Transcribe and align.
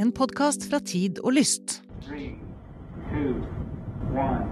En 0.00 0.12
podkast 0.12 0.70
fra 0.70 0.78
Tid 0.80 1.18
og 1.20 1.32
Lyst. 1.32 1.82
Three, 2.06 2.38
two, 3.10 3.34
one. 4.16 4.48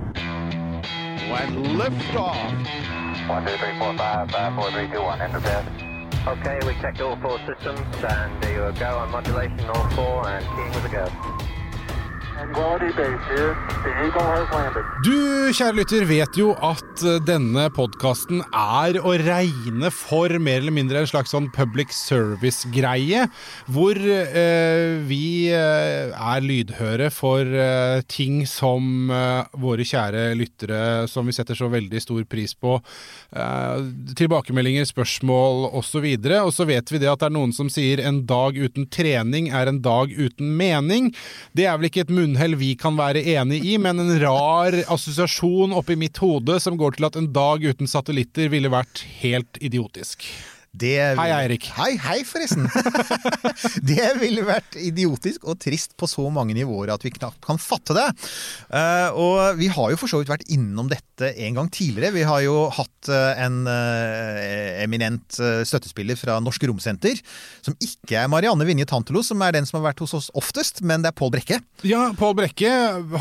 and 1.33 1.67
liftoff. 1.81 2.37
One, 3.31 3.47
two, 3.47 3.57
three, 3.57 3.79
four, 3.79 3.97
five, 3.97 4.31
five, 4.31 4.53
four, 4.55 4.71
three, 4.71 4.89
two, 4.93 5.01
one. 5.01 5.23
Enter 5.23 5.41
bed. 5.41 5.65
Okay, 6.27 6.59
we 6.67 6.75
checked 6.83 7.01
all 7.01 7.17
four 7.23 7.39
systems, 7.49 7.81
and 8.05 8.43
there 8.43 8.69
you 8.69 8.79
go 8.79 8.99
on 8.99 9.11
modulation, 9.11 9.65
all 9.71 9.89
four, 9.97 10.29
and 10.29 10.45
keying 10.55 10.73
with 10.75 10.85
a 10.85 10.93
go. 10.93 11.48
Du, 15.03 15.51
kjære 15.51 15.75
lytter, 15.75 16.05
vet 16.07 16.37
jo 16.39 16.53
at 16.63 17.03
eh, 17.03 17.17
denne 17.27 17.65
podkasten 17.75 18.45
er 18.47 18.99
å 19.03 19.17
regne 19.19 19.91
for 19.91 20.31
mer 20.39 20.61
eller 20.63 20.75
mindre 20.77 21.03
en 21.03 21.09
slags 21.11 21.35
sånn 21.35 21.49
public 21.55 21.91
service-greie, 21.91 23.25
hvor 23.67 23.99
eh, 23.99 25.01
vi 25.09 25.51
eh, 25.51 26.15
er 26.15 26.45
lydhøre 26.47 27.09
for 27.15 27.43
eh, 27.43 28.05
ting 28.07 28.45
som 28.47 29.11
eh, 29.11 29.51
våre 29.59 29.89
kjære 29.89 30.29
lyttere, 30.39 30.81
som 31.11 31.27
vi 31.27 31.35
setter 31.35 31.59
så 31.59 31.67
veldig 31.75 32.05
stor 32.07 32.23
pris 32.31 32.55
på, 32.55 32.79
eh, 33.35 33.83
tilbakemeldinger, 34.23 34.87
spørsmål 34.87 35.73
osv. 35.83 36.07
Og 36.45 36.55
så 36.55 36.69
vet 36.71 36.95
vi 36.95 37.03
det 37.03 37.11
at 37.11 37.27
det 37.27 37.33
er 37.33 37.37
noen 37.41 37.57
som 37.57 37.73
sier 37.73 38.05
en 38.07 38.23
dag 38.31 38.55
uten 38.55 38.87
trening 38.95 39.51
er 39.51 39.75
en 39.75 39.83
dag 39.83 40.15
uten 40.15 40.55
mening. 40.63 41.11
Det 41.51 41.67
er 41.67 41.83
vel 41.83 41.91
ikke 41.91 42.07
et 42.07 42.17
munnhell 42.29 42.59
vi 42.61 42.75
kan 42.79 42.99
være 42.99 43.23
enig 43.37 43.63
i, 43.65 43.79
men 43.81 44.03
en 44.03 44.13
rar 44.21 44.77
assosiasjon 44.93 45.73
oppi 45.77 45.97
mitt 45.99 46.21
hode 46.21 46.59
som 46.61 46.77
går 46.79 46.99
til 46.99 47.09
at 47.09 47.17
en 47.17 47.33
dag 47.33 47.65
uten 47.65 47.89
satellitter 47.89 48.53
ville 48.53 48.71
vært 48.73 49.05
helt 49.23 49.61
idiotisk. 49.65 50.29
Det 50.79 50.95
Hei, 51.17 51.31
Eirik. 51.33 51.65
Hei, 51.79 51.95
hei, 52.05 52.19
forresten. 52.29 52.69
det 53.89 54.11
ville 54.21 54.45
vært 54.47 54.77
idiotisk 54.77 55.49
og 55.49 55.57
trist 55.65 55.97
på 55.99 56.07
så 56.07 56.29
mange 56.31 56.55
nivåer 56.55 56.93
at 56.93 57.07
vi 57.07 57.15
knapt 57.15 57.41
kan 57.43 57.59
fatte 57.59 57.97
det. 57.97 58.07
Uh, 58.69 59.09
og 59.17 59.39
vi 59.59 59.73
har 59.73 59.95
jo 59.95 59.99
for 59.99 60.13
så 60.13 60.21
vidt 60.21 60.31
vært 60.31 60.47
innom 60.53 60.93
dette 60.93 61.08
en 61.27 61.57
gang 61.59 61.69
tidligere. 61.73 62.15
Vi 62.15 62.25
har 62.27 62.43
jo 62.45 62.69
hatt 62.75 63.11
eh, 63.13 63.43
en 63.45 63.61
eh, 63.71 64.83
eminent 64.85 65.39
eh, 65.43 65.63
støttespiller 65.69 66.19
fra 66.19 66.39
Norsk 66.45 66.69
Romsenter, 66.71 67.19
som 67.65 67.77
ikke 67.83 68.21
er 68.21 68.31
Marianne 68.31 68.67
Vinje 68.69 68.89
Tantelos, 68.91 69.31
som 69.33 69.43
er 69.45 69.57
den 69.57 69.69
som 69.69 69.81
har 69.81 69.91
vært 69.91 70.03
hos 70.05 70.15
oss 70.19 70.31
oftest, 70.39 70.83
men 70.87 71.05
det 71.05 71.13
er 71.13 71.19
Pål 71.19 71.33
Brekke. 71.37 71.61
Ja, 71.89 72.09
Pål 72.19 72.37
Brekke 72.41 72.73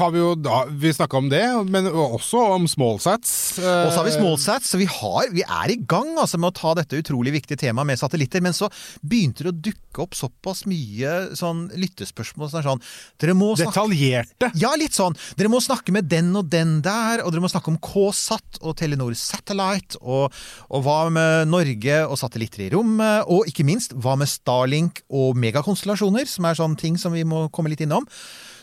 har 0.02 0.14
vi 0.14 0.22
jo 0.22 0.34
da, 0.40 0.64
Vi 0.70 0.94
snakka 0.94 1.22
om 1.22 1.32
det, 1.32 1.44
men 1.72 1.90
også 1.92 2.44
om 2.58 2.68
smallsats. 2.70 3.32
Og 3.62 3.92
så 3.92 4.00
har 4.00 4.08
vi 4.08 4.16
Smallsats, 4.18 4.72
så 4.72 4.80
vi, 4.82 4.88
har, 4.90 5.32
vi 5.34 5.46
er 5.46 5.74
i 5.74 5.80
gang 5.80 6.14
altså, 6.18 6.40
med 6.42 6.52
å 6.52 6.58
ta 6.58 6.76
dette 6.78 7.00
utrolig 7.00 7.34
viktige 7.36 7.60
temaet 7.68 7.92
med 7.92 8.02
satellitter. 8.02 8.44
Men 8.44 8.56
så 8.58 8.70
begynte 9.02 9.46
det 9.46 9.54
å 9.54 9.60
dukke 9.70 10.06
opp 10.06 10.18
såpass 10.18 10.66
mye 10.70 11.36
sånn 11.38 11.68
lyttespørsmål 11.78 12.52
er 12.58 12.66
sånn 12.66 12.84
Dere 13.22 13.34
må 13.38 13.52
snakke 13.58 13.78
Detaljerte. 13.78 14.52
Ja, 14.60 14.72
litt 14.80 14.96
sånn. 14.98 15.16
Dere 15.38 15.52
må 15.52 15.62
snakke 15.64 15.94
med 15.96 16.10
den 16.10 16.32
og 16.38 16.50
den 16.52 16.80
der, 16.86 17.24
og 17.24 17.34
dere 17.34 17.44
må 17.44 17.52
snakke 17.52 17.72
om 17.74 17.80
KSAT 17.88 18.60
og 18.64 18.76
Telenor 18.80 19.16
Satellite, 19.18 20.02
og, 20.04 20.34
og 20.70 20.84
hva 20.86 21.00
med 21.14 21.48
Norge 21.52 22.02
og 22.08 22.20
satellitter 22.20 22.68
i 22.68 22.72
rommet, 22.76 23.30
og 23.32 23.48
ikke 23.50 23.66
minst, 23.68 23.96
hva 23.96 24.18
med 24.20 24.30
Starlink 24.32 25.06
og 25.08 25.40
megakonstellasjoner, 25.40 26.28
som 26.30 26.50
er 26.50 26.60
sånne 26.60 26.80
ting 26.80 27.00
som 27.00 27.16
vi 27.16 27.26
må 27.28 27.48
komme 27.54 27.72
litt 27.72 27.86
innom. 27.86 28.06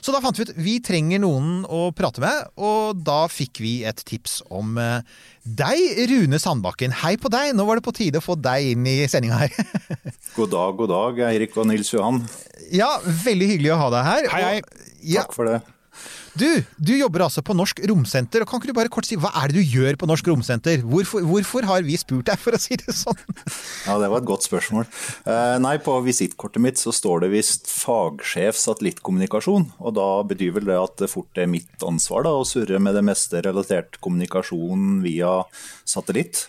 Så 0.05 0.13
da 0.13 0.21
fant 0.21 0.37
vi 0.37 0.45
ut 0.45 0.51
vi 0.61 0.75
trenger 0.85 1.23
noen 1.23 1.63
å 1.65 1.87
prate 1.97 2.21
med, 2.21 2.51
og 2.61 2.99
da 3.07 3.23
fikk 3.33 3.63
vi 3.65 3.73
et 3.89 4.03
tips 4.05 4.43
om 4.53 4.77
eh, 4.77 5.01
deg, 5.49 5.81
Rune 6.11 6.41
Sandbakken. 6.43 6.93
Hei 7.01 7.15
på 7.21 7.33
deg, 7.33 7.55
nå 7.57 7.65
var 7.65 7.81
det 7.81 7.87
på 7.87 7.95
tide 7.97 8.21
å 8.21 8.25
få 8.25 8.37
deg 8.37 8.75
inn 8.75 8.85
i 8.91 8.99
sendinga 9.09 9.41
her. 9.47 9.57
God 10.37 10.53
dag, 10.53 10.77
god 10.77 10.93
dag, 10.93 11.23
Eirik 11.31 11.57
og 11.57 11.71
Nils 11.71 11.95
Johan. 11.95 12.21
ja, 12.75 12.91
veldig 13.25 13.49
hyggelig 13.55 13.73
å 13.73 13.81
ha 13.81 13.89
deg 13.97 14.11
her. 14.11 14.29
Hei, 14.35 14.43
hei. 14.45 14.59
Og, 14.61 14.93
ja, 15.05 15.25
Takk 15.25 15.39
for 15.39 15.49
det. 15.49 15.63
Du, 16.39 16.49
du 16.83 16.93
jobber 16.99 17.25
altså 17.27 17.43
på 17.47 17.55
Norsk 17.57 17.81
Romsenter, 17.89 18.43
og 18.43 18.51
kan 18.51 18.61
ikke 18.61 18.73
du 18.73 18.77
bare 18.77 18.91
kort 18.93 19.07
si 19.09 19.19
hva 19.21 19.31
er 19.41 19.53
det 19.53 19.61
du 19.63 19.75
gjør 19.77 19.99
på 20.01 20.09
Norsk 20.11 20.29
Romsenter? 20.31 20.83
Hvorfor, 20.83 21.23
hvorfor 21.29 21.67
har 21.69 21.85
vi 21.87 21.99
spurt 22.01 22.27
deg, 22.31 22.41
for 22.43 22.57
å 22.57 22.61
si 22.61 22.79
det 22.81 22.95
sånn? 22.97 23.21
Ja, 23.87 23.99
Det 24.01 24.09
var 24.11 24.23
et 24.23 24.29
godt 24.29 24.47
spørsmål. 24.47 24.87
Eh, 25.29 25.57
nei, 25.63 25.77
På 25.85 25.99
visittkortet 26.05 26.63
mitt 26.65 26.81
så 26.81 26.93
står 26.95 27.25
det 27.25 27.33
visst 27.35 27.71
fagsjef 27.71 28.59
satellittkommunikasjon. 28.59 29.69
og 29.79 29.95
Da 29.99 30.09
betyr 30.27 30.57
vel 30.59 30.69
det 30.71 30.79
at 30.81 30.97
det 31.03 31.11
fort 31.13 31.39
er 31.39 31.51
mitt 31.51 31.85
ansvar 31.85 32.27
da, 32.27 32.35
å 32.35 32.49
surre 32.49 32.81
med 32.83 32.97
det 32.99 33.05
meste 33.07 33.45
relatert 33.45 34.01
kommunikasjon 34.05 35.03
via 35.05 35.43
satellitt. 35.89 36.49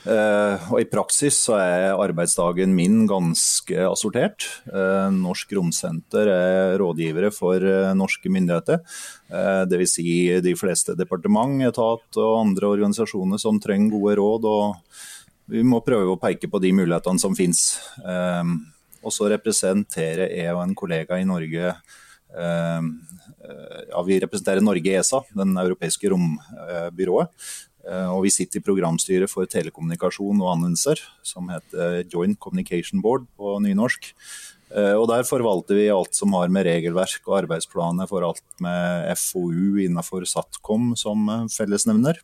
Eh, 0.00 0.70
og 0.72 0.80
I 0.80 0.86
praksis 0.88 1.36
så 1.44 1.58
er 1.60 1.92
arbeidsdagen 1.92 2.72
min 2.72 3.02
ganske 3.08 3.76
assortert. 3.84 4.46
Eh, 4.72 5.08
Norsk 5.12 5.52
Romsenter 5.58 6.30
er 6.32 6.78
rådgivere 6.80 7.28
for 7.34 7.60
eh, 7.60 7.92
norske 7.96 8.32
myndigheter. 8.32 8.80
Dvs. 9.70 9.92
Si 9.94 10.40
de 10.42 10.56
fleste 10.58 10.96
departement, 10.98 11.60
etat 11.62 12.18
og 12.18 12.38
andre 12.40 12.72
organisasjoner 12.72 13.38
som 13.38 13.60
trenger 13.62 13.92
gode 13.92 14.16
råd. 14.18 14.48
og 14.48 15.52
Vi 15.52 15.62
må 15.62 15.82
prøve 15.86 16.16
å 16.16 16.20
peke 16.20 16.50
på 16.50 16.62
de 16.64 16.72
mulighetene 16.74 17.20
som 17.22 17.36
finnes. 17.38 17.78
Og 19.00 19.14
så 19.14 19.30
representerer 19.30 20.34
jeg 20.34 20.50
og 20.56 20.64
en 20.64 20.74
kollega 20.74 21.20
i 21.20 21.28
Norge 21.28 21.76
ja, 22.34 24.02
Vi 24.06 24.18
representerer 24.22 24.66
Norge 24.66 24.90
i 24.90 24.98
ESA, 24.98 25.22
den 25.38 25.54
europeiske 25.62 26.10
rombyrået. 26.10 27.30
Eh, 27.88 28.08
Og 28.12 28.24
vi 28.26 28.30
sitter 28.34 28.60
i 28.60 28.64
programstyret 28.64 29.30
for 29.30 29.48
telekommunikasjon 29.48 30.40
og 30.42 30.52
anvendelser, 30.56 31.00
som 31.22 31.48
heter 31.48 32.04
Joint 32.10 32.38
Communication 32.38 33.00
Board 33.00 33.26
på 33.38 33.58
nynorsk. 33.64 34.12
Eh, 34.74 34.94
Og 34.94 35.08
der 35.08 35.24
forvalter 35.24 35.74
vi 35.74 35.88
alt 35.88 36.14
som 36.14 36.32
har 36.32 36.48
med 36.48 36.66
regelverk 36.66 37.22
og 37.26 37.44
arbeidsplaner 37.44 38.08
for 38.08 38.22
alt 38.22 38.44
med 38.60 39.16
FoU 39.16 39.80
innenfor 39.80 40.26
Satcom 40.26 40.96
som 40.96 41.28
eh, 41.28 41.48
fellesnevner. 41.48 42.20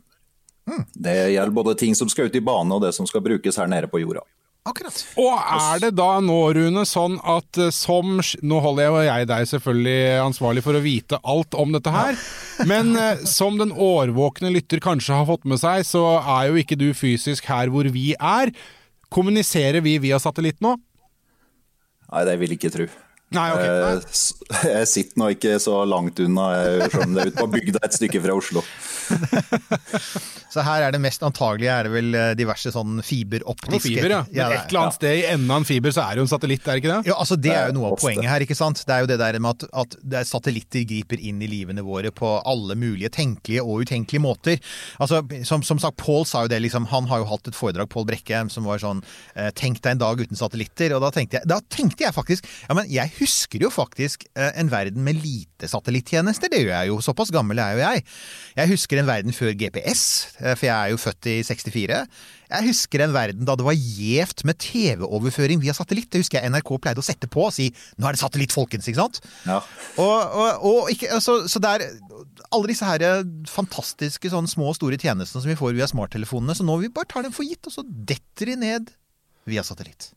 Det 0.94 1.31
gjelder 1.31 1.55
både 1.55 1.77
ting 1.78 1.94
som 1.94 2.09
skal 2.11 2.27
ut 2.27 2.34
i 2.34 2.43
bane 2.43 2.75
og 2.75 2.83
det 2.83 2.93
som 2.94 3.06
skal 3.06 3.23
brukes 3.23 3.56
her 3.56 3.69
nede 3.71 3.87
på 3.87 4.00
jorda. 4.03 4.25
Akkurat. 4.66 4.97
Og 5.22 5.31
er 5.38 5.82
det 5.84 5.93
da 5.94 6.09
nå, 6.25 6.37
Rune, 6.56 6.82
sånn 6.88 7.21
at 7.22 7.60
eh, 7.62 7.71
som 7.75 8.19
Nå 8.43 8.59
holder 8.65 8.87
jeg 8.87 8.94
og 8.94 9.04
jeg 9.06 9.28
deg 9.31 9.50
selvfølgelig 9.53 10.00
ansvarlig 10.25 10.65
for 10.66 10.78
å 10.78 10.82
vite 10.82 11.21
alt 11.22 11.54
om 11.54 11.77
dette 11.77 11.93
her, 11.94 12.19
men 12.71 12.91
eh, 12.99 13.22
som 13.31 13.60
den 13.60 13.71
årvåkne 13.71 14.50
lytter 14.56 14.82
kanskje 14.82 15.21
har 15.21 15.28
fått 15.31 15.47
med 15.47 15.62
seg, 15.62 15.87
så 15.87 16.03
er 16.19 16.50
jo 16.50 16.59
ikke 16.59 16.78
du 16.81 16.88
fysisk 16.99 17.47
her 17.53 17.71
hvor 17.71 17.87
vi 17.94 18.10
er. 18.19 18.50
Kommuniserer 19.15 19.84
vi 19.87 20.00
via 20.03 20.19
satellitt 20.22 20.59
nå? 20.65 20.75
Nei, 22.10 22.26
det 22.26 22.38
vil 22.41 22.55
jeg 22.55 22.59
ikke 22.60 22.75
tro. 22.75 22.88
Nei, 23.34 23.48
ok. 23.50 23.62
Nei. 23.64 23.94
Eh, 23.97 24.70
Jeg 24.78 24.87
sitter 24.92 25.19
nå 25.19 25.31
ikke 25.34 25.56
så 25.62 25.81
langt 25.88 26.20
unna, 26.22 26.44
selv 26.87 27.09
om 27.09 27.16
det 27.16 27.25
er 27.25 27.32
ute 27.32 27.41
på 27.42 27.48
bygda 27.56 27.82
et 27.88 27.97
stykke 27.98 28.22
fra 28.22 28.37
Oslo. 28.38 28.62
Så 30.56 30.62
her 30.64 30.87
er 30.87 30.94
det 30.94 31.00
mest 31.04 31.20
antagelige 31.26 31.69
er 31.75 31.84
det 31.84 31.91
vel 31.92 32.14
eh, 32.16 32.31
diverse 32.38 32.70
sånn 32.72 33.00
fiberoptiske 33.04 33.81
fiber, 33.91 34.12
ja. 34.14 34.20
Men 34.25 34.32
det 34.32 34.44
er- 34.47 34.54
et 34.62 34.70
eller 34.70 34.81
annet 34.87 34.94
sted 34.97 35.19
i 35.19 35.25
enden 35.28 35.50
av 35.53 35.59
en 35.60 35.66
fiber 35.69 35.92
så 35.92 36.04
er 36.06 36.14
det 36.16 36.22
jo 36.22 36.25
en 36.25 36.31
satellitt, 36.32 36.62
er 36.64 36.78
det 36.78 36.82
ikke 36.82 36.92
det? 36.94 37.10
Ja, 37.10 37.16
altså 37.20 37.37
Det 37.37 37.53
er 37.53 37.66
jo 37.69 37.75
noe 37.76 37.91
av 37.91 37.98
poenget 38.00 38.31
her. 38.31 38.44
ikke 38.47 38.56
sant? 38.56 38.81
Det 38.87 38.94
er 38.94 39.03
jo 39.04 39.10
det 39.10 39.19
der 39.20 39.38
med 39.43 39.50
at, 39.53 39.66
at 39.84 39.97
det 40.00 40.20
er 40.22 40.28
satellitter 40.31 40.87
griper 40.88 41.20
inn 41.20 41.43
i 41.44 41.48
livene 41.50 41.84
våre 41.84 42.12
på 42.14 42.31
alle 42.48 42.76
mulige 42.78 43.10
tenkelige 43.12 43.64
og 43.66 43.84
utenkelige 43.84 44.22
måter. 44.25 44.62
Altså, 45.03 45.20
Som, 45.44 45.62
som 45.66 45.78
sagt, 45.82 45.98
Pål 46.00 46.25
sa 46.31 46.44
jo 46.47 46.48
det, 46.54 46.62
liksom, 46.64 46.87
han 46.94 47.06
har 47.10 47.20
jo 47.25 47.28
hatt 47.34 47.48
et 47.50 47.58
foredrag, 47.58 47.91
Pål 47.93 48.06
Brekke, 48.08 48.44
som 48.54 48.64
var 48.64 48.81
sånn 48.81 49.03
eh, 49.34 49.50
Tenk 49.56 49.82
deg 49.82 49.97
en 49.98 50.03
dag 50.06 50.20
uten 50.25 50.37
satellitter. 50.41 50.94
Og 50.97 51.04
da 51.04 51.10
tenkte 51.12 51.41
jeg, 51.41 51.48
da 51.53 51.60
tenkte 51.69 52.06
jeg 52.06 52.16
faktisk 52.16 52.47
Ja, 52.69 52.78
men 52.78 52.88
jeg 52.88 53.12
husker 53.21 53.62
jo 53.65 53.71
faktisk 53.72 54.27
eh, 54.37 54.53
en 54.60 54.71
verden 54.72 55.04
med 55.06 55.19
lite 55.22 55.69
satellittjenester. 55.71 56.50
Det 56.53 56.62
gjør 56.62 56.72
jeg 56.75 56.91
jo. 56.91 56.99
Såpass 57.04 57.32
gammel 57.34 57.60
er 57.62 57.77
jo 57.77 57.82
jeg. 57.82 58.04
Jeg 58.59 58.72
husker 58.72 59.00
en 59.00 59.09
verden 59.09 59.37
før 59.37 59.54
GPS, 59.59 60.03
eh, 60.41 60.54
for 60.54 60.69
jeg 60.69 60.75
er 60.75 60.93
jo 60.93 61.00
født 61.00 61.31
i 61.32 61.37
64. 61.47 62.00
Jeg 62.47 62.69
husker 62.69 63.03
en 63.03 63.15
verden 63.15 63.47
da 63.49 63.56
det 63.59 63.66
var 63.66 63.76
gjevt 63.76 64.44
med 64.47 64.60
TV-overføring 64.62 65.62
via 65.62 65.75
satellitt. 65.76 66.10
Det 66.12 66.22
husker 66.22 66.41
jeg 66.41 66.53
NRK 66.55 66.75
pleide 66.82 67.03
å 67.03 67.06
sette 67.06 67.31
på 67.31 67.49
og 67.49 67.55
si 67.55 67.72
'nå 67.99 68.06
er 68.06 68.15
det 68.15 68.22
satellitt, 68.22 68.55
folkens', 68.55 68.87
ikke 68.87 69.03
sant? 69.03 69.21
Ja. 69.47 69.62
Og, 69.99 70.19
og, 70.43 70.67
og 70.70 70.93
ikke, 70.94 71.11
altså, 71.17 71.49
så 71.50 71.62
det 71.62 71.73
er 71.73 71.88
alle 72.55 72.70
disse 72.70 72.87
her 72.87 73.25
fantastiske 73.50 74.31
sånne 74.31 74.50
små 74.50 74.70
og 74.70 74.79
store 74.79 75.00
tjenestene 75.00 75.43
som 75.43 75.50
vi 75.50 75.58
får 75.58 75.75
via 75.75 75.88
smarttelefonene, 75.91 76.55
så 76.55 76.67
nå 76.67 76.79
vi 76.85 76.93
bare 76.93 77.11
tar 77.11 77.26
dem 77.26 77.35
for 77.35 77.49
gitt, 77.49 77.67
og 77.67 77.75
så 77.75 77.82
detter 77.82 78.52
de 78.52 78.61
ned 78.62 78.94
via 79.46 79.64
satellitt. 79.67 80.12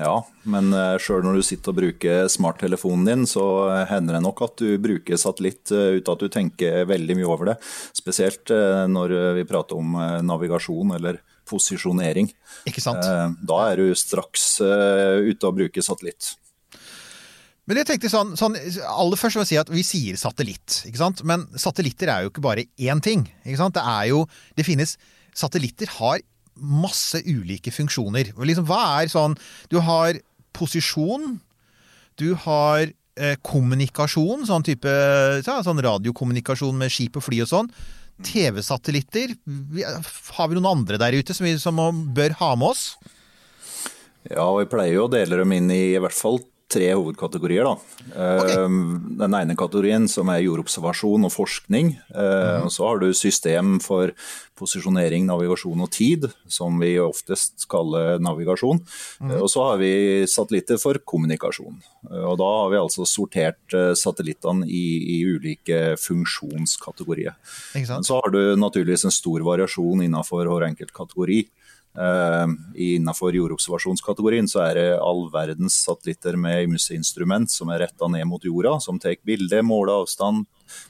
Ja, 0.00 0.22
men 0.48 0.70
uh, 0.72 0.96
sjøl 1.02 1.20
når 1.24 1.36
du 1.36 1.44
sitter 1.44 1.74
og 1.74 1.76
bruker 1.82 2.28
smarttelefonen 2.32 3.04
din, 3.10 3.26
så 3.28 3.42
eh, 3.74 3.82
hender 3.90 4.16
det 4.16 4.22
nok 4.24 4.40
at 4.46 4.62
du 4.62 4.78
bruker 4.80 5.20
satellitt 5.20 5.68
eh, 5.68 5.98
uten 5.98 6.14
at 6.14 6.22
du 6.22 6.30
tenker 6.32 6.86
veldig 6.88 7.18
mye 7.18 7.28
over 7.28 7.50
det. 7.50 7.58
Spesielt 7.92 8.48
eh, 8.54 8.86
når 8.88 9.12
eh, 9.18 9.28
vi 9.36 9.44
prater 9.50 9.76
om 9.76 9.92
eh, 10.00 10.22
navigasjon 10.24 10.94
eller 10.96 11.20
posisjonering. 11.50 12.30
Ikke 12.70 12.80
sant? 12.80 13.04
Eh, 13.04 13.36
da 13.44 13.60
er 13.68 13.82
du 13.84 13.92
straks 13.98 14.46
eh, 14.64 15.28
ute 15.28 15.50
og 15.50 15.60
bruker 15.60 15.84
satellitt. 15.84 16.38
Men 17.68 17.78
jeg 17.82 17.92
tenkte 17.92 18.08
sånn, 18.10 18.32
sånn 18.34 18.56
Aller 18.90 19.20
først 19.20 19.36
vil 19.36 19.44
jeg 19.44 19.52
si 19.52 19.60
at 19.60 19.70
vi 19.70 19.84
sier 19.86 20.16
satellitt, 20.18 20.80
ikke 20.88 20.98
sant? 21.04 21.20
Men 21.28 21.44
satellitter 21.52 22.10
er 22.10 22.24
jo 22.24 22.32
ikke 22.32 22.48
bare 22.48 22.64
én 22.80 23.04
ting. 23.04 23.28
ikke 23.44 23.60
sant? 23.60 23.76
Det 23.76 23.84
er 23.84 24.08
jo 24.10 24.24
Det 24.56 24.64
finnes 24.66 24.96
Satellitter 25.32 25.88
har 26.00 26.18
masse 26.56 27.22
ulike 27.26 27.72
funksjoner. 27.74 28.32
Liksom, 28.36 28.66
hva 28.68 28.82
er 29.00 29.12
sånn 29.12 29.36
Du 29.72 29.80
har 29.84 30.18
posisjon. 30.52 31.38
Du 32.20 32.34
har 32.44 32.84
eh, 33.16 33.38
kommunikasjon, 33.40 34.44
sånn 34.48 34.66
type 34.66 34.92
ja, 35.46 35.56
sånn 35.64 35.80
radiokommunikasjon 35.82 36.76
med 36.76 36.92
skip 36.92 37.16
og 37.16 37.24
fly 37.24 37.42
og 37.44 37.50
sånn. 37.50 37.72
TV-satellitter. 38.22 39.34
Har 40.36 40.50
vi 40.50 40.58
noen 40.58 40.70
andre 40.76 41.00
der 41.00 41.16
ute 41.16 41.34
som 41.34 41.48
vi 41.48 41.56
som 41.58 41.80
bør 42.14 42.36
ha 42.42 42.52
med 42.58 42.74
oss? 42.74 42.84
Ja, 44.28 44.46
vi 44.54 44.68
pleier 44.70 45.00
jo 45.00 45.06
å 45.08 45.12
dele 45.12 45.40
dem 45.40 45.54
inn 45.56 45.72
i 45.74 45.82
i 45.96 46.00
hvert 46.02 46.14
fall 46.14 46.38
tre 46.72 46.88
hovedkategorier. 46.94 47.68
Da. 47.68 47.74
Eh, 48.16 48.68
Den 49.22 49.36
ene 49.38 49.56
kategorien 49.58 50.08
som 50.10 50.30
er 50.32 50.42
jordobservasjon 50.46 51.28
og 51.28 51.32
forskning. 51.34 51.92
Mm. 52.10 52.70
Så 52.72 52.86
har 52.88 52.98
du 53.02 53.12
system 53.14 53.78
for 53.84 54.12
posisjonering, 54.58 55.26
navigasjon 55.28 55.80
og 55.82 55.90
tid, 55.94 56.26
som 56.50 56.78
vi 56.80 56.94
oftest 57.02 57.66
kaller 57.72 58.20
navigasjon. 58.22 58.82
Mm. 59.20 59.34
Og 59.40 59.48
så 59.50 59.64
har 59.68 59.80
vi 59.80 59.92
satellitter 60.30 60.80
for 60.80 60.98
kommunikasjon. 61.04 61.80
Eh, 62.10 62.24
Og 62.32 62.38
da 62.40 62.50
har 62.62 62.70
vi 62.72 62.80
altså 62.80 63.06
sortert 63.06 63.76
satellittene 63.98 64.66
i, 64.66 64.84
i 65.18 65.24
ulike 65.28 65.96
funksjonskategorier. 66.00 67.34
Så 68.02 68.20
har 68.20 68.30
du 68.32 68.56
naturligvis 68.56 69.04
en 69.04 69.14
stor 69.14 69.44
variasjon 69.44 70.04
innenfor 70.06 70.48
hver 70.48 70.68
enkelt 70.70 70.92
kategori. 70.96 71.44
Eh, 71.92 72.46
innenfor 72.74 73.34
jordobservasjonskategorien 73.36 74.46
så 74.48 74.62
er 74.64 74.78
det 74.78 74.86
all 74.96 75.26
verdens 75.32 75.76
satellitter 75.84 76.38
med 76.40 76.64
ymse 76.64 76.94
instrument 76.96 77.52
som 77.52 77.68
er 77.68 77.84
retta 77.84 78.08
ned 78.08 78.24
mot 78.30 78.44
jorda, 78.44 78.78
som 78.80 79.00
tar 79.00 79.18
bilde, 79.28 79.60
måler 79.60 80.00
avstand, 80.00 80.46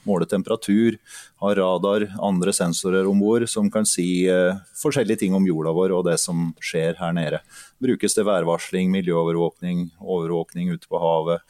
måler 0.07 0.29
temperatur, 0.31 0.95
har 1.43 1.59
radar, 1.59 2.07
andre 2.23 2.53
sensorer 2.55 3.09
om 3.09 3.19
bord 3.19 3.43
som 3.51 3.67
kan 3.71 3.87
si 3.89 4.25
eh, 4.31 4.55
forskjellige 4.79 5.25
ting 5.25 5.35
om 5.35 5.47
jorda 5.47 5.75
vår 5.75 5.95
og 5.97 6.07
det 6.07 6.17
som 6.23 6.53
skjer 6.63 6.95
her 7.01 7.15
nede. 7.15 7.43
Brukes 7.83 8.15
til 8.15 8.27
værvarsling, 8.29 8.91
miljøovervåkning, 8.95 9.89
overvåkning 9.99 10.71
ute 10.71 10.87
på 10.87 11.03
havet, 11.03 11.43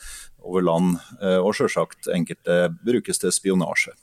over 0.43 0.65
land, 0.65 0.97
eh, 1.21 1.37
og 1.37 1.53
selvsagt 1.55 2.09
enkelte 2.11 2.73
brukes 2.81 3.21
til 3.21 3.31
spionasje. 3.31 3.93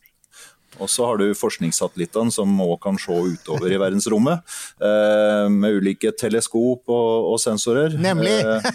Og 0.78 0.90
så 0.90 1.06
har 1.08 1.18
du 1.18 1.26
forskningssatellittene 1.34 2.32
som 2.32 2.52
òg 2.62 2.76
kan 2.84 2.98
se 3.00 3.12
utover 3.12 3.72
i 3.72 3.78
verdensrommet. 3.80 4.44
Eh, 4.78 5.48
med 5.50 5.80
ulike 5.80 6.12
teleskop 6.16 6.92
og, 6.94 7.34
sensorer. 7.42 7.96
Nemlig. 7.98 8.36
Eh, 8.38 8.70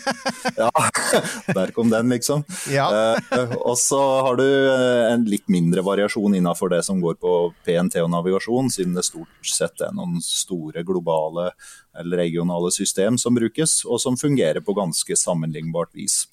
ja, 0.60 0.70
der 1.58 1.72
kom 1.76 1.90
den, 1.94 2.12
liksom. 2.12 2.44
Ja. 2.74 2.90
Eh, 3.32 3.56
og 3.62 3.78
så 3.80 4.02
har 4.28 4.42
du 4.42 4.46
en 4.46 5.26
litt 5.30 5.48
mindre 5.52 5.86
variasjon 5.86 6.36
innenfor 6.36 6.74
det 6.76 6.84
som 6.86 7.00
går 7.04 7.18
på 7.22 7.36
PNT 7.66 8.02
og 8.04 8.12
navigasjon, 8.14 8.70
siden 8.74 8.98
det 8.98 9.08
stort 9.08 9.56
sett 9.56 9.86
er 9.86 9.96
noen 9.96 10.20
store 10.24 10.84
globale 10.86 11.52
eller 11.96 12.26
regionale 12.26 12.72
system 12.76 13.20
som 13.22 13.38
brukes, 13.38 13.84
og 13.88 14.02
som 14.04 14.20
fungerer 14.20 14.60
på 14.66 14.76
ganske 14.76 15.16
sammenlignbart 15.20 15.96
vis. 15.96 16.26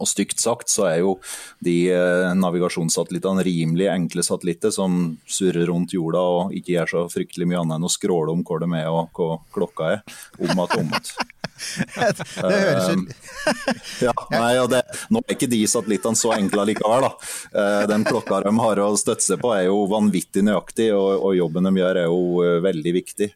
Og 0.00 0.08
stygt 0.08 0.40
sagt 0.42 0.72
så 0.72 0.86
er 0.88 1.00
jo 1.02 1.16
de 1.64 1.76
eh, 1.92 2.30
navigasjonssatellittene 2.38 3.44
rimelig 3.46 3.90
enkle 3.92 4.24
satellitter 4.26 4.72
som 4.74 5.16
surrer 5.26 5.68
rundt 5.70 5.94
jorda 5.96 6.22
og 6.22 6.56
ikke 6.56 6.76
gjør 6.76 6.92
så 6.94 7.04
fryktelig 7.12 7.48
mye 7.50 7.62
annet 7.62 7.78
enn 7.78 7.88
å 7.88 7.92
skråle 7.92 8.34
om 8.34 8.42
hvor 8.46 8.62
de 8.62 8.70
er 8.78 8.90
og 8.90 9.12
hva 9.16 9.38
klokka 9.54 9.92
er, 9.96 10.02
om 10.40 10.64
at 10.64 10.76
om 10.80 10.98
at. 10.98 11.14
Det 11.62 12.56
høres 12.58 12.88
ut 12.90 14.02
Ja, 14.02 14.14
nei, 14.32 14.54
og 14.58 14.70
det, 14.72 14.80
nå 15.14 15.20
er 15.22 15.36
ikke 15.36 15.50
de 15.50 15.60
satellittene 15.70 16.18
så 16.18 16.32
enkle 16.34 16.64
likevel. 16.72 17.06
Da. 17.06 17.12
Eh, 17.60 17.82
Den 17.92 18.06
klokka 18.08 18.40
de 18.42 18.52
har 18.58 18.82
å 18.82 18.88
støtte 18.98 19.24
seg 19.24 19.42
på 19.42 19.52
er 19.54 19.68
jo 19.68 19.84
vanvittig 19.92 20.42
nøyaktig, 20.48 20.90
og, 20.96 21.10
og 21.28 21.36
jobben 21.38 21.68
de 21.68 21.74
gjør 21.78 22.00
er 22.02 22.08
jo 22.08 22.22
eh, 22.42 22.58
veldig 22.64 22.96
viktig. 22.98 23.30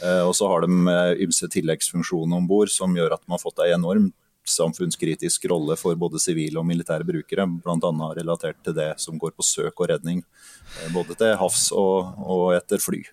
Og 0.00 0.30
så 0.32 0.46
har 0.48 0.64
de 0.64 0.92
ymse 1.26 1.44
tilleggsfunksjoner 1.52 2.38
om 2.38 2.46
bord 2.48 2.70
som 2.72 2.94
gjør 2.96 3.18
at 3.18 3.20
de 3.20 3.34
har 3.34 3.40
fått 3.42 3.58
en 3.60 3.74
enorm 3.74 4.06
samfunnskritisk 4.50 5.46
rolle 5.52 5.76
for 5.80 5.98
både 5.98 6.20
sivile 6.22 6.60
og 6.60 6.66
militære 6.68 7.06
brukere, 7.08 7.46
bl.a. 7.62 8.10
relatert 8.18 8.60
til 8.64 8.76
det 8.76 8.90
som 9.02 9.18
går 9.20 9.34
på 9.36 9.46
søk 9.46 9.80
og 9.80 9.90
redning, 9.92 10.22
eh, 10.22 10.92
både 10.94 11.16
til 11.18 11.36
havs 11.40 11.70
og, 11.72 12.14
og 12.20 12.50
etter 12.58 12.82
fly. 12.82 13.04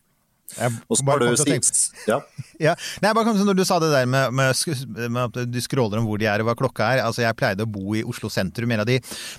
Jeg 0.56 0.72
Og 0.88 0.96
så 0.96 1.04
bare 1.04 1.20
har 1.20 1.28
kom 1.28 1.36
du 1.36 1.42
til 1.42 1.44
å 1.44 1.54
tenke- 1.54 1.68
sist, 1.68 1.94
ja. 2.08 2.22
Ja. 2.68 2.72
Nei, 3.04 3.12
bare 3.14 3.28
kom 3.28 3.36
til 3.38 3.46
Når 3.46 3.58
du 3.60 3.64
sa 3.68 3.76
det 3.84 3.92
der 3.92 4.08
med, 4.10 4.32
med, 4.34 4.56
med 5.14 5.20
at 5.28 5.52
du 5.52 5.58
scroller 5.62 6.00
om 6.00 6.08
hvor 6.08 6.18
de 6.18 6.26
er 6.26 6.42
og 6.42 6.48
hva 6.50 6.56
klokka 6.58 6.88
er. 6.96 7.02
Altså, 7.06 7.22
Jeg 7.22 7.38
pleide 7.38 7.66
å 7.68 7.70
bo 7.70 7.94
i 7.94 8.02
Oslo 8.08 8.32
sentrum, 8.34 8.72
en 8.74 8.82
av 8.82 8.88
de 8.90 8.96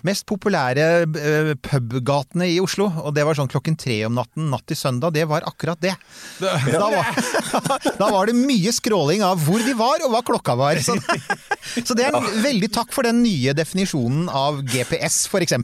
mest 0.07 0.23
populære 0.29 0.85
uh, 1.09 1.51
pubgatene 1.65 2.47
i 2.53 2.61
Oslo. 2.63 2.87
Og 3.03 3.11
det 3.17 3.25
var 3.27 3.39
sånn 3.39 3.51
klokken 3.51 3.75
tre 3.81 3.97
om 4.07 4.15
natten, 4.15 4.47
natt 4.53 4.67
til 4.71 4.79
søndag. 4.79 5.17
Det 5.17 5.25
var 5.31 5.47
akkurat 5.49 5.81
det. 5.83 5.97
Da 6.39 6.91
var, 6.93 7.11
da 8.03 8.11
var 8.15 8.31
det 8.31 8.37
mye 8.39 8.71
scrolling 8.77 9.25
av 9.27 9.41
hvor 9.43 9.65
de 9.67 9.75
var 9.79 10.05
og 10.07 10.15
hva 10.15 10.23
klokka 10.29 10.55
var. 10.61 10.79
Så, 10.85 10.95
så 11.89 11.97
det 11.99 12.07
er 12.07 12.15
en 12.15 12.31
veldig 12.45 12.71
takk 12.79 12.95
for 12.95 13.09
den 13.09 13.25
nye 13.25 13.57
definisjonen 13.59 14.29
av 14.31 14.63
GPS, 14.69 15.25
f.eks. 15.33 15.57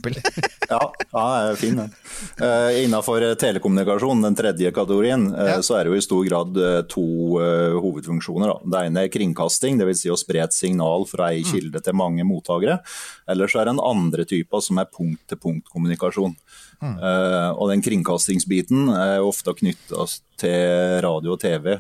Ja, 0.73 0.83
ja 1.15 1.55
fin 1.61 1.79
den. 1.85 1.95
Uh, 2.41 2.71
innenfor 2.85 3.23
telekommunikasjon, 3.41 4.23
den 4.23 4.35
tredje 4.39 4.71
kategorien, 4.75 5.29
eh, 5.35 5.51
Ja. 5.55 5.59
så 5.63 5.77
er 5.79 5.85
det 5.85 5.93
jo 5.93 5.99
i 5.99 6.05
stor 6.07 6.25
grad 6.29 6.57
eh, 6.57 6.83
to 6.89 7.05
eh, 7.41 7.75
hovedfunksjoner. 7.81 8.47
Da. 8.49 8.59
Det 8.65 8.87
ene 8.89 9.05
er 9.05 9.09
kringkasting, 9.09 9.79
dvs. 9.79 10.01
Si 10.05 10.09
å 10.11 10.19
spre 10.19 10.43
et 10.43 10.53
signal 10.53 11.07
fra 11.07 11.31
Mm. 11.31 11.33
ei 11.33 11.43
kilde 11.43 11.83
til 11.83 11.95
mange 11.95 12.25
mottakere. 12.25 12.81
Eller 13.29 13.47
så 13.47 13.61
er 13.61 13.65
det 13.67 13.75
en 13.79 13.81
andre 13.85 14.25
type 14.25 14.61
som 14.63 14.79
er 14.79 14.87
punkt-til-punkt-kommunikasjon. 14.87 16.37
Mm. 16.83 16.99
Eh, 16.99 17.51
og 17.57 17.71
den 17.71 17.83
kringkastingsbiten 17.83 18.89
er 18.93 19.21
ofte 19.25 19.55
knytta 19.55 20.07
til 20.37 21.01
radio 21.03 21.33
og 21.33 21.41
TV. 21.41 21.79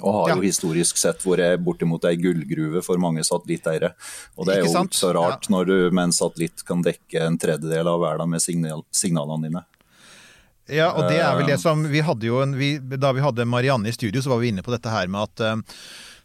Og 0.00 0.14
har 0.14 0.28
Ja. 0.30 0.34
jo 0.36 0.42
historisk 0.42 0.96
sett 0.96 1.20
vært 1.20 1.62
bortimot 1.62 2.04
ei 2.04 2.16
gullgruve 2.16 2.82
for 2.82 2.96
mange 2.96 3.20
satellitteiere. 3.22 3.92
Og 4.38 4.46
det 4.46 4.56
er 4.56 4.64
jo 4.64 4.72
ikke 4.72 4.96
så 4.96 5.12
rart 5.14 5.48
når 5.50 5.66
du 5.66 5.90
med 5.90 6.04
en 6.04 6.12
satellitt 6.12 6.64
kan 6.64 6.82
dekke 6.82 7.20
en 7.26 7.36
tredjedel 7.38 7.86
av 7.86 8.00
verden 8.00 8.30
med 8.30 8.40
signal 8.40 8.82
signalene 8.90 9.42
dine. 9.50 9.64
Ja, 10.68 10.92
og 10.92 11.10
det 11.10 11.18
er 11.20 11.36
vel 11.36 11.46
det 11.46 11.60
som 11.60 11.82
Vi 11.90 12.00
hadde 12.00 12.22
jo 12.22 12.40
en 12.40 12.54
vi, 12.56 12.78
Da 12.78 13.10
vi 13.12 13.20
hadde 13.20 13.44
Marianne 13.44 13.88
i 13.88 13.92
studio, 13.92 14.22
så 14.22 14.28
var 14.30 14.38
vi 14.38 14.48
inne 14.52 14.62
på 14.62 14.70
dette 14.70 14.88
her 14.88 15.08
med 15.08 15.20
at 15.28 15.40
eh, 15.40 15.56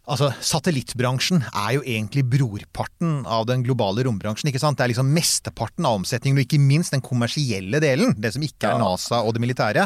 Altså, 0.07 0.29
Satellittbransjen 0.39 1.41
er 1.51 1.73
jo 1.75 1.81
egentlig 1.83 2.23
brorparten 2.31 3.25
av 3.27 3.45
den 3.45 3.61
globale 3.61 4.05
rombransjen. 4.07 4.47
ikke 4.47 4.61
sant? 4.61 4.77
Det 4.77 4.85
er 4.85 4.93
liksom 4.93 5.09
mesteparten 5.11 5.83
av 5.85 5.97
omsetningen, 5.99 6.39
og 6.39 6.45
ikke 6.45 6.61
minst 6.63 6.91
den 6.95 7.01
kommersielle 7.03 7.81
delen, 7.83 8.15
det 8.17 8.31
som 8.31 8.41
ikke 8.41 8.71
er 8.71 8.79
NASA 8.79 9.19
og 9.19 9.33
det 9.35 9.41
militære. 9.43 9.83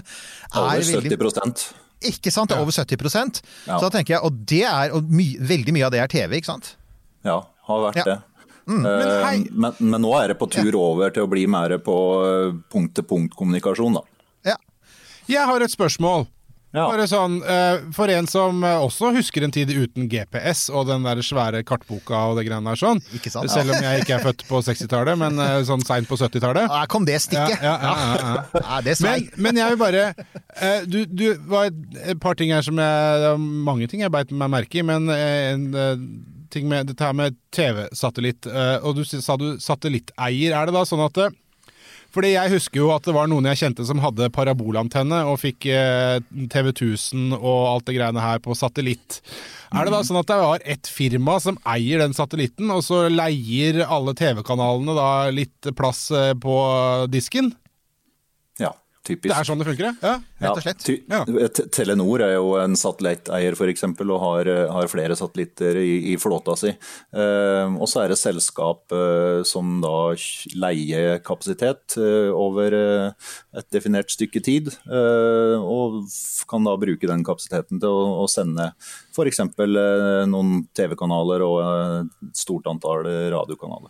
Over 0.53 0.75
er 0.77 0.85
veldig- 0.85 1.17
70 1.17 1.73
Ikke 2.01 2.31
sant? 2.33 2.49
Det 2.49 2.57
er 2.57 2.61
over 2.63 2.71
70 2.73 3.41
Ja. 3.67 3.77
Så 3.77 3.89
da 3.89 3.89
tenker 3.97 4.15
jeg, 4.15 4.23
Og 4.23 4.45
det 4.45 4.63
er, 4.65 4.91
og 4.97 5.09
my, 5.09 5.35
veldig 5.37 5.73
mye 5.73 5.85
av 5.85 5.91
det 5.91 5.99
er 6.01 6.07
TV, 6.07 6.37
ikke 6.39 6.45
sant? 6.49 6.75
Ja, 7.23 7.41
har 7.67 7.79
vært 7.91 7.95
Ja. 8.01 8.03
det. 8.05 8.19
men 8.67 8.85
Eh, 8.85 9.23
hei- 9.25 9.49
men, 9.51 9.73
men 9.79 10.01
nå 10.01 10.11
er 10.23 10.27
det 10.29 10.39
på 10.39 10.49
tur 10.49 10.75
over 10.77 11.09
til 11.09 11.23
å 11.25 11.29
bli 11.29 11.45
mer 11.47 11.77
på 11.77 11.95
eh, 12.25 12.51
punkt-til-punkt-kommunikasjon, 12.71 13.93
da. 13.93 14.01
Ja. 14.45 14.55
Jeg 15.27 15.45
har 15.45 15.61
et 15.61 15.71
spørsmål. 15.71 16.27
Ja. 16.71 16.85
Bare 16.87 17.03
sånn, 17.09 17.41
eh, 17.43 17.81
For 17.95 18.11
en 18.13 18.27
som 18.31 18.61
eh, 18.63 18.77
også 18.79 19.11
husker 19.17 19.43
en 19.43 19.51
tid 19.51 19.73
uten 19.75 20.07
GPS 20.11 20.69
og 20.71 20.87
den 20.87 21.03
der 21.03 21.19
svære 21.25 21.63
kartboka 21.67 22.21
og 22.31 22.39
det 22.39 22.45
greiene 22.47 22.71
der 22.71 22.79
sånn. 22.79 23.01
Ikke 23.17 23.31
sant? 23.33 23.49
ja. 23.49 23.57
Selv 23.57 23.75
om 23.75 23.83
jeg 23.83 24.05
ikke 24.05 24.15
er 24.17 24.23
født 24.23 24.45
på 24.47 24.61
60-tallet, 24.63 25.19
men 25.19 25.39
eh, 25.43 25.57
sånn 25.67 25.83
seint 25.83 26.07
på 26.07 26.15
70-tallet. 26.19 26.71
Her 26.71 26.91
kom 26.91 27.07
det 27.07 27.19
stikket! 27.25 27.59
Ja, 27.59 27.75
ja, 27.75 27.91
ja, 27.91 28.15
ja, 28.15 28.61
Ja, 28.61 28.81
det 28.87 28.95
Men, 29.03 29.27
men 29.43 29.59
jeg 29.59 29.73
vil 29.73 29.81
bare 29.81 30.03
Du, 30.87 30.99
du 31.07 31.25
var 31.49 31.69
et 31.71 32.19
par 32.23 32.37
ting 32.39 32.51
her 32.53 32.63
som 32.65 32.79
jeg 32.79 33.21
Det 33.21 33.31
var 33.33 33.41
mange 33.71 33.87
ting 33.91 34.03
jeg 34.03 34.13
beit 34.13 34.31
meg 34.31 34.51
merke 34.51 34.79
i, 34.79 34.85
men 34.85 35.09
en 35.11 35.67
ting 36.51 36.67
med 36.67 36.89
dette 36.89 37.03
her 37.05 37.15
med 37.15 37.37
TV-satellitt. 37.55 38.47
og 38.83 38.97
du 38.97 39.05
sa 39.07 39.37
du 39.39 39.55
satellitteier. 39.63 40.51
Er 40.51 40.67
det 40.67 40.75
da 40.75 40.83
sånn 40.87 41.03
at 41.05 41.19
fordi 42.11 42.33
jeg 42.33 42.51
husker 42.53 42.81
jo 42.81 42.89
at 42.91 43.05
det 43.07 43.15
var 43.15 43.29
noen 43.31 43.47
jeg 43.51 43.61
kjente 43.61 43.85
som 43.87 44.01
hadde 44.03 44.31
parabolantenne 44.35 45.21
og 45.31 45.39
fikk 45.41 45.67
eh, 45.71 46.19
TV 46.51 46.71
1000 46.73 47.37
og 47.37 47.59
alt 47.69 47.87
det 47.87 47.95
greiene 47.95 48.23
her 48.23 48.41
på 48.43 48.55
satellitt. 48.57 49.21
Er 49.71 49.87
det 49.87 49.93
da 49.95 50.01
sånn 50.03 50.19
at 50.19 50.27
det 50.27 50.39
var 50.41 50.65
ett 50.67 50.89
firma 50.91 51.37
som 51.39 51.59
eier 51.63 52.03
den 52.03 52.15
satellitten, 52.15 52.67
og 52.73 52.83
så 52.83 53.05
leier 53.07 53.83
alle 53.87 54.15
TV-kanalene 54.19 54.97
da 54.97 55.09
litt 55.31 55.71
plass 55.77 56.09
eh, 56.11 56.33
på 56.35 56.57
disken? 57.11 57.53
Typisk. 59.01 59.31
Det 59.31 59.33
er 59.33 59.47
sånn 59.47 59.57
det 59.57 59.65
funker, 59.65 59.95
ja? 59.97 60.11
rett 60.43 60.59
og 60.59 60.61
slett. 60.61 60.83
Ja. 61.09 61.21
Telenor 61.73 62.21
er 62.21 62.35
jo 62.35 62.51
en 62.61 62.75
satellitteier 62.77 63.55
eksempel, 63.71 64.11
og 64.13 64.19
har, 64.21 64.49
har 64.69 64.89
flere 64.91 65.15
satellitter 65.17 65.79
i, 65.81 66.13
i 66.13 66.17
flåta 66.21 66.53
si. 66.59 66.69
Eh, 66.69 67.77
og 67.81 67.89
så 67.89 68.03
er 68.03 68.13
det 68.13 68.19
selskap 68.21 68.93
eh, 68.93 69.41
som 69.47 69.79
da 69.81 70.13
leier 70.61 71.17
kapasitet 71.25 71.97
eh, 71.97 72.29
over 72.29 72.77
eh, 72.77 73.31
et 73.57 73.69
definert 73.73 74.13
stykke 74.13 74.43
tid, 74.45 74.69
eh, 74.85 75.57
og 75.57 76.03
kan 76.51 76.69
da 76.69 76.75
bruke 76.77 77.09
den 77.09 77.25
kapasiteten 77.25 77.81
til 77.81 77.89
å, 77.89 78.21
å 78.21 78.29
sende 78.29 78.69
f.eks. 79.15 79.41
Eh, 79.41 80.21
noen 80.29 80.67
TV-kanaler 80.77 81.47
og 81.47 81.57
eh, 81.63 81.97
et 82.29 82.45
stort 82.45 82.69
antall 82.69 83.09
radiokanaler. 83.33 83.89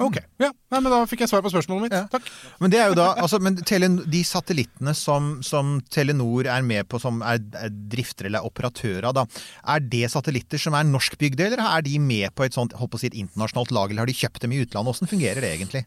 Ok, 0.00 0.16
ja, 0.40 0.48
Nei, 0.72 0.78
men 0.80 0.88
Da 0.88 1.02
fikk 1.04 1.20
jeg 1.20 1.28
svar 1.28 1.42
på 1.44 1.50
spørsmålet 1.52 1.84
mitt. 1.84 1.94
Ja. 1.96 2.06
Takk. 2.08 2.28
Men 2.64 2.72
det 2.72 2.78
er 2.80 2.88
jo 2.88 2.96
da, 2.96 3.10
altså, 3.20 3.36
men 3.44 3.58
Telen, 3.68 3.98
de 4.08 4.22
satellittene 4.24 4.94
som, 4.96 5.34
som 5.44 5.74
Telenor 5.92 6.48
er 6.48 6.64
med 6.64 6.88
på, 6.88 7.00
som 7.02 7.20
er, 7.20 7.42
er 7.60 7.74
drifter 7.92 8.30
eller 8.30 8.46
operatører 8.48 9.10
av, 9.10 9.18
da, 9.20 9.26
er 9.74 9.84
det 9.92 10.08
satellitter 10.14 10.62
som 10.62 10.78
er 10.78 10.88
norskbygde, 10.88 11.50
eller 11.50 11.64
er 11.66 11.84
de 11.84 11.98
med 12.00 12.32
på 12.32 12.46
et 12.46 12.56
sånt, 12.56 12.72
holdt 12.78 12.94
på 12.94 13.00
å 13.00 13.04
si 13.04 13.10
et 13.12 13.20
internasjonalt 13.20 13.74
lag, 13.76 13.92
eller 13.92 14.06
har 14.06 14.12
de 14.12 14.16
kjøpt 14.16 14.46
dem 14.46 14.56
i 14.56 14.62
utlandet? 14.64 14.96
Hvordan 14.96 15.12
fungerer 15.12 15.44
det 15.44 15.52
egentlig? 15.58 15.84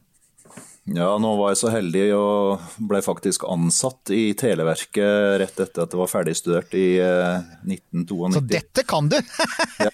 Ja, 0.94 1.16
nå 1.18 1.32
var 1.40 1.50
jeg 1.50 1.58
så 1.64 1.72
heldig 1.74 2.04
og 2.14 2.66
ble 2.86 3.00
faktisk 3.02 3.48
ansatt 3.50 4.12
i 4.14 4.36
Televerket 4.38 5.40
rett 5.42 5.58
etter 5.64 5.82
at 5.82 5.90
det 5.90 5.98
var 5.98 6.12
ferdigstudert 6.12 6.76
i 6.78 7.00
eh, 7.02 7.40
1992. 7.66 8.36
Så 8.36 8.42
dette 8.46 8.84
kan 8.86 9.10
du! 9.10 9.18
ja. 9.82 9.90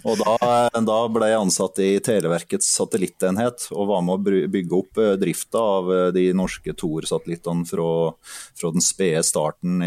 Og 0.00 0.22
da, 0.22 0.54
da 0.80 0.96
ble 1.12 1.28
jeg 1.28 1.42
ansatt 1.42 1.82
i 1.84 1.90
Televerkets 2.00 2.70
satellittenhet 2.72 3.66
og 3.76 3.90
var 3.92 4.06
med 4.06 4.16
å 4.16 4.48
bygge 4.54 4.78
opp 4.78 5.02
eh, 5.04 5.12
drifta 5.20 5.60
av 5.60 5.92
eh, 5.92 6.08
de 6.16 6.24
norske 6.40 6.72
Thor-satellittene 6.72 7.68
fra, 7.68 7.90
fra 8.56 8.72
den 8.72 8.84
spede 8.84 9.20
starten 9.28 9.84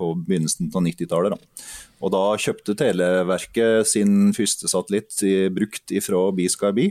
på 0.00 0.14
begynnelsen 0.24 0.72
av 0.72 0.80
90-tallet. 0.88 1.66
Og 2.00 2.12
da 2.16 2.22
kjøpte 2.40 2.72
Televerket 2.80 3.84
sin 3.92 4.32
første 4.36 4.70
satellitt 4.72 5.20
brukt 5.52 5.92
ifra 5.92 6.30
B-Sky-B. 6.36 6.88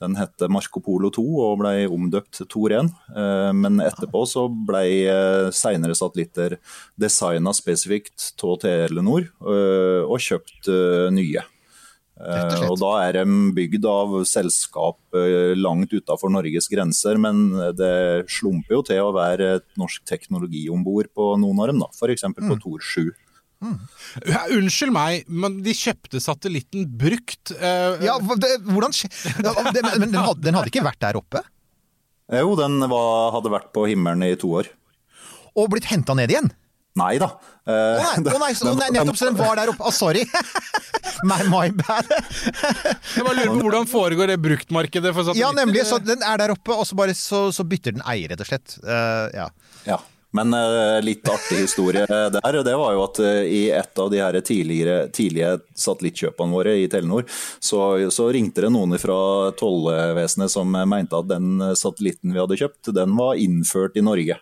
Den 0.00 0.16
het 0.18 0.44
Marco 0.52 0.80
Polo 0.84 1.08
2 1.14 1.24
og 1.40 1.58
ble 1.62 1.86
omdøpt 1.88 2.36
til 2.36 2.48
Tor 2.52 2.74
1. 2.76 2.90
Eh, 3.16 3.52
Men 3.56 3.80
etterpå 3.80 4.26
så 4.28 4.46
ble 4.48 4.84
eh, 5.08 5.48
senere 5.56 5.96
satellitter 5.96 6.58
designa 7.00 7.54
spesifikt 7.56 8.34
av 8.36 8.58
Telenor 8.60 9.24
eh, 9.24 10.02
og 10.04 10.20
kjøpt 10.20 10.68
nye. 11.16 11.44
Og. 12.16 12.70
Og 12.72 12.78
da 12.80 12.90
er 13.04 13.18
de 13.18 13.24
bygd 13.52 13.84
av 13.84 14.14
selskap 14.24 15.18
langt 15.60 15.90
utenfor 15.92 16.30
Norges 16.32 16.64
grenser, 16.72 17.18
men 17.20 17.50
det 17.76 18.24
slumper 18.32 18.78
jo 18.78 18.80
til 18.88 19.02
å 19.04 19.10
være 19.12 19.50
et 19.58 19.66
norsk 19.76 20.00
teknologi 20.08 20.62
om 20.72 20.80
bord 20.80 21.10
på 21.12 21.34
noen 21.42 21.60
av 21.60 21.68
dem, 21.68 21.84
f.eks. 21.92 22.24
på 22.24 22.40
Mm. 22.40 22.48
på 22.48 22.56
Tor 22.62 22.80
7. 22.80 23.12
Ja, 24.28 24.44
unnskyld 24.56 24.94
meg, 24.94 25.26
men 25.28 25.60
de 25.64 25.74
kjøpte 25.76 26.20
satellitten 26.22 26.86
brukt. 26.98 27.52
Uh, 27.56 27.96
Ja, 28.04 28.16
det, 28.18 28.52
hvordan 28.66 28.94
det, 28.94 29.82
Men 29.98 30.10
den 30.10 30.20
hadde, 30.20 30.40
den 30.44 30.58
hadde 30.58 30.72
ikke 30.72 30.86
vært 30.86 31.02
der 31.04 31.18
oppe? 31.20 31.42
Eh, 32.32 32.42
Jo, 32.42 32.54
den 32.58 32.80
var, 32.90 33.32
hadde 33.36 33.52
vært 33.52 33.72
på 33.76 33.86
himmelen 33.90 34.24
i 34.26 34.36
to 34.40 34.54
år. 34.62 34.70
Og 35.56 35.70
blitt 35.72 35.88
henta 35.90 36.16
ned 36.16 36.32
igjen? 36.32 36.50
Nei 36.96 37.16
da. 37.20 37.34
Å 37.36 37.54
Eh, 37.66 37.98
nei, 38.22 38.30
oh, 38.30 38.38
nei, 38.38 38.52
så, 38.54 38.70
nei, 38.78 38.86
nettopp 38.94 39.16
så 39.18 39.26
den 39.26 39.38
var 39.40 39.56
der 39.58 39.72
oppe. 39.72 39.82
Oh, 39.82 39.90
sorry. 39.90 40.20
my, 41.28 41.40
my 41.50 41.72
bad. 41.74 42.06
Jeg 42.06 43.24
bare 43.26 43.34
lurer 43.34 43.50
på 43.50 43.64
hvordan 43.64 43.88
foregår 43.90 44.30
det 44.30 44.36
bruktmarkedet 44.38 45.10
for 45.10 45.26
satellitter? 45.26 45.42
Ja, 45.42 45.50
nemlig. 45.56 45.82
Så 45.88 45.98
den 45.98 46.22
er 46.22 46.38
der 46.44 46.54
oppe, 46.54 46.76
og 46.76 46.86
så, 46.86 46.94
bare, 46.98 47.16
så, 47.18 47.48
så 47.50 47.66
bytter 47.66 47.96
den 47.96 48.04
eier, 48.06 48.30
rett 48.30 48.44
og 48.44 48.50
slett. 48.52 48.76
Uh, 48.86 49.26
ja. 49.34 49.48
Ja. 49.88 49.98
Men 50.36 50.54
uh, 50.54 50.98
litt 51.04 51.26
artig 51.30 51.62
historie 51.64 52.04
der, 52.06 52.60
det 52.66 52.76
var 52.76 52.94
jo 52.94 53.02
at 53.06 53.20
uh, 53.24 53.42
i 53.42 53.66
et 53.74 54.02
av 54.02 54.12
de 54.12 54.20
her 54.22 54.38
tidlige 54.44 55.50
satellittkjøpene 55.78 56.56
våre 56.56 56.76
i 56.82 56.86
Telenor, 56.92 57.26
så, 57.58 57.82
så 58.12 58.28
ringte 58.34 58.66
det 58.66 58.72
noen 58.74 58.98
fra 59.00 59.18
tollvesenet 59.58 60.52
som 60.52 60.72
mente 60.76 61.18
at 61.18 61.30
den 61.30 61.60
satellitten 61.78 62.34
vi 62.34 62.42
hadde 62.42 62.60
kjøpt, 62.60 62.94
den 62.96 63.16
var 63.18 63.40
innført 63.40 63.96
i 63.98 64.04
Norge. 64.04 64.38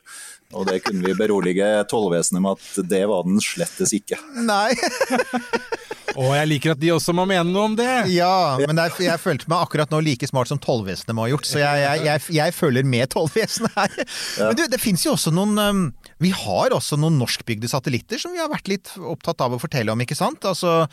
Og 0.55 0.69
det 0.69 0.83
kunne 0.85 1.03
vi 1.07 1.17
berolige 1.19 1.67
tollvesenet 1.91 2.43
med 2.45 2.59
at 2.59 2.91
det 2.91 3.03
var 3.11 3.25
den 3.27 3.41
slettes 3.43 3.95
ikke. 3.97 4.21
Nei. 4.45 4.75
Å, 6.15 6.25
jeg 6.39 6.49
liker 6.51 6.75
at 6.75 6.81
de 6.81 6.91
også 6.95 7.15
må 7.17 7.25
mene 7.27 7.49
noe 7.49 7.69
om 7.71 7.77
det! 7.79 7.91
Ja, 8.15 8.55
men 8.61 8.79
er, 8.79 8.93
jeg 9.03 9.21
følte 9.23 9.49
meg 9.51 9.65
akkurat 9.67 9.91
nå 9.91 9.99
like 10.05 10.29
smart 10.31 10.51
som 10.51 10.61
tollvesenet 10.63 11.17
må 11.17 11.27
ha 11.27 11.33
gjort, 11.33 11.49
så 11.49 11.61
jeg, 11.63 11.83
jeg, 11.83 12.03
jeg, 12.07 12.25
jeg 12.39 12.55
følger 12.55 12.87
med 12.87 13.11
tollvesenet 13.15 13.75
her. 13.79 13.97
Men 14.39 14.59
du, 14.59 14.65
det 14.71 14.81
fins 14.83 15.05
jo 15.07 15.15
også 15.17 15.33
noen 15.35 15.59
um, 15.59 15.85
Vi 16.23 16.31
har 16.35 16.75
også 16.77 16.99
noen 17.01 17.19
norskbygde 17.19 17.71
satellitter 17.71 18.23
som 18.23 18.35
vi 18.35 18.43
har 18.43 18.53
vært 18.53 18.71
litt 18.71 18.93
opptatt 18.99 19.43
av 19.45 19.57
å 19.57 19.63
fortelle 19.63 19.95
om, 19.95 20.05
ikke 20.05 20.19
sant? 20.19 20.47
Altså, 20.47 20.85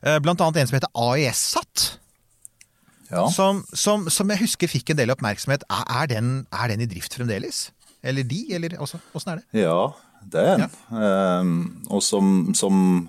eh, 0.00 0.18
blant 0.24 0.40
annet 0.40 0.62
en 0.62 0.70
som 0.70 0.78
heter 0.78 0.92
AES-SAT. 1.04 1.84
Ja. 3.12 3.26
Som, 3.28 3.60
som, 3.76 4.08
som 4.08 4.30
jeg 4.32 4.40
husker 4.46 4.70
fikk 4.72 4.94
en 4.94 5.02
del 5.02 5.12
oppmerksomhet. 5.12 5.66
Er, 5.68 5.84
er, 6.00 6.08
den, 6.14 6.32
er 6.48 6.72
den 6.72 6.84
i 6.84 6.88
drift 6.88 7.18
fremdeles? 7.18 7.66
Eller 8.02 8.24
de, 8.26 8.40
eller 8.56 8.78
også, 8.82 8.98
åssen 9.14 9.34
er 9.34 9.42
det? 9.42 9.62
Ja, 9.62 9.92
det 10.32 10.42
er 10.42 10.62
den. 10.64 10.76
Ehm, 10.96 11.56
og 11.92 12.02
som, 12.02 12.52
som, 12.56 13.04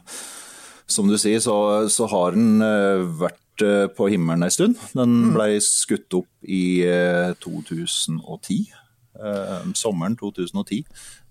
som 0.88 1.08
du 1.10 1.18
sier, 1.18 1.40
så, 1.44 1.56
så 1.90 2.08
har 2.12 2.36
den 2.36 2.62
eh, 2.64 3.04
vært 3.24 3.64
eh, 3.64 3.88
på 3.96 4.10
himmelen 4.12 4.44
en 4.46 4.54
stund. 4.54 4.78
Den 4.94 5.34
ble 5.36 5.58
skutt 5.64 6.14
opp 6.20 6.30
i 6.46 6.84
eh, 6.88 7.34
2010. 7.44 8.62
eh, 9.20 9.68
sommeren 9.80 10.18
2010. 10.20 10.84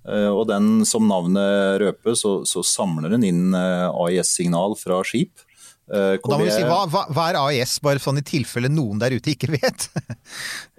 Eh, 0.09 0.29
og 0.33 0.49
den, 0.51 0.83
som 0.89 1.07
navnet 1.11 1.81
røper, 1.83 2.17
så, 2.19 2.41
så 2.49 2.65
samler 2.67 3.13
den 3.15 3.27
inn 3.29 3.55
AIS-signal 3.55 4.75
fra 4.81 5.03
skip. 5.07 5.45
Og 5.93 6.29
da 6.31 6.37
må 6.39 6.47
vi 6.47 6.53
si, 6.55 6.63
hva, 6.65 6.85
hva, 6.89 7.03
hva 7.13 7.25
er 7.29 7.37
AIS, 7.43 7.75
bare 7.85 8.01
sånn 8.01 8.21
i 8.23 8.25
tilfelle 8.25 8.71
noen 8.73 9.01
der 9.03 9.13
ute 9.19 9.35
ikke 9.35 9.51
vet? 9.53 9.89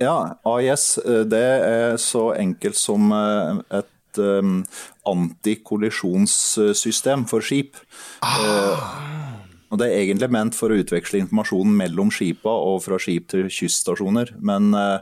Ja, 0.01 0.39
AIS 0.48 0.98
eh, 1.03 1.22
det 1.30 1.44
er 1.68 1.98
så 2.01 2.32
enkelt 2.39 2.80
som 2.80 3.12
et 3.13 3.89
antikollisjonssystem 5.10 7.25
for 7.29 7.41
skip. 7.43 7.75
Ah. 8.24 8.79
og 9.74 9.79
Det 9.81 9.88
er 9.89 10.03
egentlig 10.03 10.29
ment 10.29 10.53
for 10.53 10.69
å 10.69 10.77
utveksle 10.77 11.17
informasjon 11.24 11.72
mellom 11.79 12.12
skipa 12.13 12.51
og 12.51 12.83
fra 12.86 13.00
skip 13.01 13.25
til 13.31 13.50
kyststasjoner. 13.50 14.38
Men 14.45 14.69
eh, 14.77 15.01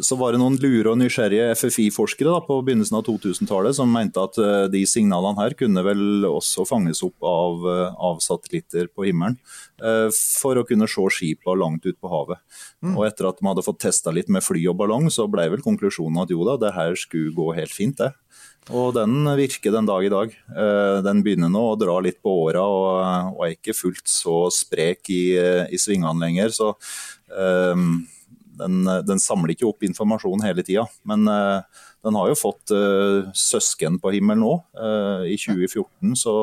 så 0.00 0.16
var 0.16 0.32
det 0.32 0.40
noen 0.40 0.56
lure 0.62 0.90
og 0.94 0.98
nysgjerrige 1.00 1.52
FFI-forskere 1.58 2.30
da, 2.32 2.40
på 2.46 2.62
begynnelsen 2.64 2.96
av 2.96 3.04
2000-tallet 3.04 3.76
som 3.76 3.92
mente 3.92 4.22
at 4.22 4.38
eh, 4.40 4.68
de 4.72 4.86
signalene 4.88 5.36
her 5.42 5.52
kunne 5.60 5.84
vel 5.84 6.24
også 6.30 6.64
fanges 6.68 7.02
opp 7.04 7.20
av, 7.20 7.68
av 7.92 8.16
satellitter 8.24 8.88
på 8.88 9.04
himmelen. 9.10 9.36
For 10.14 10.56
å 10.56 10.64
kunne 10.64 10.86
se 10.86 11.02
skipa 11.10 11.56
langt 11.58 11.84
ut 11.84 11.98
på 11.98 12.08
havet. 12.08 12.38
Og 12.94 13.02
etter 13.04 13.26
at 13.28 13.40
de 13.40 13.48
hadde 13.48 13.64
fått 13.66 13.80
testa 13.82 14.12
litt 14.14 14.30
med 14.32 14.44
fly 14.46 14.62
og 14.70 14.78
ballong, 14.78 15.10
så 15.10 15.26
ble 15.30 15.48
vel 15.52 15.64
konklusjonen 15.64 16.22
at 16.22 16.30
jo 16.32 16.46
da, 16.46 16.54
det 16.62 16.72
her 16.76 16.94
skulle 16.96 17.34
gå 17.34 17.50
helt 17.58 17.74
fint, 17.74 17.98
det. 17.98 18.12
Og 18.70 18.92
den 18.94 19.26
virker 19.38 19.74
den 19.74 19.88
dag 19.88 20.04
i 20.06 20.12
dag. 20.12 20.34
Eh, 20.54 21.02
Den 21.02 21.22
begynner 21.26 21.50
nå 21.50 21.64
å 21.72 21.78
dra 21.80 21.98
litt 22.04 22.20
på 22.22 22.30
åra 22.44 22.62
og, 22.62 23.40
er 23.42 23.56
ikke 23.56 23.74
fullt 23.74 24.06
så 24.06 24.44
sprek 24.54 25.10
i, 25.10 25.34
i 25.66 25.78
svingene 25.80 26.14
lenger. 26.22 26.52
Så 26.54 26.68
um, 27.34 28.04
den, 28.60 28.84
den 29.08 29.18
samler 29.18 29.56
ikke 29.56 29.66
opp 29.66 29.82
informasjon 29.82 30.44
hele 30.46 30.62
tida. 30.62 30.84
Men 31.08 31.26
uh, 31.26 31.64
den 32.06 32.14
har 32.14 32.30
jo 32.30 32.36
fått 32.38 32.70
uh, 32.70 33.32
søsken 33.34 33.96
på 34.02 34.12
himmelen 34.14 34.44
òg. 34.46 34.60
I 35.26 35.34
2014 35.42 36.14
så, 36.18 36.34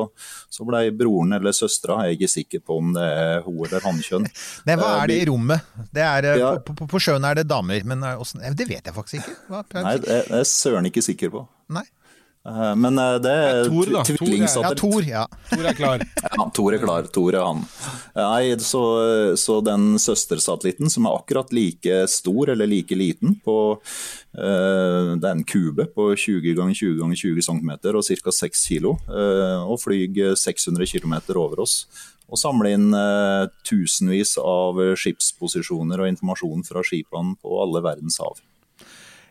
så 0.52 0.66
ble 0.68 0.82
broren 0.96 1.32
eller 1.38 1.56
søstera, 1.56 2.02
jeg 2.04 2.12
er 2.12 2.18
ikke 2.18 2.30
sikker 2.32 2.62
på 2.64 2.76
om 2.82 2.92
det 2.96 3.06
er 3.06 3.40
hun 3.46 3.62
eller 3.64 3.84
hannkjønn. 3.84 4.28
Nei, 4.68 4.76
hva 4.80 4.90
er 4.98 5.12
det 5.12 5.18
i 5.22 5.24
rommet? 5.30 5.72
Det 5.88 6.04
er, 6.04 6.28
Ja. 6.40 6.52
på, 6.60 6.76
på, 6.76 6.88
på 6.90 7.00
sjøen 7.00 7.24
er 7.28 7.40
det 7.40 7.46
damer, 7.48 7.80
men 7.88 8.04
det 8.04 8.68
vet 8.68 8.92
jeg 8.92 8.96
faktisk 8.96 9.22
ikke. 9.22 9.38
Hva, 9.48 9.64
Nei, 9.80 9.96
det 10.04 10.18
er 10.18 10.30
jeg 10.42 10.50
søren 10.52 10.88
ikke 10.92 11.04
sikker 11.08 11.32
på. 11.32 11.46
Nei. 11.72 11.86
Eh, 12.48 12.74
Men 12.76 12.96
eh, 12.98 13.16
det 13.20 13.32
er 13.36 13.64
Tor, 13.68 13.90
da. 13.92 14.02
Thor 14.04 14.28
er- 14.32 14.46
Ja. 14.48 14.70
Tor, 14.74 15.02
ja. 15.04 15.24
Tor 15.50 15.66
er 15.68 15.74
klar. 15.76 16.04
Ja, 16.38 16.46
Tor 16.56 16.72
er 16.74 16.78
klar. 16.80 17.08
Tor 17.12 17.34
er 17.36 17.44
han. 17.44 17.64
Nei, 18.16 18.56
så, 18.64 18.80
så 19.36 19.58
den 19.64 19.98
søstersatellitten, 20.00 20.88
som 20.90 21.06
er 21.06 21.18
akkurat 21.18 21.52
like 21.52 22.06
stor 22.08 22.48
eller 22.54 22.66
like 22.70 22.96
liten 22.96 23.36
på 23.44 23.56
uh, 23.76 25.10
Det 25.20 25.26
er 25.26 25.34
en 25.34 25.44
kube 25.44 25.86
på 25.94 26.08
20 26.16 26.54
ganger 26.56 26.74
20 26.74 26.96
ganger 27.02 27.20
20 27.20 27.44
cm 27.50 27.70
og 27.92 28.04
ca. 28.08 28.32
6 28.40 28.64
kg. 28.70 28.94
Uh, 29.10 29.66
og 29.68 29.80
flyr 29.84 30.34
600 30.38 30.86
km 30.96 31.18
over 31.36 31.60
oss. 31.66 31.84
Og 32.30 32.38
samler 32.38 32.72
inn 32.76 32.92
uh, 32.94 33.48
tusenvis 33.66 34.36
av 34.40 34.78
skipsposisjoner 34.96 36.00
og 36.04 36.12
informasjon 36.12 36.64
fra 36.64 36.84
skipene 36.86 37.34
på 37.42 37.58
alle 37.62 37.82
verdens 37.84 38.20
hav. 38.22 38.38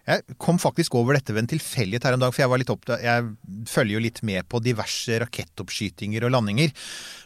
Jeg 0.08 0.38
kom 0.42 0.58
faktisk 0.62 0.96
over 0.98 1.18
dette 1.18 1.34
ved 1.36 1.44
en 1.44 1.52
tilfeldighet 1.52 2.06
her 2.08 2.16
en 2.16 2.24
dag, 2.24 2.34
for 2.34 2.44
jeg 2.44 2.52
var 2.52 2.62
litt 2.62 2.72
opptatt 2.74 3.04
Jeg 3.04 3.26
følger 3.70 3.96
jo 3.96 4.04
litt 4.04 4.22
med 4.26 4.48
på 4.50 4.62
diverse 4.64 5.20
rakettoppskytinger 5.22 6.26
og 6.26 6.34
landinger. 6.34 6.74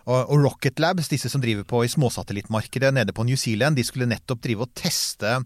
Og, 0.03 0.18
og 0.20 0.44
Rocket 0.44 0.82
Labs, 0.84 1.12
disse 1.12 1.32
som 1.32 1.44
driver 1.44 1.68
på 1.68 1.84
i 1.86 1.92
småsatellittmarkedet 1.92 2.92
nede 2.96 3.15
på 3.15 3.25
New 3.27 3.39
Zealand, 3.39 3.80
de 3.80 3.86
skulle 3.88 4.10
nettopp 4.10 4.44
drive 4.44 4.68
og 4.68 4.74
teste 4.75 5.38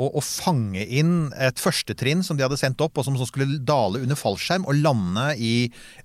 og, 0.00 0.16
å, 0.16 0.22
fange 0.24 0.82
inn 0.86 1.30
et 1.36 1.60
førstetrinn 1.60 2.24
som 2.24 2.38
de 2.38 2.44
hadde 2.46 2.58
sendt 2.60 2.80
opp, 2.84 2.96
og 2.98 3.06
som 3.06 3.18
så 3.20 3.26
skulle 3.28 3.60
dale 3.66 4.00
under 4.00 4.18
fallskjerm 4.18 4.64
og 4.68 4.78
lande 4.80 5.26
i, 5.36 5.52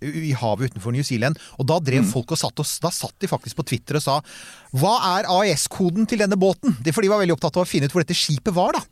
i 0.04 0.34
havet 0.36 0.74
utenfor 0.74 0.96
New 0.96 1.06
Zealand. 1.08 1.40
Og 1.60 1.70
da 1.70 1.80
drev 1.84 2.08
folk 2.10 2.36
og 2.36 2.42
satt 2.42 2.60
og 2.62 2.68
Da 2.84 2.92
satt 2.92 3.16
de 3.22 3.30
faktisk 3.30 3.60
på 3.60 3.66
Twitter 3.70 3.98
og 4.00 4.04
sa 4.04 4.16
Hva 4.76 4.94
er 5.16 5.30
AES-koden 5.32 6.10
til 6.10 6.22
denne 6.22 6.38
båten? 6.40 6.76
De, 6.84 6.92
for 6.96 7.06
de 7.06 7.12
var 7.12 7.22
veldig 7.22 7.38
opptatt 7.38 7.58
av 7.60 7.64
å 7.64 7.70
finne 7.70 7.88
ut 7.88 7.96
hvor 7.96 8.04
dette 8.04 8.18
skipet 8.18 8.54
var, 8.56 8.76
da. 8.76 8.84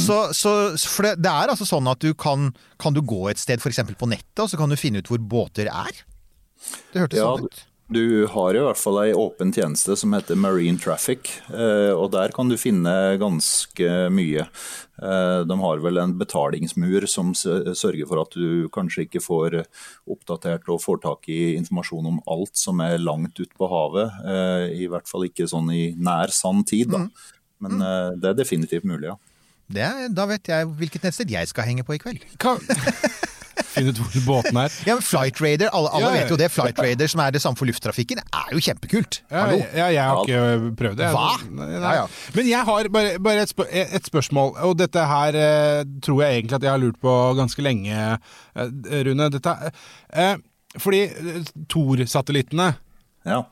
Så, 0.00 0.18
så, 0.36 0.52
for 0.90 1.08
det, 1.08 1.16
det 1.24 1.32
er 1.32 1.52
altså 1.52 1.66
sånn 1.68 1.88
at 1.90 2.02
du 2.02 2.12
kan 2.18 2.50
Kan 2.82 2.96
du 2.96 3.02
gå 3.06 3.24
et 3.30 3.40
sted 3.40 3.62
f.eks. 3.62 3.82
på 3.98 4.10
nettet, 4.10 4.44
og 4.44 4.50
så 4.50 4.58
kan 4.60 4.70
du 4.70 4.78
finne 4.80 5.02
ut 5.02 5.10
hvor 5.10 5.22
båter 5.22 5.70
er? 5.70 6.02
Det 6.92 7.04
hørtes 7.06 7.18
Ja, 7.20 7.30
sånn 7.32 7.48
ut. 7.48 7.68
Du 7.92 8.26
har 8.32 8.56
i 8.56 8.60
hvert 8.62 8.78
fall 8.80 8.96
ei 9.02 9.10
åpen 9.12 9.50
tjeneste 9.52 9.92
som 10.00 10.14
heter 10.16 10.38
Marine 10.40 10.78
Traffic, 10.80 11.28
eh, 11.52 11.90
og 11.92 12.08
der 12.14 12.32
kan 12.32 12.48
du 12.48 12.54
finne 12.56 12.92
ganske 13.20 13.88
mye. 14.14 14.46
Eh, 15.02 15.40
De 15.44 15.56
har 15.60 15.82
vel 15.84 15.98
en 16.00 16.14
betalingsmur 16.16 17.04
som 17.10 17.34
sørger 17.36 18.08
for 18.08 18.22
at 18.22 18.32
du 18.38 18.68
kanskje 18.72 19.04
ikke 19.04 19.20
får 19.24 19.58
oppdatert 20.08 20.70
og 20.72 20.80
får 20.80 21.02
tak 21.04 21.28
i 21.28 21.40
informasjon 21.58 22.08
om 22.14 22.22
alt 22.32 22.56
som 22.56 22.80
er 22.80 22.96
langt 23.02 23.36
ute 23.42 23.52
på 23.58 23.68
havet. 23.68 24.08
eh, 24.24 24.72
I 24.84 24.88
hvert 24.88 25.08
fall 25.10 25.28
ikke 25.28 25.48
sånn 25.50 25.68
i 25.74 25.92
nær 25.98 26.32
sann 26.32 26.64
tid, 26.64 26.88
da. 26.96 27.04
Men 27.60 27.76
eh, 27.82 28.10
det 28.16 28.30
er 28.32 28.40
definitivt 28.40 28.88
mulig, 28.88 29.10
ja. 29.12 29.18
Det, 29.72 29.82
er- 29.84 30.08
da 30.12 30.24
vet 30.26 30.48
jeg 30.48 30.66
hvilket 30.80 31.02
nettsted 31.04 31.30
jeg 31.30 31.48
skal 31.48 31.64
henge 31.68 31.84
på 31.84 31.94
i 31.94 32.00
kveld. 32.02 32.24
Hva? 32.40 32.56
Finn 33.72 33.88
ut 33.88 33.98
hvor 34.02 34.24
båten 34.26 34.58
er. 34.62 34.74
Ja, 34.86 34.96
men 34.98 35.04
Flight 35.06 35.40
Raider, 35.42 35.70
alle, 35.72 35.90
alle 35.96 36.04
Ja, 36.04 36.12
ja. 36.12 36.20
vet 36.22 36.34
jo 36.34 36.38
det. 36.40 36.50
Flight 36.52 36.78
Raider, 36.82 37.10
som 37.12 37.22
er 37.24 37.34
det 37.34 37.42
samme 37.44 37.58
for 37.58 37.68
lufttrafikken, 37.70 38.20
er 38.22 38.52
jo 38.52 38.62
kjempekult. 38.62 39.20
Ja, 39.30 39.46
Hallo. 39.46 39.58
ja, 39.72 39.88
jeg 39.96 40.02
har 40.02 40.22
ikke 40.22 40.72
prøvd 40.82 41.00
det. 41.00 41.10
Hva? 41.16 41.26
Nei, 41.48 41.66
nei. 41.72 41.80
Ja, 41.80 41.92
ja. 42.02 42.06
Men 42.36 42.48
jeg 42.52 42.68
har 42.70 42.92
bare, 42.98 43.18
bare 43.28 43.44
et, 43.46 43.52
spør 43.52 43.68
et 43.72 44.08
spørsmål, 44.12 44.54
og 44.68 44.78
dette 44.80 45.08
her 45.14 45.38
eh, 45.42 45.82
tror 46.04 46.24
jeg 46.24 46.40
egentlig 46.40 46.58
at 46.60 46.68
jeg 46.68 46.74
har 46.74 46.82
lurt 46.82 47.00
på 47.02 47.18
ganske 47.40 47.64
lenge, 47.64 48.06
eh, 48.56 49.04
Rune. 49.08 49.28
Dette, 49.32 49.54
eh, 50.12 50.34
fordi 50.80 51.04
eh, 51.08 51.52
Tor-satellittene 51.72 52.72
ja. 53.28 53.42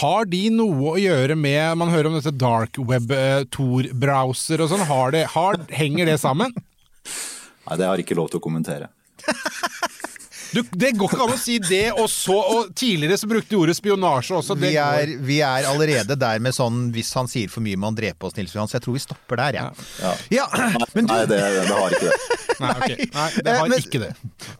har 0.00 0.26
de 0.30 0.42
noe 0.52 0.94
å 0.94 1.00
gjøre 1.00 1.36
med 1.38 1.78
Man 1.80 1.92
hører 1.92 2.10
om 2.10 2.18
dette 2.18 2.34
dark 2.38 2.78
web, 2.78 3.10
eh, 3.14 3.44
Tor-browser 3.54 4.64
og 4.64 4.72
sånn. 4.72 4.86
Har 4.90 5.14
det, 5.14 5.26
har, 5.34 5.60
henger 5.74 6.10
det 6.10 6.18
sammen? 6.22 6.54
Nei, 7.64 7.78
det 7.80 7.86
har 7.86 7.96
jeg 7.96 8.04
ikke 8.08 8.18
lov 8.18 8.30
til 8.32 8.42
å 8.42 8.44
kommentere. 8.44 8.90
Du, 10.54 10.60
det 10.78 10.92
går 10.94 11.08
ikke 11.10 11.24
an 11.24 11.32
å 11.34 11.38
si 11.40 11.56
det, 11.58 11.88
og 11.98 12.04
så 12.12 12.34
og 12.38 12.68
Tidligere 12.78 13.16
så 13.18 13.26
brukte 13.26 13.50
de 13.50 13.58
ordet 13.58 13.74
spionasje 13.74 14.36
også. 14.38 14.54
Det 14.54 14.68
Vi 14.70 14.76
er, 14.78 15.14
vi 15.26 15.38
er 15.42 15.66
allerede 15.66 16.14
der 16.20 16.38
med 16.44 16.54
sånn 16.54 16.92
hvis 16.94 17.10
han 17.18 17.26
sier 17.30 17.50
for 17.50 17.64
mye 17.64 17.78
må 17.80 17.90
han 17.90 17.96
drepe 17.98 18.28
oss, 18.28 18.36
Nils 18.38 18.54
Johan. 18.54 18.70
Så 18.70 18.76
jeg 18.78 18.84
tror 18.86 18.94
vi 18.94 19.02
stopper 19.02 19.40
der, 19.40 19.58
jeg. 19.58 19.88
Ja. 19.98 20.12
Ja. 20.30 20.44
Ja. 20.44 20.68
Nei, 20.94 21.02
Nei, 21.08 21.18
det, 21.32 21.40
det 21.40 21.72
har 21.72 21.96
ikke 21.96 22.12
det. 22.12 22.38
Nei, 22.60 22.70
okay. 22.76 23.08
Nei, 23.16 23.26
det 23.48 23.56
har 23.58 23.72
Men- 23.72 23.82
ikke 23.82 24.02
det. 24.04 24.12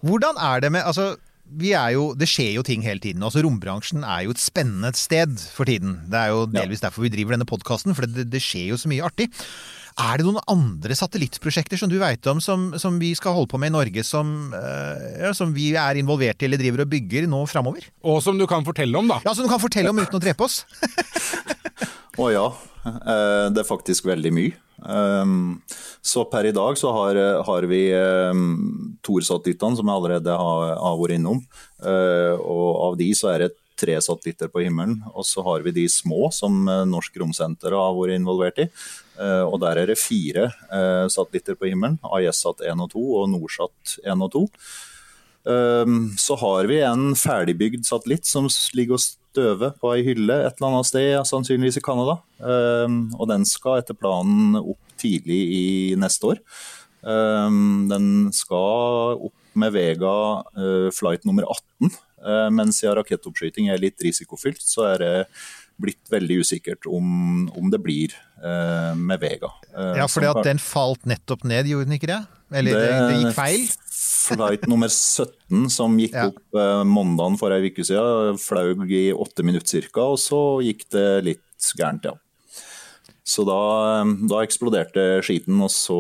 hvordan 0.03 0.41
er 0.49 0.65
det 0.67 0.73
med 0.75 0.83
altså, 0.91 1.07
vi 1.55 1.71
er 1.79 1.93
jo, 1.95 2.09
Det 2.19 2.27
skjer 2.27 2.55
jo 2.57 2.63
ting 2.67 2.83
hele 2.83 2.99
tiden. 2.99 3.23
altså 3.23 3.45
Rombransjen 3.45 4.03
er 4.03 4.25
jo 4.27 4.33
et 4.35 4.43
spennende 4.43 4.91
sted 4.99 5.37
for 5.55 5.69
tiden. 5.71 6.01
Det 6.11 6.19
er 6.25 6.33
jo 6.35 6.47
delvis 6.51 6.83
derfor 6.83 7.05
vi 7.07 7.13
driver 7.15 7.37
denne 7.37 7.47
podkasten, 7.47 7.95
for 7.95 8.09
det, 8.11 8.27
det 8.33 8.43
skjer 8.43 8.73
jo 8.73 8.81
så 8.81 8.91
mye 8.91 9.05
artig. 9.07 9.29
Er 9.95 10.19
det 10.19 10.25
noen 10.27 10.41
andre 10.51 10.97
satellittprosjekter 10.99 11.79
som 11.79 11.91
du 11.91 12.01
veit 12.01 12.27
om 12.27 12.41
som, 12.43 12.73
som 12.83 12.97
vi 12.99 13.13
skal 13.15 13.37
holde 13.37 13.53
på 13.53 13.61
med 13.63 13.71
i 13.71 13.75
Norge, 13.77 14.03
som, 14.07 14.51
eh, 14.59 15.05
ja, 15.23 15.31
som 15.37 15.53
vi 15.55 15.69
er 15.79 16.01
involvert 16.01 16.43
i 16.43 16.49
eller 16.49 16.59
driver 16.59 16.83
og 16.83 16.91
bygger 16.91 17.29
nå 17.31 17.45
framover? 17.51 17.87
Og 18.03 18.19
som 18.25 18.39
du 18.41 18.47
kan 18.51 18.67
fortelle 18.67 18.99
om, 18.99 19.07
da. 19.11 19.21
Ja, 19.23 19.37
Som 19.39 19.47
du 19.47 19.53
kan 19.53 19.63
fortelle 19.63 19.95
om 19.95 20.03
uten 20.03 20.19
å 20.19 20.23
drepe 20.23 20.49
oss? 20.49 20.65
Å 22.19 22.27
ja, 22.31 22.47
eh, 22.87 23.47
det 23.55 23.63
er 23.63 23.71
faktisk 23.71 24.07
veldig 24.11 24.35
mye. 24.35 24.59
Um, 24.85 25.63
Så 26.05 26.27
per 26.29 26.51
i 26.51 26.53
dag 26.53 26.77
så 26.77 26.91
har, 26.93 27.19
har 27.47 27.67
vi 27.71 27.87
Thor-satellittene, 29.07 29.79
som 29.79 29.89
jeg 29.89 29.95
allerede 29.95 30.35
har, 30.37 30.75
har 30.77 30.99
vært 31.01 31.19
innom. 31.21 31.41
Eh, 31.83 32.35
Og 32.39 32.67
av 32.91 32.99
de 32.99 33.13
så 33.17 33.31
er 33.33 33.47
det 33.47 33.55
tre 33.79 33.97
satellitter 34.03 34.51
på 34.53 34.63
himmelen. 34.65 35.01
Og 35.15 35.27
så 35.27 35.43
har 35.47 35.65
vi 35.65 35.75
de 35.75 35.87
små 35.91 36.29
som 36.35 36.67
eh, 36.69 36.85
Norsk 36.89 37.17
Romsenter 37.21 37.75
har 37.77 37.95
vært 37.97 38.19
involvert 38.19 38.63
i. 38.63 38.69
Eh, 39.21 39.45
Og 39.45 39.61
der 39.63 39.79
er 39.83 39.87
det 39.91 39.99
fire 40.01 40.51
eh, 40.73 41.07
satellitter 41.09 41.55
på 41.59 41.71
himmelen. 41.71 41.99
ISSat 42.03 42.65
1 42.67 42.81
og 42.81 42.91
2 42.95 43.05
og 43.21 43.31
Norsat 43.31 43.99
1 44.05 44.23
og 44.27 44.33
2. 44.33 44.45
Um, 45.45 46.15
Så 46.17 46.39
har 46.41 46.65
vi 46.65 46.79
en 46.81 47.13
ferdigbygd 47.15 47.85
satellitt 47.85 48.25
som 48.25 48.49
ligger 48.73 48.97
og 48.97 49.03
støver 49.05 49.75
på 49.77 49.91
ei 49.93 50.05
hylle 50.07 50.39
et 50.47 50.57
eller 50.57 50.71
annet 50.71 50.89
sted, 50.89 51.19
sannsynligvis 51.29 51.77
i 51.77 51.85
Canada. 51.85 52.23
Og 52.41 53.29
den 53.29 53.45
skal 53.45 53.83
etter 53.83 53.99
planen 53.99 54.57
opp 54.57 54.95
tidlig 54.97 55.41
i 55.53 55.67
neste 56.01 56.33
år. 56.33 56.41
Den 57.05 58.33
skal 58.33 59.19
opp 59.21 59.35
med 59.59 59.75
Vega 59.75 60.15
eh, 60.59 60.91
flight 60.95 61.25
nummer 61.25 61.47
18, 61.47 61.91
eh, 61.91 62.14
men 62.55 62.73
siden 62.73 62.97
rakettoppskyting 63.01 63.69
er 63.73 63.83
litt 63.83 64.01
risikofylt, 64.05 64.63
så 64.65 64.87
er 64.95 65.03
det 65.03 65.13
blitt 65.81 66.11
veldig 66.13 66.39
usikkert 66.45 66.87
om, 66.87 67.49
om 67.59 67.71
det 67.73 67.81
blir 67.83 68.13
eh, 68.15 68.93
med 68.95 69.21
Vega. 69.23 69.51
Eh, 69.75 69.97
Ja, 69.99 70.07
fordi 70.11 70.31
at 70.31 70.45
den 70.47 70.61
falt 70.63 71.07
nettopp 71.11 71.43
ned, 71.51 71.67
gjorde 71.71 71.89
den 71.89 71.97
ikke 71.99 72.13
det? 72.13 72.21
Eller 72.55 72.79
det, 72.79 72.91
det 73.11 73.17
gikk 73.25 73.37
feil? 73.39 73.65
Flight 73.95 74.69
nummer 74.71 74.89
17 74.89 75.67
som 75.75 75.97
gikk 76.01 76.15
Ja. 76.15 76.29
opp 76.31 76.61
eh, 76.61 76.83
mandagen 76.89 77.39
for 77.41 77.55
ei 77.57 77.67
uke 77.71 77.85
siden, 77.87 78.39
flaug 78.41 78.87
i 78.95 79.09
åtte 79.13 79.45
minutter 79.47 79.89
ca., 79.91 80.07
og 80.15 80.21
så 80.23 80.41
gikk 80.65 80.87
det 80.95 81.09
litt 81.27 81.73
gærent, 81.77 82.07
ja. 82.07 82.15
Så 83.25 83.45
da, 83.49 83.61
eh, 84.03 84.11
da 84.29 84.43
eksploderte 84.45 85.23
skiten, 85.25 85.57
og 85.65 85.73
så 85.73 85.97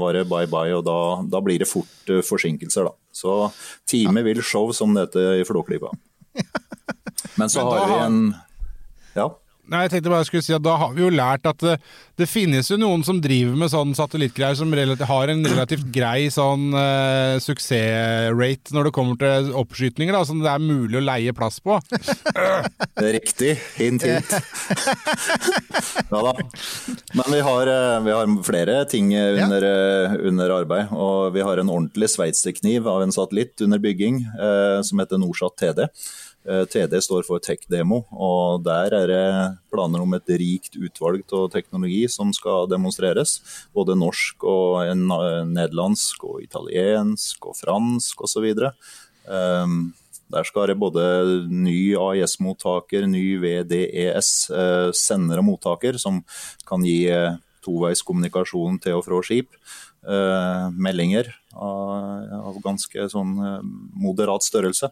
var 0.00 0.16
det 0.16 0.24
bye 0.30 0.48
bye, 0.48 0.72
og 0.78 0.86
da, 0.88 0.98
da 1.28 1.42
blir 1.44 1.60
det 1.60 1.68
fort 1.68 2.08
eh, 2.08 2.22
forsinkelser, 2.24 2.88
da. 2.88 2.96
Så 3.12 3.52
time 3.88 4.24
vil 4.24 4.40
show, 4.40 4.72
som 4.72 4.94
det 4.96 5.10
heter 5.10 5.42
i 5.42 5.44
Flåklypa. 5.44 5.92
Men 7.38 7.52
så 7.52 7.66
har 7.68 7.86
vi 7.90 8.00
en 8.06 8.20
Ja. 9.12 9.28
Nei, 9.70 9.84
jeg 9.84 9.92
tenkte 9.92 10.10
bare 10.10 10.24
jeg 10.24 10.28
skulle 10.28 10.42
si 10.42 10.54
at 10.56 10.64
Da 10.64 10.72
har 10.80 10.90
vi 10.96 11.04
jo 11.04 11.08
lært 11.14 11.44
at 11.46 11.60
det, 11.62 11.76
det 12.18 12.26
finnes 12.26 12.66
jo 12.66 12.78
noen 12.80 13.04
som 13.06 13.20
driver 13.22 13.54
med 13.60 13.70
sånn 13.70 13.92
satellittgreier 13.94 14.58
som 14.58 14.72
relativt, 14.74 15.06
har 15.06 15.30
en 15.30 15.44
relativt 15.46 15.86
grei 15.94 16.26
sånn 16.34 16.74
uh, 16.74 17.38
suksessrate 17.42 18.74
når 18.74 18.88
det 18.88 18.92
kommer 18.96 19.20
til 19.20 19.52
oppskytninger, 19.62 20.14
da, 20.14 20.24
som 20.26 20.42
det 20.42 20.50
er 20.50 20.62
mulig 20.62 20.98
å 20.98 21.04
leie 21.04 21.34
plass 21.36 21.60
på. 21.62 21.78
Riktig. 23.16 23.54
Hint, 23.78 24.04
hint. 24.06 24.34
ja 26.10 26.22
da. 26.26 26.34
Men 27.14 27.30
vi 27.30 27.40
har, 27.46 27.70
eh, 27.70 28.00
vi 28.04 28.14
har 28.14 28.34
flere 28.46 28.76
ting 28.90 29.12
eh, 29.14 29.38
under, 29.42 29.66
ja. 29.66 30.18
under 30.30 30.56
arbeid. 30.58 30.92
Og 30.94 31.32
vi 31.36 31.44
har 31.44 31.60
en 31.60 31.70
ordentlig 31.72 32.10
sveitserkniv 32.12 32.88
av 32.90 33.04
en 33.04 33.14
satellitt 33.14 33.62
under 33.64 33.82
bygging 33.82 34.22
uh, 34.36 34.82
som 34.86 35.02
heter 35.02 35.20
Norsat 35.22 35.58
TD. 35.62 35.86
Eh, 36.42 36.64
TD 36.66 36.98
står 36.98 37.22
for 37.22 37.38
Tech 37.38 37.62
Demo, 37.70 38.00
og 38.10 38.64
der 38.66 38.94
er 38.96 39.10
det 39.10 39.26
planer 39.70 40.02
om 40.02 40.14
et 40.16 40.30
rikt 40.40 40.74
utvalg 40.74 41.22
av 41.38 41.52
teknologi 41.54 42.02
som 42.10 42.32
skal 42.34 42.66
demonstreres. 42.70 43.38
Både 43.74 43.94
norsk 43.98 44.42
og 44.50 44.82
eh, 44.82 44.96
nederlandsk 45.46 46.26
og 46.26 46.40
italiensk 46.42 47.46
og 47.46 47.58
fransk 47.60 48.24
osv. 48.26 48.48
Um, 49.22 49.92
der 50.32 50.48
skal 50.48 50.72
det 50.72 50.80
både 50.80 51.04
ny 51.46 51.92
AIS-mottaker, 52.00 53.06
ny 53.06 53.36
VDES, 53.38 54.32
eh, 54.50 54.90
sender 54.98 55.44
og 55.44 55.46
mottaker, 55.52 56.00
som 56.00 56.24
kan 56.66 56.82
gi 56.82 57.06
toveis 57.06 57.38
toveiskommunikasjon 57.62 58.80
til 58.82 58.98
og 58.98 59.04
fra 59.06 59.20
skip. 59.22 59.54
Meldinger 60.02 61.28
av, 61.54 62.58
ganske 62.64 63.06
sånn 63.12 63.32
eh, 63.42 63.62
moderat 63.98 64.44
størrelse. 64.46 64.90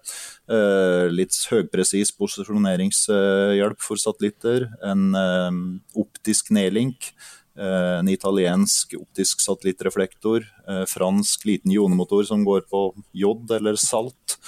Eh, 0.51 1.09
litt 1.13 1.37
høypresis 1.51 2.13
posisjoneringshjelp 2.19 3.85
for 3.85 4.01
satellitter. 4.01 4.69
En 4.87 5.11
eh, 5.19 5.61
optisk 6.01 6.53
nedlink. 6.55 7.13
En 7.61 8.09
italiensk 8.09 8.95
optisk 8.97 9.43
satellittreflektor. 9.43 10.47
Fransk 10.89 11.43
liten 11.45 11.75
jonemotor 11.75 12.23
som 12.25 12.45
går 12.47 12.63
på 12.71 12.85
J 13.13 13.35
eller 13.59 13.77
salt. 13.77 14.39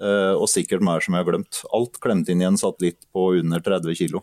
Og 0.00 0.46
sikkert 0.48 0.80
mer 0.86 1.02
som 1.04 1.18
jeg 1.18 1.26
har 1.26 1.28
glemt. 1.28 1.58
Alt 1.74 1.98
klemt 2.00 2.30
inn 2.32 2.40
i 2.40 2.46
en 2.48 2.56
satellitt 2.56 3.02
på 3.12 3.26
under 3.42 3.60
30 3.66 3.98
kg. 3.98 4.22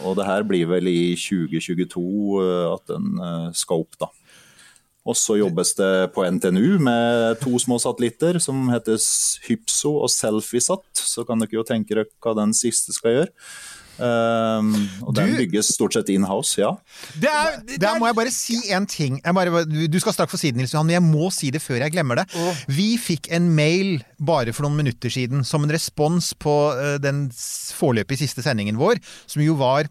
Og 0.00 0.16
det 0.16 0.28
her 0.28 0.44
blir 0.48 0.68
vel 0.70 0.88
i 0.88 1.12
2022 1.18 2.02
eh, 2.42 2.66
at 2.72 2.92
den 2.92 3.10
skal 3.56 3.84
opp, 3.84 3.98
da. 4.00 4.08
Og 5.02 5.18
så 5.18 5.34
jobbes 5.40 5.74
det 5.78 5.92
på 6.14 6.22
NTNU 6.30 6.78
med 6.82 7.40
to 7.42 7.58
små 7.58 7.80
satellitter 7.82 8.38
som 8.42 8.68
heter 8.70 9.00
Hypso 9.48 9.96
og 9.98 10.10
Selfiesat. 10.14 10.84
Så 10.94 11.26
kan 11.26 11.42
dere 11.42 11.58
jo 11.58 11.66
tenke 11.66 11.96
dere 11.96 12.06
hva 12.22 12.36
den 12.38 12.54
siste 12.54 12.94
skal 12.94 13.16
gjøre. 13.16 13.32
Um, 14.02 14.70
og 15.04 15.12
den 15.14 15.34
bygges 15.36 15.68
stort 15.76 15.92
sett 15.94 16.08
in-house, 16.10 16.56
ja. 16.58 16.70
Det 17.20 17.28
er, 17.28 17.58
det 17.66 17.76
Der 17.82 17.90
er 17.92 18.00
må 18.00 18.08
jeg 18.08 18.16
bare 18.16 18.32
si 18.34 18.56
en 18.72 18.86
ting. 18.88 19.18
Jeg 19.20 19.36
bare, 19.36 19.64
du 19.68 19.98
skal 20.00 20.16
straks 20.16 20.32
få 20.32 20.40
si 20.40 20.50
det, 20.50 20.62
Nils 20.62 20.72
Johan, 20.72 20.88
men 20.88 20.96
jeg 20.96 21.04
må 21.04 21.28
si 21.34 21.52
det 21.54 21.60
før 21.62 21.82
jeg 21.84 21.94
glemmer 21.94 22.22
det. 22.22 22.26
Vi 22.72 22.94
fikk 22.98 23.28
en 23.36 23.50
mail 23.54 24.00
bare 24.18 24.54
for 24.56 24.66
noen 24.66 24.80
minutter 24.80 25.12
siden 25.12 25.44
som 25.46 25.66
en 25.66 25.74
respons 25.74 26.32
på 26.40 26.56
eh, 26.72 26.96
den 27.02 27.26
foreløpig 27.76 28.22
siste 28.22 28.44
sendingen 28.44 28.80
vår, 28.80 29.02
som 29.26 29.44
jo 29.44 29.58
var 29.60 29.90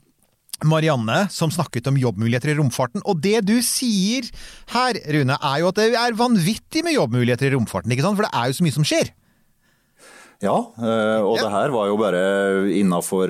Marianne 0.67 1.25
som 1.33 1.51
snakket 1.53 1.89
om 1.91 1.99
jobbmuligheter 1.99 2.53
i 2.53 2.57
romfarten. 2.59 3.03
Og 3.05 3.21
det 3.23 3.41
du 3.47 3.57
sier 3.65 4.27
her, 4.73 4.99
Rune, 5.15 5.37
er 5.37 5.57
jo 5.61 5.71
at 5.71 5.79
det 5.79 5.89
er 5.97 6.19
vanvittig 6.19 6.85
med 6.85 6.97
jobbmuligheter 6.97 7.49
i 7.49 7.55
romfarten, 7.55 7.93
ikke 7.93 8.05
sant? 8.05 8.19
For 8.19 8.27
det 8.27 8.33
er 8.33 8.51
jo 8.51 8.59
så 8.59 8.67
mye 8.67 8.77
som 8.77 8.87
skjer. 8.87 9.11
Ja, 10.41 10.55
eh, 10.81 11.21
og 11.21 11.37
Ja. 11.37 11.43
det 11.43 11.51
her 11.53 11.69
var 11.69 11.85
jo 11.85 11.97
bare 12.01 12.21
innafor 12.73 13.29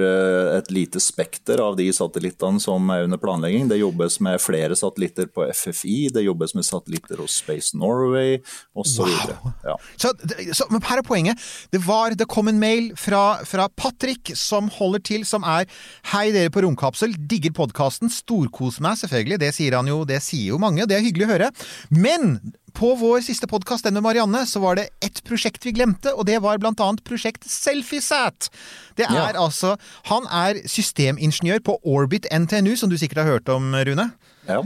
et 0.57 0.69
lite 0.71 0.99
spekter 1.03 1.59
av 1.59 1.75
de 1.75 1.89
satellittene 1.91 2.61
som 2.63 2.87
er 2.89 3.03
under 3.03 3.19
planlegging. 3.19 3.67
Det 3.67 3.79
jobbes 3.81 4.19
med 4.23 4.39
flere 4.39 4.77
satellitter 4.79 5.27
på 5.27 5.43
FFI, 5.51 6.09
det 6.15 6.23
jobbes 6.23 6.55
med 6.55 6.63
satellitter 6.63 7.19
hos 7.19 7.35
Space 7.41 7.75
Norway 7.77 8.39
osv. 8.73 9.03
Wow. 9.03 9.51
Ja. 9.65 9.75
Så, 9.97 10.13
så, 10.55 10.65
men 10.71 10.81
her 10.87 11.01
er 11.01 11.03
poenget. 11.03 11.37
Det, 11.71 11.81
var, 11.85 12.15
det 12.15 12.29
kom 12.31 12.47
en 12.47 12.59
mail 12.63 12.93
fra, 12.95 13.43
fra 13.43 13.67
Patrick, 13.75 14.31
som 14.39 14.69
holder 14.79 15.03
til, 15.03 15.25
som 15.27 15.43
er 15.43 15.67
Hei, 16.13 16.29
dere 16.31 16.49
på 16.53 16.63
Romkapsel. 16.63 17.13
Digger 17.27 17.51
podkasten. 17.51 18.09
Storkos 18.11 18.79
meg, 18.79 18.95
selvfølgelig. 19.03 19.41
Det 19.43 19.51
sier 19.55 19.75
han 19.75 19.87
jo, 19.91 20.05
det 20.07 20.21
sier 20.23 20.53
jo 20.55 20.61
mange. 20.61 20.87
Det 20.87 20.95
er 20.95 21.03
hyggelig 21.05 21.27
å 21.27 21.33
høre. 21.35 21.51
Men 21.91 22.39
på 22.73 22.93
vår 22.99 23.21
siste 23.25 23.47
podkast, 23.47 23.83
den 23.83 23.93
med 23.97 24.03
Marianne, 24.03 24.45
så 24.47 24.61
var 24.63 24.75
det 24.79 24.89
ett 25.01 25.23
prosjekt 25.27 25.63
vi 25.65 25.73
glemte, 25.75 26.13
og 26.15 26.25
det 26.25 26.39
var 26.41 26.57
blant 26.61 26.79
annet 26.79 27.03
prosjekt 27.07 27.43
Selfiesat. 27.49 28.49
Det 28.95 29.05
er 29.09 29.33
Ja. 29.33 29.41
altså 29.47 29.77
Han 30.05 30.25
er 30.27 30.61
systemingeniør 30.67 31.59
på 31.63 31.77
Orbit 31.83 32.25
NTNU, 32.31 32.75
som 32.77 32.89
du 32.89 32.97
sikkert 32.97 33.23
har 33.25 33.31
hørt 33.39 33.49
om, 33.49 33.73
Rune. 33.75 34.11
ja. 34.47 34.61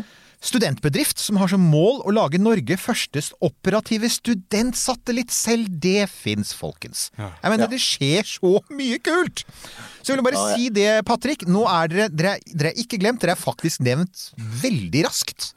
Studentbedrift 0.45 1.17
som 1.17 1.37
har 1.37 1.47
som 1.47 1.59
mål 1.71 2.03
å 2.05 2.11
lage 2.13 2.37
Norge 2.37 2.75
førstes 2.77 3.31
operative 3.41 4.05
studentsatellitt. 4.13 5.31
Selv 5.33 5.65
det 5.81 6.07
fins, 6.11 6.53
folkens. 6.53 7.09
Jeg 7.17 7.49
mener, 7.49 7.63
Ja. 7.65 7.67
Det 7.67 7.79
skjer 7.79 8.21
så 8.27 8.59
mye 8.69 8.99
kult! 9.01 9.43
Så 10.03 10.13
jeg 10.13 10.17
vil 10.17 10.23
bare 10.31 10.35
Ja, 10.35 10.49
ja. 10.49 10.55
si 10.55 10.69
det, 10.69 11.05
Patrick. 11.05 11.47
Nå 11.47 11.65
er 11.65 11.87
dere, 11.87 12.09
dere, 12.09 12.39
dere 12.53 12.69
er 12.69 12.77
ikke 12.77 12.99
glemt, 12.99 13.21
dere 13.21 13.31
er 13.31 13.41
faktisk 13.41 13.79
nevnt 13.79 14.33
veldig 14.37 15.05
raskt. 15.07 15.53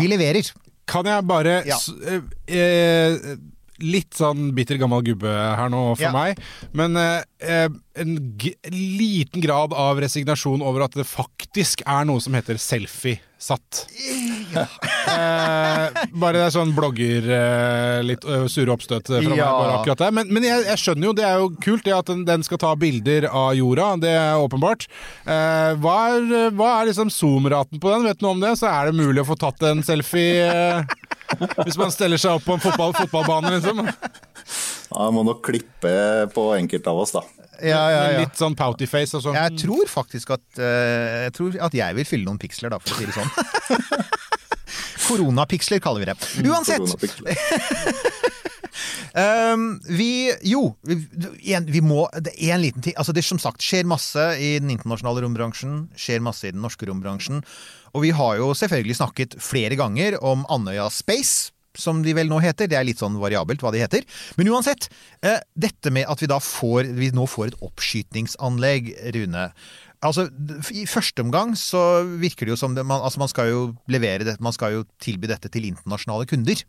Vi 0.00 0.08
leverer. 0.08 0.50
Kan 0.86 1.06
jeg 1.08 1.24
bare 1.26 1.62
Ja. 1.66 1.78
eh, 2.06 2.20
eh, 2.54 3.36
Litt 3.82 4.14
sånn 4.14 4.52
bitter 4.54 4.78
gammel 4.78 5.02
gubbe 5.02 5.26
her 5.26 5.68
nå 5.68 5.96
for 5.96 6.04
Ja. 6.04 6.12
meg, 6.14 6.38
men 6.72 6.94
eh, 6.96 7.24
eh, 7.42 7.68
en 7.96 8.12
liten 8.70 9.42
grad 9.42 9.72
av 9.74 9.98
resignasjon 9.98 10.62
over 10.62 10.84
at 10.86 10.92
det 10.94 11.04
faktisk 11.04 11.82
er 11.84 12.04
noe 12.06 12.20
som 12.22 12.32
heter 12.38 12.54
selfie-satt. 13.44 13.86
Eh, 15.04 16.04
bare 16.16 16.38
det 16.38 16.44
er 16.46 16.52
sånn 16.54 16.72
blogger 16.74 17.26
eh, 17.28 17.98
Litt 18.06 18.24
eh, 18.24 18.46
sure 18.50 18.72
oppstøt 18.74 19.10
fra 19.10 19.20
meg 19.20 19.38
bare 19.38 19.78
akkurat 19.78 20.00
der. 20.04 20.14
Men, 20.16 20.30
men 20.32 20.46
jeg, 20.46 20.64
jeg 20.68 20.80
skjønner 20.80 21.08
jo, 21.08 21.14
det 21.18 21.26
er 21.28 21.42
jo 21.42 21.50
kult 21.64 21.84
det 21.86 21.94
at 21.96 22.10
den, 22.10 22.24
den 22.28 22.44
skal 22.46 22.60
ta 22.62 22.72
bilder 22.78 23.28
av 23.30 23.52
jorda. 23.58 23.90
Det 24.02 24.14
er 24.14 24.40
åpenbart. 24.42 24.88
Eh, 25.26 25.72
hva, 25.82 25.96
er, 26.16 26.50
hva 26.56 26.70
er 26.80 26.90
liksom 26.90 27.12
zoom-raten 27.12 27.82
på 27.82 27.92
den? 27.92 28.08
Vet 28.08 28.20
du 28.20 28.26
noe 28.26 28.36
om 28.38 28.44
det? 28.44 28.54
Så 28.60 28.70
er 28.70 28.90
det 28.90 28.98
mulig 28.98 29.24
å 29.24 29.28
få 29.28 29.38
tatt 29.40 29.64
en 29.68 29.84
selfie 29.86 30.84
hvis 31.64 31.78
man 31.80 31.90
steller 31.90 32.20
seg 32.20 32.36
opp 32.36 32.44
på 32.46 32.54
en 32.54 32.62
fotball, 32.62 32.92
fotballbane, 32.94 33.56
liksom. 33.56 33.80
Ja, 33.84 35.06
Jeg 35.06 35.14
må 35.16 35.24
nok 35.26 35.40
klippe 35.46 35.94
på 36.34 36.50
enkelte 36.54 36.92
av 36.92 37.00
oss, 37.00 37.14
da. 37.16 37.24
Ja, 37.62 37.82
ja, 37.92 38.02
ja. 38.14 38.22
litt 38.24 38.38
sånn 38.38 38.56
pouty 38.58 38.88
face 38.90 39.16
og 39.18 39.24
sånn. 39.26 39.38
Jeg 39.38 39.60
tror 39.62 39.90
faktisk 39.90 40.34
at 40.34 40.44
uh, 40.58 41.24
Jeg 41.26 41.34
tror 41.36 41.58
at 41.68 41.76
jeg 41.76 41.98
vil 42.00 42.08
fylle 42.08 42.28
noen 42.28 42.40
piksler, 42.42 42.74
da, 42.74 42.80
for 42.82 42.94
å 42.94 42.98
si 42.98 43.08
det 43.08 43.14
sånn. 43.14 44.10
Koronapiksler 45.04 45.82
kaller 45.84 46.04
vi 46.04 46.08
det. 46.08 46.16
Uansett. 46.48 46.82
Um, 49.14 49.66
vi 49.98 50.32
Jo, 50.42 50.64
vi, 50.82 50.96
en, 51.54 51.68
vi 51.70 51.82
må 51.84 52.08
Det 52.18 52.32
er 52.34 52.56
en 52.56 52.64
liten 52.64 52.82
ting 52.82 52.96
Altså 52.98 53.14
Det 53.14 53.22
som 53.22 53.38
sagt 53.38 53.62
skjer 53.62 53.86
masse 53.86 54.24
i 54.40 54.56
den 54.58 54.72
internasjonale 54.74 55.22
rombransjen. 55.26 55.84
Skjer 55.98 56.24
masse 56.24 56.48
i 56.48 56.54
den 56.54 56.64
norske 56.64 56.88
rombransjen. 56.88 57.44
Og 57.94 58.08
vi 58.08 58.14
har 58.16 58.40
jo 58.40 58.50
selvfølgelig 58.58 58.98
snakket 58.98 59.36
flere 59.42 59.78
ganger 59.78 60.18
om 60.24 60.42
Andøya 60.50 60.88
Space. 60.90 61.53
Som 61.74 62.02
de 62.04 62.14
vel 62.16 62.30
nå 62.30 62.38
heter. 62.42 62.68
Det 62.70 62.78
er 62.78 62.86
litt 62.86 63.00
sånn 63.02 63.16
variabelt 63.20 63.64
hva 63.64 63.72
de 63.74 63.82
heter. 63.82 64.04
Men 64.38 64.52
uansett. 64.54 64.88
Eh, 65.24 65.40
dette 65.58 65.90
med 65.94 66.06
at 66.10 66.22
vi 66.22 66.30
da 66.30 66.38
får 66.42 66.92
Vi 66.94 67.10
nå 67.16 67.26
får 67.30 67.52
et 67.52 67.58
oppskytingsanlegg, 67.64 68.92
Rune. 69.16 69.48
Altså, 70.04 70.28
I 70.76 70.84
første 70.90 71.24
omgang 71.24 71.54
så 71.56 72.04
virker 72.20 72.44
det 72.44 72.54
jo 72.54 72.60
som 72.60 72.74
det, 72.76 72.84
man, 72.84 73.00
altså 73.00 73.22
man 73.22 73.30
skal 73.32 73.48
jo 73.48 73.60
levere 73.88 74.26
det, 74.28 74.36
man 74.44 74.52
skal 74.52 74.74
jo 74.74 74.86
tilby 75.00 75.30
dette 75.30 75.48
til 75.48 75.70
internasjonale 75.70 76.28
kunder. 76.28 76.60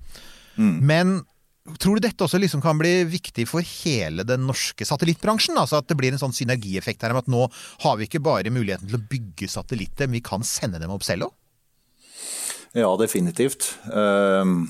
Men 0.87 1.17
tror 1.81 1.97
du 1.97 2.05
dette 2.05 2.23
også 2.23 2.39
liksom 2.39 2.61
kan 2.63 2.77
bli 2.79 2.93
viktig 3.09 3.47
for 3.49 3.65
hele 3.83 4.23
den 4.27 4.45
norske 4.47 4.85
satellittbransjen? 4.87 5.57
Altså 5.57 5.81
At 5.81 5.89
det 5.89 5.97
blir 5.99 6.13
en 6.13 6.21
sånn 6.21 6.35
synergieffekt 6.35 7.03
her 7.03 7.15
med 7.15 7.25
at 7.25 7.31
nå 7.31 7.47
har 7.83 7.97
vi 7.97 8.07
ikke 8.07 8.23
bare 8.23 8.53
muligheten 8.53 8.87
til 8.87 8.99
å 8.99 9.07
bygge 9.09 9.49
satellitter, 9.51 10.07
men 10.07 10.19
vi 10.19 10.27
kan 10.29 10.45
sende 10.45 10.79
dem 10.81 10.93
opp 10.93 11.03
selv 11.07 11.29
òg? 11.29 11.35
Ja, 12.75 12.91
definitivt. 12.99 13.77
Ehm, 13.93 14.67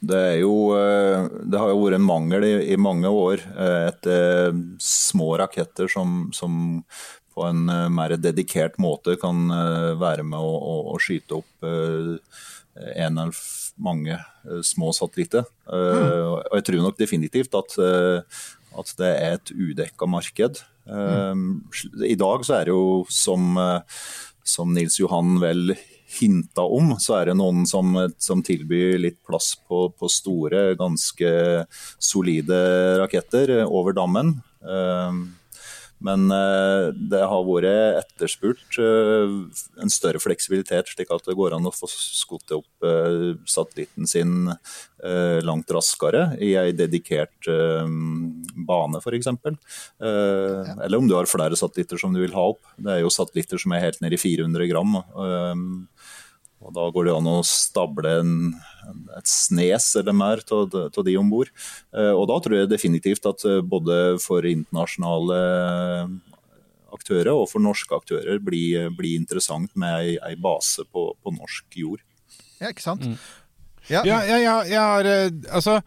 Det 0.00 0.16
er 0.16 0.36
jo 0.40 0.72
eh, 0.72 1.26
Det 1.44 1.58
har 1.60 1.68
jo 1.68 1.80
vært 1.82 1.98
en 1.98 2.06
mangel 2.06 2.44
i, 2.46 2.52
i 2.72 2.76
mange 2.80 3.10
år 3.10 3.42
eh, 3.52 3.90
etter 3.90 4.54
små 4.80 5.34
raketter 5.36 5.90
som, 5.92 6.30
som 6.32 6.80
på 7.34 7.44
en 7.44 7.68
eh, 7.68 7.88
mer 7.92 8.14
dedikert 8.16 8.78
måte 8.80 9.18
kan 9.20 9.50
være 10.00 10.24
med 10.24 10.38
å, 10.38 10.54
å, 10.56 10.76
å 10.94 10.96
skyte 11.02 11.42
opp 11.42 11.68
en 12.80 13.18
eller 13.18 13.36
mange 13.76 14.16
små 14.64 14.92
satellitter. 14.94 15.44
Mm. 15.66 16.48
Og 16.48 16.54
jeg 16.56 16.64
tror 16.68 16.82
nok 16.84 16.98
definitivt 17.00 17.54
at, 17.58 17.74
at 18.80 18.92
det 18.98 19.10
er 19.10 19.36
et 19.36 19.52
udekka 19.52 20.08
marked. 20.08 20.62
Mm. 20.86 21.44
I 22.06 22.16
dag 22.20 22.44
så 22.46 22.58
er 22.58 22.68
det 22.68 22.74
jo 22.76 23.02
som, 23.12 23.58
som 24.46 24.72
Nils 24.76 25.00
Johan 25.00 25.38
vel 25.42 25.74
hinta 26.10 26.64
om, 26.66 26.94
så 26.98 27.20
er 27.20 27.30
det 27.30 27.36
noen 27.38 27.66
som, 27.68 27.94
som 28.18 28.42
tilbyr 28.42 28.98
litt 28.98 29.20
plass 29.26 29.52
på, 29.68 29.88
på 29.94 30.10
store, 30.10 30.72
ganske 30.80 31.30
solide 32.02 32.60
raketter 33.02 33.60
over 33.66 33.94
dammen. 33.96 34.38
Eh, 34.64 35.20
Men 36.04 36.30
eh, 36.32 36.90
det 37.12 37.20
har 37.28 37.44
vært 37.44 38.00
etterspurt 38.00 38.78
eh, 38.80 39.34
en 39.84 39.92
større 39.92 40.20
fleksibilitet, 40.22 40.88
slik 40.94 41.12
at 41.12 41.26
det 41.28 41.36
går 41.36 41.56
an 41.56 41.68
å 41.68 41.74
få 41.74 41.88
skutt 41.92 42.54
opp 42.56 42.86
eh, 42.86 43.36
satellitten 43.48 44.08
sin 44.08 44.54
langt 45.00 45.70
raskere 45.72 46.34
i 46.44 46.50
ei 46.60 46.74
dedikert 46.76 47.46
bane, 48.68 48.98
f.eks. 49.00 49.30
Eller 49.96 50.98
om 50.98 51.06
du 51.08 51.14
har 51.16 51.30
flere 51.30 51.56
satellitter 51.56 51.96
som 51.96 52.12
du 52.12 52.20
vil 52.20 52.34
ha 52.36 52.42
opp. 52.50 52.60
Det 52.76 52.98
er 52.98 53.00
jo 53.00 53.12
satellitter 53.14 53.62
som 53.62 53.72
er 53.72 53.86
helt 53.86 54.02
ned 54.04 54.12
i 54.12 54.20
400 54.20 54.68
gram. 54.68 54.98
Eh, 56.60 56.66
og 56.66 56.74
Da 56.76 56.86
går 56.92 57.08
det 57.08 57.14
an 57.16 57.30
å 57.30 57.40
stable 57.46 58.12
en, 58.20 58.34
et 59.16 59.28
snes 59.28 59.96
eller 59.96 60.16
mer 60.16 60.44
av 60.52 61.04
de 61.04 61.16
om 61.18 61.30
bord. 61.30 61.50
Og 61.92 62.26
da 62.28 62.36
tror 62.40 62.58
jeg 62.58 62.70
definitivt 62.70 63.26
at 63.26 63.44
eh, 63.48 63.62
både 63.64 64.18
for 64.22 64.44
internasjonale 64.44 65.40
aktører 66.90 67.32
og 67.32 67.48
for 67.50 67.62
norske 67.62 67.94
aktører 67.94 68.40
blir, 68.42 68.90
blir 68.96 69.18
interessant 69.18 69.72
med 69.78 69.94
ei, 70.00 70.16
ei 70.26 70.36
base 70.36 70.84
på, 70.90 71.12
på 71.22 71.34
norsk 71.36 71.78
jord. 71.78 72.02
Ja, 72.60 72.68
ikke 72.68 72.84
sant? 72.84 73.06
Mm. 73.06 73.16
Ja. 73.88 74.02
Ja, 74.06 74.20
ja, 74.38 74.56
jeg 74.68 74.78
har 74.80 75.08
eh, 75.08 75.30
Altså, 75.50 75.80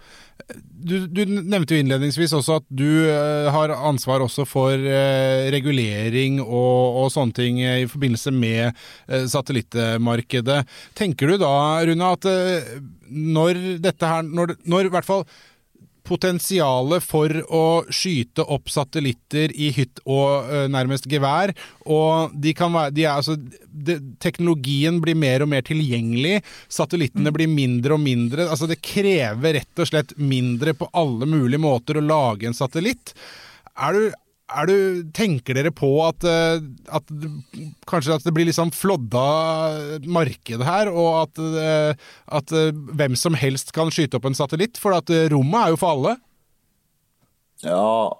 du, 0.83 1.05
du 1.07 1.21
nevnte 1.29 1.75
jo 1.75 1.83
innledningsvis 1.83 2.33
også 2.35 2.57
at 2.59 2.65
du 2.73 2.87
eh, 3.07 3.47
har 3.53 3.73
ansvar 3.75 4.23
også 4.25 4.45
for 4.49 4.73
eh, 4.73 5.47
regulering 5.53 6.41
og, 6.43 6.99
og 7.03 7.13
sånne 7.13 7.37
ting 7.37 7.61
i 7.63 7.87
forbindelse 7.89 8.33
med 8.35 8.83
satellittmarkedet. 9.31 10.63
Tenker 10.97 11.31
du 11.31 11.37
da, 11.45 11.53
Rune, 11.87 12.11
at 12.17 12.27
når 13.13 13.59
dette 13.83 14.09
her 14.09 14.23
Når, 14.25 14.55
når 14.65 14.87
i 14.87 14.93
hvert 14.93 15.07
fall 15.07 15.25
potensialet 16.07 17.03
for 17.03 17.31
å 17.47 17.65
skyte 17.93 18.43
opp 18.43 18.71
satellitter 18.71 19.53
i 19.55 19.69
hytt 19.75 20.01
og 20.03 20.49
uh, 20.49 20.65
nærmest 20.71 21.07
gevær. 21.11 21.53
Og 21.89 22.33
de 22.35 22.53
kan 22.57 22.73
være, 22.75 22.93
de 22.95 23.05
er, 23.05 23.15
altså, 23.15 23.37
de, 23.37 23.97
teknologien 24.23 24.99
blir 25.03 25.17
mer 25.19 25.45
og 25.45 25.51
mer 25.53 25.65
tilgjengelig. 25.67 26.41
Satellittene 26.71 27.33
blir 27.35 27.51
mindre 27.51 27.97
og 27.97 28.03
mindre. 28.03 28.49
Altså, 28.49 28.69
det 28.69 28.81
krever 28.83 29.59
rett 29.59 29.83
og 29.83 29.89
slett 29.89 30.15
mindre 30.19 30.75
på 30.77 30.89
alle 30.91 31.29
mulige 31.29 31.63
måter 31.63 31.99
å 31.99 32.05
lage 32.05 32.49
en 32.49 32.57
satellitt. 32.57 33.15
Er 33.73 33.95
du, 33.95 34.11
du, 34.69 34.77
tenker 35.15 35.57
dere 35.57 35.71
på 35.73 35.89
at, 36.05 36.25
eh, 36.27 36.61
at 36.93 37.13
kanskje 37.89 38.17
at 38.17 38.25
det 38.25 38.33
blir 38.35 38.45
litt 38.45 38.53
liksom 38.53 38.73
flodda 38.75 39.25
marked 40.05 40.65
her, 40.67 40.91
og 40.91 41.23
at, 41.23 41.41
eh, 41.63 42.09
at 42.39 42.53
eh, 42.53 42.71
hvem 42.71 43.17
som 43.19 43.37
helst 43.39 43.73
kan 43.75 43.91
skyte 43.93 44.19
opp 44.19 44.29
en 44.29 44.37
satellitt? 44.37 44.77
For 44.81 44.95
at 44.97 45.09
rommet 45.33 45.59
er 45.59 45.73
jo 45.73 45.79
for 45.81 45.97
alle. 45.97 46.17
Ja, 47.63 48.11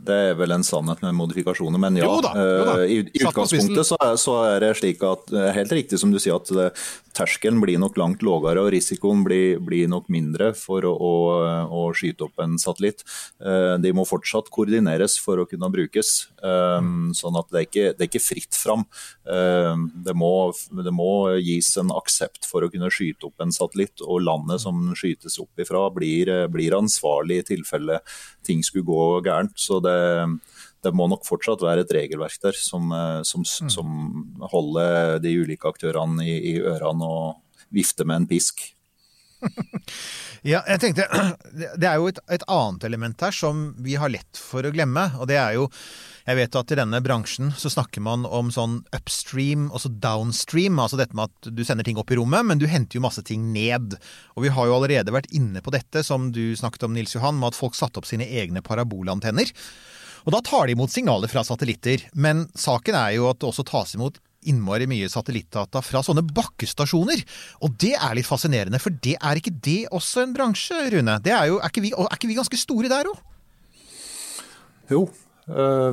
Det 0.00 0.16
er 0.30 0.34
vel 0.38 0.54
en 0.56 0.64
sannhet 0.64 1.02
med 1.04 1.14
modifikasjoner, 1.18 1.78
men 1.82 1.96
ja. 2.00 2.06
Jo 2.08 2.20
da, 2.24 2.32
jo 2.38 2.64
da. 2.68 2.74
eh, 2.82 2.92
I, 2.96 3.24
utgangspunktet 3.26 3.86
så 3.86 3.98
er, 4.00 4.16
så 4.20 4.36
er 4.48 4.60
det 4.64 4.72
slik 4.80 5.02
at 5.06 5.32
er 5.36 5.52
helt 5.58 5.72
riktig 5.76 5.98
som 6.00 6.12
du 6.14 6.18
sier 6.22 6.38
at 6.38 6.48
det, 6.48 6.70
terskelen 7.12 7.58
blir 7.60 7.76
nok 7.82 7.98
langt 8.00 8.22
lavere 8.24 8.62
og 8.64 8.70
risikoen 8.72 9.20
blir, 9.26 9.58
blir 9.60 9.90
nok 9.92 10.06
mindre 10.08 10.52
for 10.56 10.86
å, 10.88 10.92
å, 10.96 11.12
å 11.68 11.82
skyte 11.92 12.24
opp 12.24 12.40
en 12.40 12.54
satellitt. 12.62 13.04
Eh, 13.44 13.74
De 13.84 13.92
må 13.92 14.06
fortsatt 14.08 14.48
koordineres 14.54 15.18
for 15.20 15.42
å 15.42 15.46
kunne 15.50 15.68
brukes, 15.74 16.12
eh, 16.40 16.88
sånn 17.18 17.36
at 17.42 17.50
det 17.52 17.60
er 17.60 17.68
ikke 17.68 17.88
det 17.98 18.06
er 18.06 18.08
ikke 18.10 18.24
fritt 18.24 18.56
fram. 18.56 18.86
Eh, 19.28 19.74
Det 20.08 20.14
må, 20.16 20.32
det 20.72 20.94
må 20.94 21.10
gis 21.42 21.74
en 21.82 21.92
aksept 21.92 22.48
for 22.48 22.64
å 22.64 22.70
kunne 22.72 22.88
skyte 22.92 23.28
opp 23.28 23.44
en 23.44 23.52
satellitt, 23.52 24.00
og 24.06 24.22
landet 24.24 24.62
som 24.64 24.80
skytes 24.96 25.36
opp 25.42 25.60
ifra 25.60 25.84
blir, 25.92 26.30
blir 26.52 26.78
ansvarlig 26.78 27.42
i 27.42 27.46
tilfelle 27.52 28.00
ting 28.46 28.62
skulle 28.64 28.86
gå 28.88 29.02
gærent. 29.26 29.52
Så 29.60 29.81
det, 29.84 29.96
det 30.82 30.92
må 30.96 31.08
nok 31.10 31.26
fortsatt 31.26 31.62
være 31.64 31.84
et 31.84 31.94
regelverk 31.94 32.38
der 32.42 32.58
som, 32.58 32.90
eh, 32.96 33.20
som, 33.28 33.46
som 33.46 33.96
holder 34.52 35.18
de 35.22 35.34
ulike 35.42 35.68
aktørene 35.70 36.26
i, 36.26 36.36
i 36.52 36.54
ørene 36.60 37.08
og 37.08 37.66
vifter 37.72 38.08
med 38.08 38.22
en 38.22 38.30
pisk. 38.30 38.64
Ja, 40.42 40.58
jeg 40.66 40.80
tenkte, 40.82 41.04
Det 41.78 41.86
er 41.86 42.00
jo 42.00 42.08
et, 42.10 42.18
et 42.34 42.44
annet 42.50 42.86
element 42.88 43.20
her 43.22 43.34
som 43.34 43.68
vi 43.82 43.94
har 43.98 44.10
lett 44.10 44.38
for 44.38 44.66
å 44.66 44.72
glemme. 44.74 45.04
Og 45.22 45.28
det 45.30 45.38
er 45.38 45.54
jo 45.54 45.68
Jeg 46.26 46.38
vet 46.38 46.58
at 46.58 46.74
i 46.74 46.78
denne 46.78 47.00
bransjen 47.02 47.52
så 47.58 47.70
snakker 47.70 48.02
man 48.02 48.26
om 48.26 48.50
sånn 48.54 48.80
upstream 48.94 49.68
og 49.70 49.84
så 49.84 49.90
downstream. 50.02 50.78
Altså 50.82 50.98
dette 50.98 51.14
med 51.18 51.30
at 51.30 51.50
du 51.54 51.62
sender 51.66 51.86
ting 51.86 51.98
opp 51.98 52.10
i 52.10 52.18
rommet, 52.18 52.46
men 52.46 52.62
du 52.62 52.68
henter 52.70 52.98
jo 52.98 53.04
masse 53.06 53.22
ting 53.26 53.48
ned. 53.54 53.96
Og 54.34 54.46
vi 54.46 54.52
har 54.54 54.68
jo 54.68 54.76
allerede 54.76 55.14
vært 55.14 55.30
inne 55.34 55.62
på 55.62 55.74
dette, 55.74 56.04
som 56.06 56.30
du 56.34 56.54
snakket 56.58 56.86
om, 56.86 56.94
Nils 56.94 57.14
Johan, 57.14 57.38
med 57.38 57.52
at 57.52 57.58
folk 57.58 57.78
satte 57.78 58.02
opp 58.02 58.06
sine 58.10 58.26
egne 58.26 58.62
parabolantenner. 58.66 59.50
Og 60.22 60.34
da 60.34 60.42
tar 60.46 60.68
de 60.68 60.76
imot 60.76 60.90
signaler 60.94 61.30
fra 61.30 61.42
satellitter. 61.46 62.06
Men 62.14 62.46
saken 62.54 62.98
er 62.98 63.16
jo 63.18 63.30
at 63.30 63.42
det 63.42 63.50
også 63.50 63.66
tas 63.66 63.94
imot 63.98 64.22
innmari 64.50 64.88
mye 64.90 65.08
satellittdata 65.12 65.82
fra 65.84 66.02
sånne 66.04 66.24
bakkestasjoner. 66.34 67.22
Og 67.62 67.76
det 67.82 67.94
er 67.98 68.16
litt 68.18 68.28
fascinerende, 68.28 68.80
for 68.82 68.94
det 69.04 69.16
er 69.18 69.40
ikke 69.40 69.54
det 69.64 69.80
også 69.94 70.26
en 70.26 70.36
bransje, 70.36 70.78
Rune? 70.94 71.18
Er, 71.22 71.46
jo, 71.50 71.60
er, 71.60 71.70
ikke 71.70 71.84
vi, 71.84 71.92
er 71.96 72.16
ikke 72.16 72.30
vi 72.30 72.38
ganske 72.40 72.60
store 72.60 72.90
der 72.92 73.10
òg? 73.10 73.20
Jo, 74.90 75.06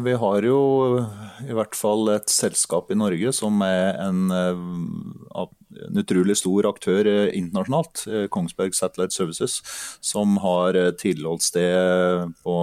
vi 0.03 0.13
har 0.21 0.45
jo 0.45 0.59
i 1.47 1.55
hvert 1.55 1.77
fall 1.77 2.11
et 2.13 2.29
selskap 2.31 2.91
i 2.91 2.97
Norge 2.97 3.31
som 3.35 3.61
er 3.65 3.97
en, 4.03 4.27
eh, 4.31 5.45
en 5.87 6.01
utrolig 6.01 6.35
stor 6.37 6.67
aktør 6.69 7.07
eh, 7.07 7.31
internasjonalt, 7.37 8.03
eh, 8.07 8.27
Kongsberg 8.31 8.75
Satellite 8.77 9.15
Services, 9.15 9.59
som 10.01 10.37
har 10.43 10.77
eh, 10.77 10.91
tilholdssted 10.91 12.35
på 12.43 12.57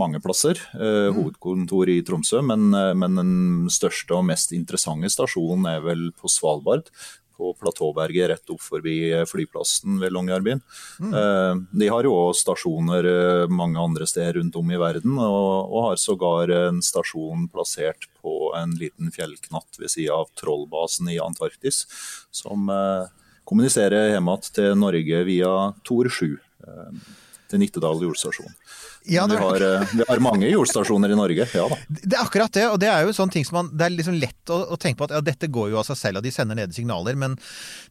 mange 0.00 0.20
plasser. 0.22 0.58
Eh, 0.74 1.10
Hovedkontor 1.14 1.90
i 1.92 2.00
Tromsø, 2.06 2.42
men, 2.44 2.72
eh, 2.74 2.92
men 2.98 3.18
den 3.20 3.34
største 3.72 4.16
og 4.18 4.26
mest 4.30 4.54
interessante 4.56 5.10
stasjonen 5.12 5.68
er 5.70 5.84
vel 5.84 6.10
på 6.16 6.30
Svalbard. 6.30 6.90
På 7.36 7.52
platåberget 7.58 8.30
rett 8.32 8.52
opp 8.54 8.62
forbi 8.62 8.96
eh, 9.12 9.24
flyplassen 9.28 9.98
ved 10.02 10.12
Longyearbyen. 10.14 10.62
Mm. 11.00 11.66
De 11.72 11.88
har 11.90 12.06
jo 12.06 12.14
òg 12.14 12.36
stasjoner 12.38 13.06
eh, 13.08 13.46
mange 13.52 13.80
andre 13.80 14.06
steder 14.08 14.38
rundt 14.38 14.56
om 14.58 14.70
i 14.72 14.80
verden, 14.80 15.16
og, 15.18 15.72
og 15.72 15.88
har 15.88 16.00
sågar 16.00 16.52
en 16.56 16.82
stasjon 16.84 17.48
plassert 17.52 18.08
på 18.22 18.52
en 18.58 18.76
liten 18.78 19.10
fjellknatt 19.14 19.80
ved 19.80 19.90
sida 19.92 20.20
av 20.20 20.30
Trollbasen 20.38 21.10
i 21.12 21.18
Antarktis, 21.22 21.84
som 22.30 22.70
eh, 22.72 23.10
kommuniserer 23.48 24.14
hjem 24.14 24.30
til 24.52 24.78
Norge 24.78 25.24
via 25.28 25.52
Tor 25.86 26.08
7. 26.08 26.32
eh, 26.68 27.02
Til 27.50 27.60
Nittedal 27.60 28.00
jordstasjon. 28.00 28.54
Ja, 29.04 29.24
vi, 29.26 29.34
det 29.34 29.40
har, 29.42 29.62
eh, 29.66 29.88
vi 29.92 30.04
har 30.08 30.20
mange 30.22 30.46
jordstasjoner 30.46 31.10
i 31.10 31.16
Norge, 31.18 31.46
ja 31.54 31.64
da. 31.68 31.78
Det 31.88 32.14
er 32.14 32.22
akkurat 32.22 32.52
det, 32.54 32.66
og 32.70 32.78
det 32.78 32.90
er 32.90 33.02
jo 33.02 33.14
sånn 33.16 33.32
ting 33.34 33.42
som 33.46 33.56
man 33.58 33.70
Det 33.74 33.86
er 33.86 33.94
liksom 33.96 34.14
lett 34.20 34.52
å, 34.52 34.60
å 34.74 34.78
tenke 34.78 35.00
på 35.00 35.08
at 35.08 35.16
ja, 35.16 35.22
dette 35.26 35.50
går 35.50 35.72
jo 35.72 35.80
av 35.80 35.86
seg 35.88 35.98
selv, 35.98 36.20
og 36.20 36.26
de 36.26 36.30
sender 36.34 36.58
nede 36.58 36.76
signaler, 36.76 37.18
men 37.18 37.34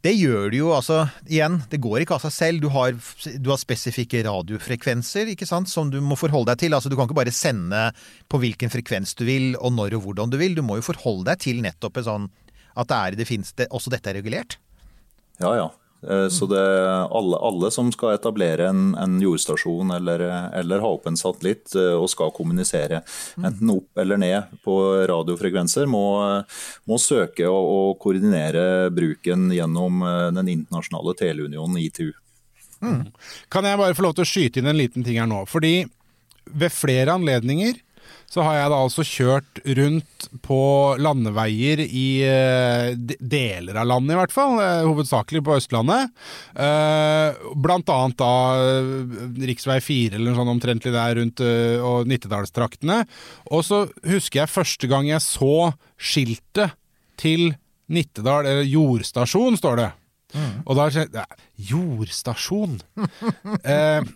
det 0.06 0.14
gjør 0.16 0.52
det 0.54 0.62
jo 0.62 0.72
altså 0.76 1.02
Igjen, 1.28 1.60
det 1.72 1.82
går 1.84 2.04
ikke 2.04 2.16
av 2.16 2.24
seg 2.26 2.34
selv. 2.36 2.64
Du 2.64 2.72
har, 2.74 2.96
du 2.96 3.52
har 3.52 3.60
spesifikke 3.60 4.24
radiofrekvenser, 4.28 5.34
ikke 5.34 5.48
sant, 5.50 5.72
som 5.72 5.92
du 5.92 6.00
må 6.04 6.18
forholde 6.20 6.54
deg 6.54 6.66
til. 6.66 6.76
Altså, 6.76 6.92
du 6.92 6.98
kan 7.00 7.10
ikke 7.10 7.20
bare 7.20 7.36
sende 7.36 7.84
på 8.32 8.40
hvilken 8.42 8.72
frekvens 8.74 9.16
du 9.20 9.26
vil, 9.28 9.52
og 9.60 9.76
når 9.76 9.98
og 10.00 10.08
hvordan 10.08 10.32
du 10.32 10.40
vil. 10.42 10.56
Du 10.58 10.64
må 10.66 10.80
jo 10.80 10.88
forholde 10.92 11.30
deg 11.32 11.44
til 11.44 11.62
nettopp 11.64 12.02
en 12.02 12.08
sånn 12.08 12.32
at 12.72 12.88
det 12.88 12.98
er, 12.98 13.20
det 13.20 13.28
finnes, 13.28 13.52
det, 13.60 13.68
også 13.72 13.92
dette 13.94 14.12
er 14.12 14.20
regulert. 14.20 14.58
Ja, 15.42 15.54
ja. 15.58 15.68
Eh, 16.10 16.28
Så 16.34 16.48
det, 16.50 16.62
alle, 17.14 17.38
alle 17.38 17.70
som 17.72 17.92
skal 17.94 18.16
etablere 18.16 18.70
en, 18.72 18.96
en 18.98 19.20
jordstasjon 19.22 19.92
eller, 19.94 20.24
eller 20.58 20.82
ha 20.82 20.90
opp 20.96 21.06
en 21.08 21.20
satellitt 21.20 21.76
eh, 21.78 21.94
og 21.94 22.10
skal 22.10 22.34
kommunisere 22.34 23.04
enten 23.38 23.70
opp 23.76 24.02
eller 24.02 24.18
ned 24.18 24.56
på 24.66 24.78
radiofrekvenser, 25.12 25.86
må, 25.86 26.06
må 26.90 26.98
søke 27.02 27.46
å, 27.46 27.60
å 27.60 27.80
koordinere 28.02 28.90
bruken 28.94 29.52
gjennom 29.54 30.02
eh, 30.02 30.28
den 30.40 30.50
internasjonale 30.58 31.14
teleunionen 31.20 31.78
ITU. 31.84 32.10
Kan 32.82 33.68
jeg 33.70 33.78
bare 33.78 33.94
få 33.94 34.08
lov 34.08 34.18
til 34.18 34.26
å 34.26 34.32
skyte 34.32 34.58
inn 34.58 34.72
en 34.72 34.80
liten 34.80 35.06
ting 35.06 35.20
her 35.22 35.30
nå? 35.30 35.44
Fordi 35.46 35.84
ved 36.50 36.74
flere 36.74 37.14
anledninger 37.14 37.78
så 38.32 38.44
har 38.46 38.56
jeg 38.56 38.72
da 38.72 38.78
altså 38.80 39.04
kjørt 39.04 39.60
rundt 39.78 40.28
på 40.46 40.60
landeveier 41.04 41.82
i 41.84 42.04
eh, 42.24 42.94
deler 42.96 43.76
av 43.82 43.90
landet, 43.90 44.14
i 44.16 44.20
hvert 44.22 44.32
fall. 44.32 44.56
eh, 44.64 44.86
Hovedsakelig 44.88 45.42
på 45.44 45.58
Østlandet. 45.60 46.14
Eh, 46.56 47.42
Blant 47.60 47.92
annet 47.92 48.16
da 48.22 48.30
rv. 49.36 49.52
4 49.84 50.16
eller 50.16 50.30
noe 50.30 50.38
sånt 50.40 50.54
omtrentlig 50.54 50.94
der 50.96 51.18
rundt 51.20 51.44
og 51.44 52.08
Nittedalstraktene. 52.08 53.02
Og 53.52 53.66
så 53.68 53.84
husker 54.08 54.46
jeg 54.46 54.54
første 54.54 54.88
gang 54.92 55.10
jeg 55.12 55.24
så 55.26 55.74
skiltet 56.00 56.78
til 57.20 57.52
Nittedal, 57.92 58.48
eller 58.48 58.64
jordstasjon, 58.72 59.60
står 59.60 59.82
det. 59.82 59.90
Og 60.64 60.78
da 60.80 60.88
skjedde 60.94 61.26
Jordstasjon? 61.68 62.80
eh, 63.76 64.08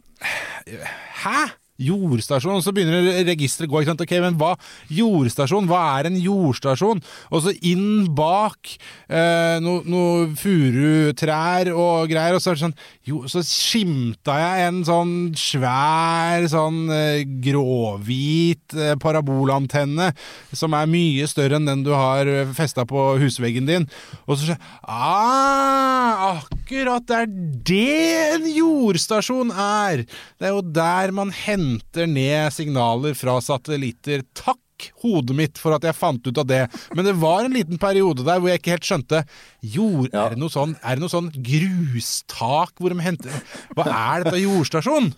hæ? 1.26 1.40
Jordstasjon? 1.82 2.56
Og 2.56 2.64
så 2.64 2.72
begynner 2.76 3.26
registeret 3.28 3.68
å 3.68 3.74
gå. 3.74 3.82
Ok, 4.06 4.14
men 4.24 4.38
hva 4.40 4.54
Jordstasjon? 4.96 5.68
Hva 5.68 5.82
er 5.98 6.10
en 6.10 6.20
jordstasjon? 6.20 7.02
Og 7.32 7.44
så 7.44 7.54
inn 7.68 8.08
bak 8.16 8.72
eh, 9.10 9.58
noen 9.64 9.90
no 9.92 10.04
furutrær 10.40 11.72
og 11.74 12.08
greier, 12.12 12.38
og 12.38 12.44
så 12.44 12.56
sånn 12.60 12.76
jo, 13.06 13.24
Så 13.30 13.44
skimta 13.46 14.38
jeg 14.40 14.70
en 14.70 14.82
sånn 14.88 15.14
svær, 15.40 16.48
sånn 16.52 16.86
eh, 16.94 17.26
gråhvit 17.44 18.78
eh, 18.78 18.96
parabolantenne 19.02 20.12
som 20.56 20.76
er 20.78 20.90
mye 20.90 21.28
større 21.30 21.60
enn 21.60 21.68
den 21.68 21.84
du 21.86 21.92
har 21.96 22.30
festa 22.56 22.86
på 22.88 23.08
husveggen 23.22 23.68
din. 23.68 23.90
Og 24.26 24.40
så 24.40 24.52
skjer 24.52 24.62
ah, 24.88 26.40
Akkurat! 26.46 27.06
Det 27.06 27.20
er 27.20 27.30
det 27.68 28.36
en 28.38 28.48
jordstasjon 28.50 29.52
er! 29.52 30.06
Det 30.40 30.48
er 30.48 30.56
jo 30.56 30.64
der 30.76 31.14
man 31.16 31.34
henter 31.36 31.65
ned 32.12 32.54
signaler 32.56 33.18
fra 33.18 33.40
satellitter. 33.44 34.26
Takk! 34.38 34.60
hodet 35.00 35.36
mitt 35.38 35.60
for 35.62 35.72
at 35.76 35.86
jeg 35.88 35.96
fant 35.96 36.26
ut 36.28 36.40
av 36.42 36.48
det. 36.50 36.66
Men 36.98 37.08
det 37.08 37.14
var 37.22 37.46
en 37.46 37.54
liten 37.56 37.80
periode 37.80 38.26
der 38.28 38.42
hvor 38.42 38.52
jeg 38.52 38.60
ikke 38.60 38.74
helt 38.76 38.88
skjønte 38.90 39.22
Jord, 39.64 40.10
Ja. 40.12 40.26
er, 40.26 40.36
det 40.36 40.42
noe 40.42 40.52
sånn, 40.52 40.76
er 40.84 40.98
det 40.98 41.04
noe 41.06 41.14
sånn 41.14 41.30
grustak 41.32 42.76
hvor 42.80 42.92
de 42.92 43.00
henter 43.06 43.32
Hva 43.76 43.86
er 43.88 44.26
dette, 44.26 44.42
jordstasjon? 44.44 45.14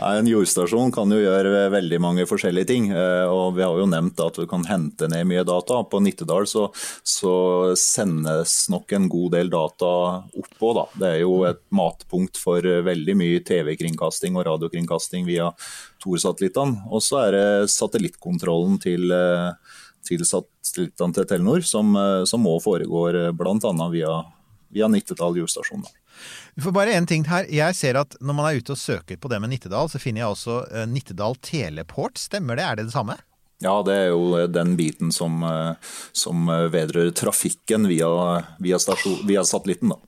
En 0.00 0.28
jordstasjon 0.28 0.92
kan 0.94 1.10
jo 1.12 1.18
gjøre 1.20 1.66
veldig 1.74 1.98
mange 2.00 2.24
forskjellige 2.28 2.68
ting. 2.70 2.88
eh, 2.90 3.26
og 3.28 3.56
Vi 3.56 3.64
har 3.64 3.76
jo 3.76 3.88
nevnt 3.90 4.20
at 4.24 4.38
du 4.38 4.46
kan 4.48 4.64
hente 4.64 5.08
ned 5.08 5.26
mye 5.28 5.44
data. 5.44 5.82
På 5.84 6.00
Nittedal 6.00 6.48
så, 6.48 6.70
så 7.04 7.74
sendes 7.76 8.68
nok 8.72 8.92
en 8.96 9.08
god 9.12 9.36
del 9.36 9.52
data 9.52 9.92
oppå. 10.24 10.72
Da. 10.78 10.86
Det 10.94 11.10
er 11.10 11.20
jo 11.20 11.44
et 11.50 11.60
matpunkt 11.68 12.40
for 12.40 12.64
veldig 12.64 13.16
mye 13.18 13.44
TV-kringkasting 13.44 14.38
og 14.38 14.46
radiokringkasting 14.48 15.28
via 15.28 15.50
Thor-satellittene. 16.00 16.86
Og 16.88 17.04
så 17.04 17.26
er 17.26 17.36
det 17.36 17.46
satellittkontrollen 17.74 18.80
til, 18.80 19.10
eh, 19.12 19.52
til 20.08 20.24
satellittene 20.24 21.14
til 21.14 21.28
Telenor, 21.28 21.60
som, 21.66 21.94
eh, 21.96 22.24
som 22.24 22.40
må 22.40 22.56
foregår 22.62 23.36
bl.a. 23.36 23.88
via, 23.92 24.22
via 24.72 24.88
Nittedal 24.88 25.36
jordstasjon. 25.36 25.84
Da. 25.84 25.99
For 26.60 26.74
bare 26.74 26.94
en 26.96 27.08
ting 27.08 27.24
her. 27.30 27.48
Jeg 27.52 27.76
ser 27.78 27.98
at 28.00 28.16
når 28.20 28.36
man 28.36 28.48
er 28.48 28.60
ute 28.60 28.74
og 28.74 28.80
søker 28.80 29.16
på 29.20 29.30
det 29.32 29.40
med 29.42 29.52
Nittedal, 29.52 29.90
så 29.92 30.00
finner 30.02 30.24
jeg 30.24 30.36
også 30.36 30.60
eh, 30.68 30.86
Nittedal 30.90 31.36
Teleport. 31.44 32.20
Stemmer 32.20 32.58
det? 32.58 32.66
Er 32.66 32.80
det 32.80 32.88
det 32.90 32.96
samme? 32.96 33.16
Ja, 33.60 33.74
det 33.84 33.94
er 33.94 34.06
jo 34.14 34.46
den 34.48 34.76
biten 34.78 35.12
som, 35.12 35.42
eh, 35.44 35.96
som 36.16 36.48
vedrører 36.48 37.12
trafikken 37.16 37.88
via, 37.90 38.10
via, 38.60 38.80
stasjon, 38.80 39.22
via 39.28 39.44
satellitten. 39.46 39.94
da. 39.94 40.00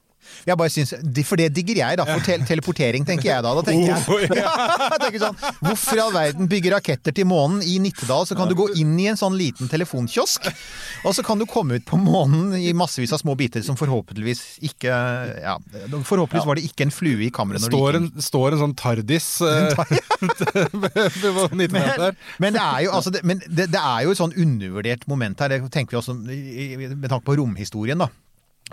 Jeg 0.47 0.59
bare 0.59 0.73
synes, 0.73 0.95
For 1.27 1.41
det 1.41 1.51
digger 1.55 1.81
jeg, 1.83 1.99
da. 2.01 2.07
For 2.09 2.25
te 2.27 2.39
teleportering, 2.49 3.07
tenker 3.09 3.31
jeg 3.31 3.45
da. 3.45 3.55
Da 3.59 3.65
tenker 3.67 3.93
jeg, 3.93 4.01
Oh, 4.13 4.19
jeg 4.21 5.01
tenker 5.05 5.21
sånn, 5.23 5.37
Hvorfor 5.63 5.99
i 5.99 6.03
all 6.03 6.15
verden 6.15 6.49
bygge 6.51 6.73
raketter 6.75 7.15
til 7.17 7.29
månen 7.29 7.63
i 7.65 7.79
Nittedal? 7.83 8.27
Så 8.29 8.37
kan 8.39 8.51
du 8.51 8.57
gå 8.59 8.69
inn 8.81 8.95
i 9.01 9.09
en 9.13 9.19
sånn 9.19 9.37
liten 9.39 9.71
telefonkiosk, 9.71 10.49
og 11.07 11.15
så 11.17 11.25
kan 11.27 11.41
du 11.41 11.47
komme 11.49 11.79
ut 11.79 11.87
på 11.89 11.99
månen 12.01 12.57
i 12.59 12.73
massevis 12.77 13.15
av 13.15 13.23
små 13.23 13.37
biter 13.39 13.65
som 13.65 13.79
forhåpentligvis 13.79 14.43
ikke 14.69 14.93
Ja, 15.43 15.57
forhåpentligvis 15.91 16.49
var 16.49 16.59
det 16.59 16.67
ikke 16.67 16.87
en 16.87 16.95
flue 16.95 17.27
i 17.27 17.31
kammeret 17.35 17.65
Står 17.65 17.99
en, 17.99 18.09
står 18.23 18.57
en 18.57 18.63
sånn 18.65 18.75
Tardis 18.79 19.29
eh, 19.47 19.73
på 20.23 21.49
90 21.53 21.73
Men, 21.73 22.17
men, 22.39 22.57
det 22.57 22.63
er 22.63 22.81
jo, 22.87 22.93
altså, 22.97 23.13
det, 23.15 23.23
men 23.27 23.43
det, 23.47 23.69
det 23.73 23.81
er 23.81 24.07
jo 24.07 24.15
et 24.15 24.21
sånn 24.21 24.35
undervurdert 24.39 25.07
moment 25.11 25.41
her. 25.43 25.57
Det 25.57 25.73
tenker 25.73 25.97
vi 25.97 26.01
også 26.01 26.17
med 26.17 27.09
tanke 27.09 27.25
på 27.27 27.37
romhistorien, 27.41 28.01
da. 28.03 28.11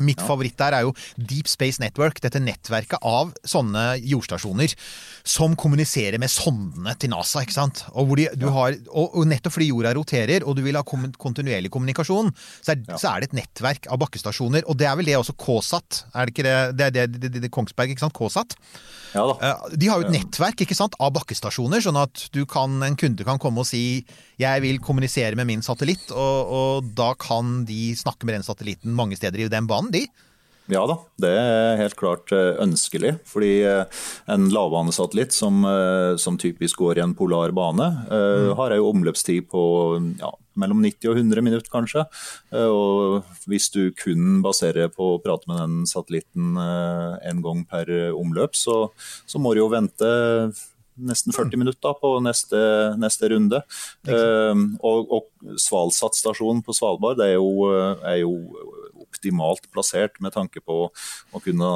Mitt 0.06 0.22
favoritt 0.26 0.58
der 0.60 0.78
er 0.78 0.88
jo 0.88 0.94
Deep 1.18 1.50
Space 1.52 1.82
Network, 1.82 2.22
dette 2.24 2.42
nettverket 2.44 3.00
av 3.06 3.34
sånne 3.48 4.00
jordstasjoner 4.04 4.76
som 5.28 5.56
kommuniserer 5.60 6.20
med 6.22 6.32
sondene 6.32 6.96
til 7.00 7.14
NASA. 7.14 7.44
ikke 7.44 7.56
sant? 7.56 7.84
Og, 7.94 8.16
de, 8.20 8.30
du 8.40 8.48
har, 8.54 8.76
og, 8.90 9.18
og 9.20 9.28
nettopp 9.30 9.58
fordi 9.58 9.70
jorda 9.72 9.94
roterer, 9.98 10.46
og 10.46 10.58
du 10.58 10.64
vil 10.66 10.80
ha 10.80 10.86
kontinuerlig 10.86 11.72
kommunikasjon, 11.74 12.32
så 12.62 12.76
er, 12.76 12.86
så 12.96 13.14
er 13.14 13.24
det 13.24 13.32
et 13.32 13.40
nettverk 13.42 13.90
av 13.92 14.02
bakkestasjoner. 14.04 14.66
Og 14.70 14.80
det 14.80 14.90
er 14.90 14.98
vel 15.00 15.12
det 15.12 15.20
også 15.20 15.38
KSAT? 15.40 16.04
Er 16.14 16.26
det 16.26 16.36
ikke 16.36 16.48
det? 16.48 16.58
Det 16.80 16.88
er 16.88 16.96
det, 16.96 17.08
det, 17.20 17.44
det, 17.44 17.54
Kongsberg, 17.54 17.94
ikke 17.94 18.06
sant? 18.06 18.18
KSAT? 18.18 18.58
Ja 19.16 19.26
da. 19.26 19.36
Eh, 19.42 19.78
De 19.82 19.90
har 19.90 20.02
jo 20.02 20.08
et 20.10 20.14
nettverk 20.14 20.64
ikke 20.66 20.78
sant, 20.78 20.98
av 21.02 21.14
bakkestasjoner, 21.18 21.82
sånn 21.84 21.98
at 22.00 22.28
du 22.36 22.44
kan, 22.50 22.80
en 22.86 22.98
kunde 23.00 23.26
kan 23.28 23.42
komme 23.42 23.64
og 23.64 23.70
si 23.70 24.06
'jeg 24.40 24.62
vil 24.64 24.80
kommunisere 24.80 25.36
med 25.36 25.48
min 25.50 25.62
satellitt', 25.66 26.12
og, 26.16 26.54
og 26.60 26.92
da 26.96 27.14
kan 27.20 27.66
de 27.66 27.96
snakke 27.98 28.26
med 28.26 28.38
den 28.38 28.46
satellitten 28.46 28.94
mange 28.96 29.18
steder 29.18 29.40
i 29.40 29.50
den 29.52 29.68
banen, 29.68 29.89
de. 29.94 30.08
Ja 30.70 30.84
da, 30.86 31.00
det 31.18 31.30
er 31.34 31.80
helt 31.80 31.98
klart 31.98 32.30
eh, 32.36 32.60
ønskelig. 32.62 33.16
Fordi 33.28 33.52
eh, 33.66 34.04
en 34.30 34.50
lavbanesatellitt 34.54 35.34
som, 35.34 35.64
eh, 35.66 36.14
som 36.22 36.38
typisk 36.38 36.84
går 36.84 37.00
i 37.00 37.04
en 37.08 37.16
polar 37.18 37.54
bane, 37.58 37.88
mm. 38.06 38.54
har 38.60 38.76
en 38.76 38.86
omløpstid 38.92 39.50
på 39.50 39.64
ja, 40.22 40.30
mellom 40.60 40.84
90 40.86 41.10
og 41.10 41.22
100 41.24 41.46
minutter 41.46 41.74
kanskje. 41.74 42.06
Og 42.70 43.26
hvis 43.50 43.70
du 43.74 43.90
kun 43.98 44.44
baserer 44.46 44.92
på 44.94 45.16
å 45.16 45.22
prate 45.24 45.50
med 45.50 45.62
den 45.64 45.78
satellitten 45.90 46.58
en 46.60 47.42
gang 47.46 47.64
per 47.70 47.90
omløp, 48.12 48.58
så, 48.58 48.90
så 49.30 49.42
må 49.42 49.56
du 49.56 49.64
jo 49.64 49.72
vente 49.74 50.10
nesten 51.00 51.32
40 51.32 51.62
minutter 51.62 51.96
på 52.02 52.12
neste, 52.26 52.60
neste 53.00 53.30
runde. 53.32 53.62
Uh, 54.04 54.66
og, 54.84 55.14
og 55.16 55.56
Svalsat 55.62 56.18
stasjon 56.20 56.60
på 56.66 56.76
Svalbard 56.76 57.22
det 57.22 57.30
er 57.32 57.38
jo, 57.38 57.70
er 58.04 58.20
jo 58.26 58.34
optimalt 59.20 59.68
plassert 59.76 60.16
med 60.24 60.34
tanke 60.34 60.64
på 60.64 60.88
å 60.88 61.42
kunne 61.44 61.70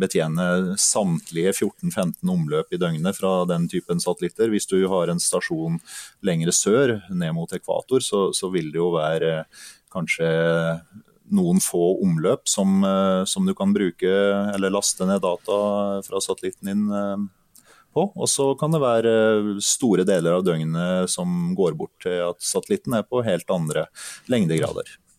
betjene 0.00 0.76
samtlige 0.80 1.52
14-15 1.52 2.32
omløp 2.32 2.72
i 2.72 2.80
døgnet 2.80 3.20
fra 3.20 3.44
den 3.48 3.68
typen 3.68 4.00
satellitter. 4.00 4.48
Hvis 4.48 4.68
du 4.70 4.80
har 4.88 5.12
en 5.12 5.20
stasjon 5.20 5.78
lengre 6.24 6.54
sør, 6.56 7.02
ned 7.12 7.36
mot 7.36 7.52
ekvator, 7.52 8.00
så, 8.00 8.30
så 8.32 8.50
vil 8.54 8.72
det 8.72 8.80
jo 8.80 8.94
være 8.96 9.44
kanskje 9.92 10.30
noen 11.36 11.60
få 11.62 11.96
omløp 12.04 12.46
som, 12.48 12.84
eh, 12.84 13.24
som 13.24 13.46
du 13.46 13.54
kan 13.54 13.72
bruke 13.74 14.10
eller 14.54 14.70
laste 14.70 15.06
ned 15.06 15.20
data 15.24 15.56
fra 16.06 16.20
satellitten 16.22 16.70
din 16.70 16.84
eh, 16.94 17.24
på. 17.96 18.12
Og 18.14 18.28
så 18.30 18.52
kan 18.60 18.74
det 18.74 18.82
være 18.82 19.56
store 19.64 20.06
deler 20.06 20.38
av 20.38 20.44
døgnet 20.46 21.10
som 21.10 21.54
går 21.58 21.74
bort 21.78 21.96
til 22.04 22.20
at 22.30 22.44
satellitten 22.44 22.98
er 22.98 23.06
på 23.08 23.24
helt 23.26 23.50
andre 23.50 23.88
lengdegrader. 24.30 24.96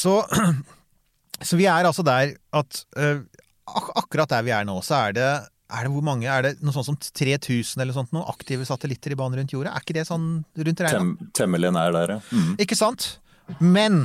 Så, 0.00 0.16
så 1.48 1.60
vi 1.60 1.68
er 1.68 1.88
altså 1.88 2.04
der 2.06 2.34
at 2.56 2.82
eh, 2.96 3.22
ak 3.70 3.90
akkurat 4.04 4.32
der 4.32 4.46
vi 4.46 4.54
er 4.56 4.68
nå, 4.68 4.78
så 4.86 4.96
er 5.06 5.16
det, 5.16 5.30
er 5.70 5.86
det 5.86 5.92
hvor 5.94 6.04
mange? 6.06 6.26
Er 6.26 6.48
det 6.48 6.54
noe 6.64 6.74
sånt 6.74 6.88
som 6.88 6.98
3000 6.98 7.84
eller 7.84 7.96
sånt, 7.96 8.12
noen 8.16 8.28
aktive 8.30 8.66
satellitter 8.68 9.14
i 9.14 9.18
banen 9.20 9.40
rundt 9.40 9.54
jorda? 9.54 9.74
Er 9.74 9.84
ikke 9.84 9.98
det 10.00 10.06
sånn 10.08 10.30
rundt 10.58 10.84
regna? 10.86 11.02
Tem, 11.02 11.32
temmelig 11.36 11.74
nær 11.76 11.94
der, 11.96 12.16
ja. 12.16 12.22
Mm. 12.34 12.54
Ikke 12.64 12.78
sant? 12.78 13.12
Men 13.58 14.04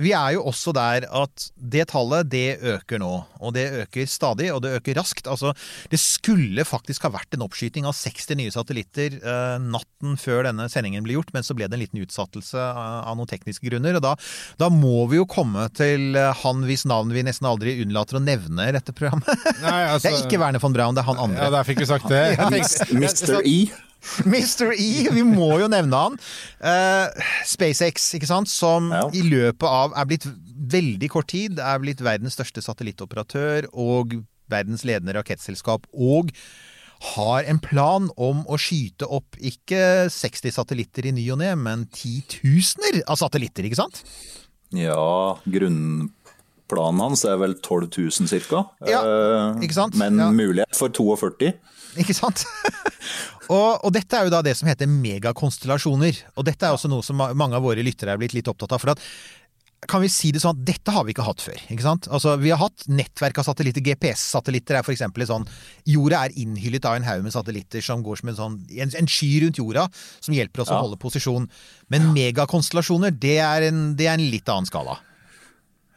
vi 0.00 0.12
er 0.16 0.34
jo 0.36 0.44
også 0.48 0.72
der 0.74 1.06
at 1.14 1.48
det 1.54 1.86
tallet, 1.92 2.28
det 2.30 2.58
øker 2.74 3.00
nå. 3.02 3.12
Og 3.44 3.54
det 3.54 3.66
øker 3.84 4.08
stadig, 4.10 4.50
og 4.54 4.62
det 4.64 4.74
øker 4.78 4.98
raskt. 4.98 5.28
Altså, 5.30 5.52
det 5.92 6.00
skulle 6.02 6.66
faktisk 6.66 7.06
ha 7.06 7.12
vært 7.14 7.36
en 7.36 7.44
oppskyting 7.46 7.86
av 7.88 7.96
60 7.98 8.38
nye 8.40 8.54
satellitter 8.54 9.18
eh, 9.20 9.56
natten 9.62 10.18
før 10.20 10.48
denne 10.48 10.66
sendingen 10.72 11.06
ble 11.06 11.18
gjort, 11.18 11.32
men 11.36 11.46
så 11.46 11.56
ble 11.56 11.68
det 11.68 11.78
en 11.78 11.84
liten 11.84 12.02
utsattelse 12.02 12.58
av, 12.58 13.04
av 13.12 13.18
noen 13.18 13.30
tekniske 13.30 13.66
grunner. 13.68 13.98
Og 13.98 14.04
da, 14.04 14.14
da 14.60 14.70
må 14.72 15.06
vi 15.12 15.20
jo 15.20 15.28
komme 15.30 15.68
til 15.76 16.18
eh, 16.18 16.44
han 16.44 16.66
hvis 16.66 16.86
navn 16.90 17.14
vi 17.14 17.26
nesten 17.26 17.48
aldri 17.50 17.78
unnlater 17.84 18.18
å 18.18 18.24
nevne 18.24 18.70
i 18.70 18.76
dette 18.76 18.94
programmet. 18.96 19.30
Nei, 19.62 19.80
altså, 19.94 20.08
Det 20.10 20.14
er 20.14 20.26
ikke 20.26 20.42
Werner 20.42 20.62
von 20.62 20.74
Braun, 20.74 20.98
det 20.98 21.04
er 21.04 21.10
han 21.12 21.24
andre. 21.28 21.46
Ja, 21.46 21.54
der 21.54 21.68
fikk 21.68 21.84
vi 21.84 21.90
sagt 21.90 22.10
det. 22.10 22.24
Mr. 23.04 23.40
E. 23.44 23.58
Mr. 24.28 24.72
E, 24.76 25.08
vi 25.14 25.22
må 25.26 25.50
jo 25.62 25.68
nevne 25.72 26.00
han. 26.06 26.18
Uh, 26.60 27.08
SpaceX, 27.48 28.10
ikke 28.18 28.28
sant, 28.30 28.48
som 28.52 28.90
Ja. 28.92 29.06
i 29.12 29.22
løpet 29.24 29.64
av 29.68 29.94
er 29.96 30.04
blitt 30.10 30.26
veldig 30.74 31.08
kort 31.12 31.28
tid 31.32 31.58
er 31.60 31.78
blitt 31.82 32.00
verdens 32.04 32.36
største 32.38 32.62
satellittoperatør 32.64 33.66
og 33.72 34.14
verdens 34.50 34.84
ledende 34.86 35.14
rakettselskap. 35.16 35.86
Og 35.92 36.30
har 37.16 37.44
en 37.50 37.58
plan 37.60 38.06
om 38.16 38.44
å 38.48 38.56
skyte 38.60 39.04
opp 39.12 39.36
ikke 39.40 40.06
60 40.12 40.54
satellitter 40.56 41.08
i 41.10 41.12
ny 41.12 41.24
og 41.34 41.40
ne, 41.42 41.50
men 41.58 41.84
titusener 41.92 43.02
av 43.10 43.18
satellitter, 43.20 43.66
ikke 43.68 43.80
sant? 43.82 44.04
Ja, 44.72 45.36
grunnplanen 45.44 47.02
hans 47.04 47.24
er 47.28 47.36
vel 47.42 47.54
12 47.60 47.90
000 47.98 48.30
cirka. 48.30 48.64
Ja, 48.88 49.02
Eh, 49.04 49.60
ikke 49.66 49.74
sant? 49.76 49.96
Men 50.00 50.16
Ja. 50.18 50.30
mulighet 50.30 50.74
for 50.76 50.88
42. 50.88 51.52
Ikke 51.98 52.14
sant? 52.16 52.44
og, 53.50 53.84
og 53.84 53.94
dette 53.94 54.18
er 54.18 54.28
jo 54.28 54.34
da 54.34 54.42
det 54.44 54.56
som 54.58 54.68
heter 54.70 54.90
megakonstellasjoner. 54.90 56.20
Og 56.38 56.46
dette 56.48 56.66
er 56.66 56.76
også 56.76 56.90
noe 56.92 57.04
som 57.06 57.18
mange 57.20 57.56
av 57.56 57.64
våre 57.64 57.84
lyttere 57.84 58.14
er 58.14 58.20
blitt 58.20 58.36
litt 58.36 58.50
opptatt 58.50 58.76
av. 58.76 58.82
For 58.82 58.94
at 58.94 59.02
kan 59.88 60.02
vi 60.02 60.08
si 60.08 60.30
det 60.32 60.42
sånn 60.42 60.56
at 60.56 60.64
dette 60.66 60.92
har 60.94 61.04
vi 61.04 61.12
ikke 61.14 61.26
hatt 61.26 61.42
før. 61.44 61.60
ikke 61.68 61.84
sant? 61.84 62.08
Altså, 62.08 62.36
Vi 62.40 62.52
har 62.52 62.60
hatt 62.60 62.86
nettverk 62.88 63.38
av 63.40 63.48
satellitter. 63.48 63.84
GPS-satellitter 63.84 64.78
er 64.78 64.84
f.eks. 64.86 65.04
sånn 65.28 65.46
Jorda 65.92 66.24
er 66.24 66.36
innhyllet 66.40 66.84
av 66.88 66.96
en 66.96 67.08
haug 67.08 67.24
med 67.26 67.34
satellitter 67.34 67.84
som 67.84 68.02
går 68.04 68.20
som 68.20 68.32
en 68.32 68.38
sånn 68.38 68.58
en, 68.80 68.94
en 69.00 69.10
sky 69.10 69.32
rundt 69.44 69.60
jorda, 69.60 69.88
som 70.24 70.36
hjelper 70.36 70.64
oss 70.64 70.72
å 70.72 70.80
holde 70.80 71.00
posisjon. 71.00 71.48
Men 71.92 72.12
megakonstellasjoner, 72.16 73.12
det 73.12 73.38
er, 73.44 73.68
en, 73.68 73.90
det 73.98 74.08
er 74.08 74.16
en 74.16 74.30
litt 74.32 74.48
annen 74.48 74.70
skala. 74.70 74.98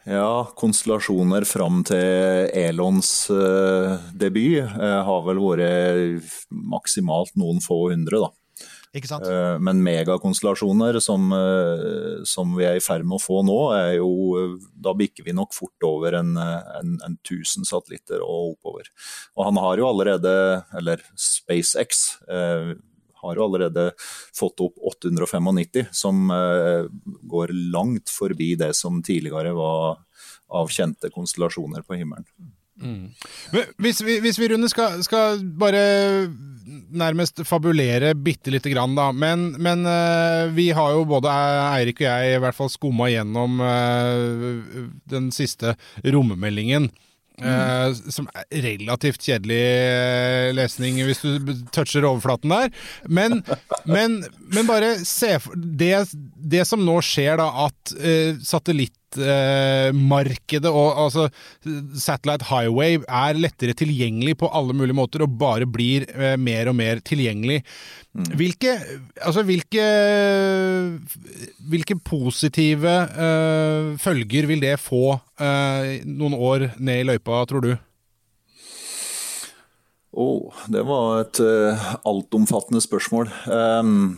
Ja, 0.08 0.48
konstellasjoner 0.56 1.44
fram 1.44 1.82
til 1.84 2.48
Elons 2.56 3.28
eh, 3.28 3.96
debut 4.16 4.62
eh, 4.64 5.00
har 5.04 5.24
vel 5.26 5.40
vært 5.42 6.36
maksimalt 6.48 7.34
noen 7.36 7.60
få 7.60 7.90
hundre, 7.92 8.22
da. 8.24 8.30
Ikke 8.96 9.10
sant? 9.10 9.26
Eh, 9.28 9.58
Men 9.60 9.82
megakonstellasjoner 9.84 10.96
som, 11.04 11.28
som 12.24 12.56
vi 12.56 12.64
er 12.64 12.78
i 12.78 12.84
ferd 12.84 13.04
med 13.04 13.18
å 13.18 13.20
få 13.20 13.42
nå, 13.44 13.58
er 13.76 13.98
jo 13.98 14.56
Da 14.80 14.94
bikker 14.96 15.28
vi 15.28 15.36
nok 15.36 15.52
fort 15.52 15.84
over 15.84 16.16
en, 16.22 16.32
en, 16.40 16.96
en 17.04 17.18
1000 17.20 17.68
satellitter 17.68 18.24
og 18.24 18.54
oppover. 18.54 18.88
Og 19.36 19.44
han 19.50 19.60
har 19.60 19.82
jo 19.82 19.90
allerede, 19.90 20.32
eller 20.80 21.04
SpaceX, 21.20 22.06
har 23.22 23.38
jo 23.38 23.46
allerede 23.46 23.88
fått 24.36 24.60
opp 24.64 24.78
895, 24.92 25.88
som 25.92 26.30
eh, 26.34 26.86
går 27.30 27.54
langt 27.74 28.12
forbi 28.12 28.54
det 28.60 28.74
som 28.78 29.02
tidligere 29.04 29.54
var 29.56 30.04
av 30.48 30.70
kjente 30.72 31.10
konstellasjoner 31.12 31.84
på 31.84 31.98
himmelen. 32.00 32.28
Men 32.78 33.64
Hvis 33.76 34.00
vi, 34.06 34.20
hvis 34.22 34.38
vi 34.38 34.48
Rune, 34.52 34.68
skal, 34.70 35.00
skal 35.02 35.40
bare 35.58 35.80
nærmest 36.94 37.42
fabulere 37.48 38.14
bitte 38.14 38.52
lite 38.54 38.70
grann, 38.70 38.94
da. 38.96 39.10
Men, 39.12 39.50
men 39.58 39.84
eh, 39.88 40.46
vi 40.54 40.70
har 40.76 40.94
jo 40.94 41.06
både 41.08 41.32
Eirik 41.32 42.02
og 42.02 42.06
jeg 42.06 42.36
i 42.36 42.40
hvert 42.42 42.56
fall 42.56 42.70
skumma 42.72 43.10
gjennom 43.10 43.60
eh, 43.64 44.72
den 45.10 45.30
siste 45.34 45.74
rommeldingen. 46.04 46.90
Eh, 47.42 47.98
som 48.14 48.28
er 48.34 48.46
relativt 48.64 49.24
kjedelig 49.24 49.60
eh, 49.62 50.50
lesning 50.56 51.00
hvis 51.06 51.22
du 51.24 51.52
toucher 51.74 52.06
overflaten 52.08 52.52
der. 52.52 52.72
Men, 53.08 53.42
men, 53.84 54.20
men 54.52 54.68
bare 54.68 54.94
se 55.06 55.34
for 55.42 55.58
det, 55.58 56.08
det 56.12 56.64
som 56.68 56.84
nå 56.84 56.98
skjer, 57.04 57.38
da, 57.40 57.48
at 57.68 57.94
uh, 57.98 58.38
satellitter 58.44 58.97
satellittmarkedet 59.16 60.70
og 60.70 60.98
altså 61.04 61.28
Satellite 61.98 62.46
Highway 62.48 62.98
er 63.06 63.38
lettere 63.38 63.74
tilgjengelig 63.76 64.36
på 64.38 64.50
alle 64.52 64.74
mulige 64.76 64.96
måter 64.96 65.22
og 65.24 65.38
bare 65.38 65.66
blir 65.66 66.06
eh, 66.14 66.36
mer 66.36 66.68
og 66.68 66.76
mer 66.76 67.00
tilgjengelig. 67.00 67.62
Hvilke, 68.34 68.78
altså 69.22 69.44
hvilke, 69.46 69.84
hvilke 71.70 71.98
positive 72.04 72.94
eh, 73.08 73.98
følger 73.98 74.48
vil 74.50 74.60
det 74.60 74.78
få 74.80 75.18
eh, 75.40 76.00
noen 76.04 76.34
år 76.34 76.70
ned 76.78 77.04
i 77.04 77.08
løypa, 77.12 77.44
tror 77.48 77.64
du? 77.64 77.74
Oh, 80.18 80.54
det 80.66 80.80
var 80.82 81.20
et 81.20 81.38
uh, 81.38 81.82
altomfattende 82.08 82.80
spørsmål. 82.82 83.28
Um, 83.46 84.16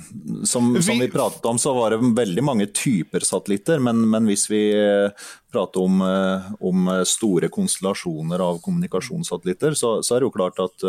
som, 0.48 0.70
som, 0.82 0.96
vi 0.96 1.10
pratet 1.12 1.44
om, 1.44 1.58
så 1.60 1.74
var 1.76 1.92
det 1.92 2.14
veldig 2.16 2.44
mange 2.46 2.66
typer 2.72 3.20
satellitter. 3.26 3.82
Men, 3.84 4.06
men 4.08 4.24
hvis 4.30 4.46
vi 4.48 4.62
uh, 4.72 5.28
prater 5.52 5.84
om, 5.84 6.00
uh, 6.02 6.50
om, 6.60 6.88
store 7.06 7.50
konstellasjoner 7.52 8.42
av 8.44 8.60
kommunikasjonssatellitter, 8.64 9.76
så, 9.78 9.92
så, 10.02 10.16
er 10.16 10.22
det 10.22 10.28
jo 10.28 10.34
klart 10.34 10.60
at 10.62 10.84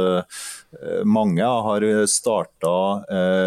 mange 1.07 1.45
har 1.45 1.83
starta 2.09 2.71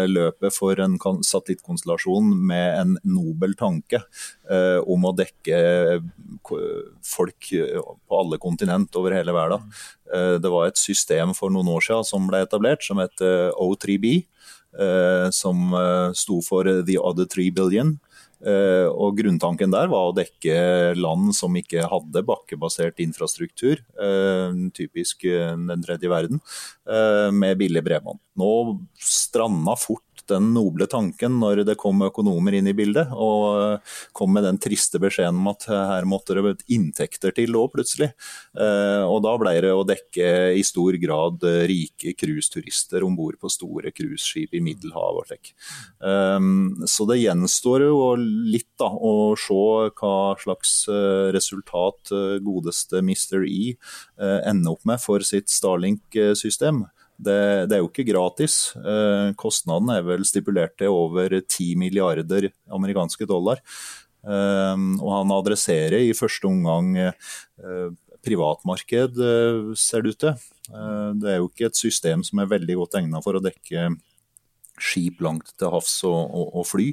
løpet 0.07 0.53
for 0.53 0.79
en 0.83 0.97
satellittkonstellasjon 0.99 2.29
med 2.47 2.79
en 2.79 2.95
nobel 3.07 3.55
tanke 3.57 4.01
om 4.85 5.07
å 5.07 5.13
dekke 5.17 5.59
folk 7.05 7.49
på 7.49 8.19
alle 8.19 8.39
kontinent 8.41 8.95
over 8.99 9.15
hele 9.17 9.35
verden. 9.35 9.65
Eh, 10.13 10.35
det 10.41 10.51
var 10.51 10.67
et 10.67 10.79
system 10.79 11.33
for 11.37 11.53
noen 11.53 11.69
år 11.73 11.83
siden 11.85 12.07
som 12.07 12.29
ble 12.29 12.43
etablert, 12.45 12.85
som 12.85 13.01
het 13.01 13.21
eh, 13.25 13.49
O3B. 13.51 14.15
Eh, 14.75 15.29
som 15.31 15.71
sto 16.11 16.41
for 16.43 16.67
The 16.83 16.97
Other 16.99 17.25
Three 17.31 17.51
Billion. 17.51 17.95
Og 18.45 19.15
Grunntanken 19.17 19.71
der 19.73 19.87
var 19.91 20.09
å 20.09 20.15
dekke 20.15 20.93
land 20.99 21.31
som 21.37 21.55
ikke 21.57 21.87
hadde 21.89 22.23
bakkebasert 22.27 22.99
infrastruktur, 23.03 23.81
typisk 24.75 25.25
den 25.25 25.85
tredje 25.85 26.11
verden, 26.11 26.41
med 27.33 27.57
billig 27.61 27.83
bredbånd. 27.85 28.21
Nå 28.37 28.51
stranda 29.01 29.77
fort 29.79 30.04
den 30.31 30.51
noble 30.55 30.87
tanken 30.89 31.37
når 31.41 31.63
det 31.67 31.77
kom 31.81 32.01
økonomer 32.05 32.55
inn 32.57 32.69
i 32.69 32.75
bildet, 32.77 33.11
og 33.11 33.45
eh, 33.59 33.95
kom 34.15 34.33
med 34.35 34.45
den 34.47 34.59
triste 34.61 34.99
beskjeden 35.01 35.41
om 35.41 35.51
at 35.51 35.67
her 35.69 36.07
måtte 36.09 36.37
det 36.37 36.65
inntekter 36.71 37.35
til 37.35 37.57
òg, 37.57 37.71
plutselig. 37.75 38.11
Eh, 38.57 39.03
og 39.05 39.21
da 39.25 39.35
ble 39.41 39.55
det 39.65 39.73
å 39.73 39.85
dekke 39.87 40.29
i 40.55 40.63
stor 40.65 40.97
grad 41.01 41.45
rike 41.69 42.15
cruiseturister 42.17 43.05
om 43.05 43.17
bord 43.17 43.39
på 43.41 43.51
store 43.51 43.93
cruiseskip 43.95 44.55
i 44.55 44.63
Middelhavet 44.63 45.23
og 45.23 45.29
slik. 45.29 45.53
Så 46.91 47.05
det 47.09 47.17
gjenstår 47.21 47.85
jo 47.87 47.99
litt 48.19 48.69
da, 48.79 48.89
å 48.89 49.33
se 49.39 49.61
hva 49.99 50.15
slags 50.41 50.73
eh, 50.91 51.31
resultat 51.35 52.13
godeste 52.45 53.01
Mr. 53.01 53.45
E 53.45 53.75
ender 54.17 54.75
opp 54.75 54.85
med 54.87 55.01
for 55.01 55.23
sitt 55.25 55.51
Starlink-system. 55.51 56.85
Det, 57.15 57.67
det, 57.69 57.77
er 57.77 57.83
jo 57.83 57.89
ikke 57.89 58.07
gratis. 58.09 58.73
Eh, 58.75 59.29
kostnaden 59.39 59.91
er 59.93 60.03
vel 60.03 60.25
stipulert 60.27 60.75
til 60.79 60.91
over 60.91 61.37
10 61.39 61.75
milliarder 61.79 62.49
amerikanske 62.75 63.27
dollar. 63.29 63.61
Eh, 64.25 64.81
og 64.99 65.11
han 65.13 65.35
adresserer 65.35 66.01
i 66.03 66.17
første 66.17 66.49
omgang 66.49 66.91
eh, 66.99 67.87
privatmarked, 68.25 69.21
ser 69.77 70.01
det 70.01 70.15
ut 70.15 70.23
til. 70.23 70.45
Det 71.21 71.29
er 71.29 71.35
jo 71.37 71.45
ikke 71.45 71.67
et 71.69 71.77
system 71.77 72.23
som 72.25 72.39
er 72.41 72.49
veldig 72.49 72.79
godt 72.79 72.97
egnet 72.97 73.21
for 73.21 73.37
å 73.37 73.41
dekke 73.43 73.91
skip 74.81 75.21
langt 75.21 75.51
til 75.59 75.69
havs 75.69 75.99
og, 76.09 76.17
og, 76.25 76.47
og 76.57 76.65
fly. 76.65 76.87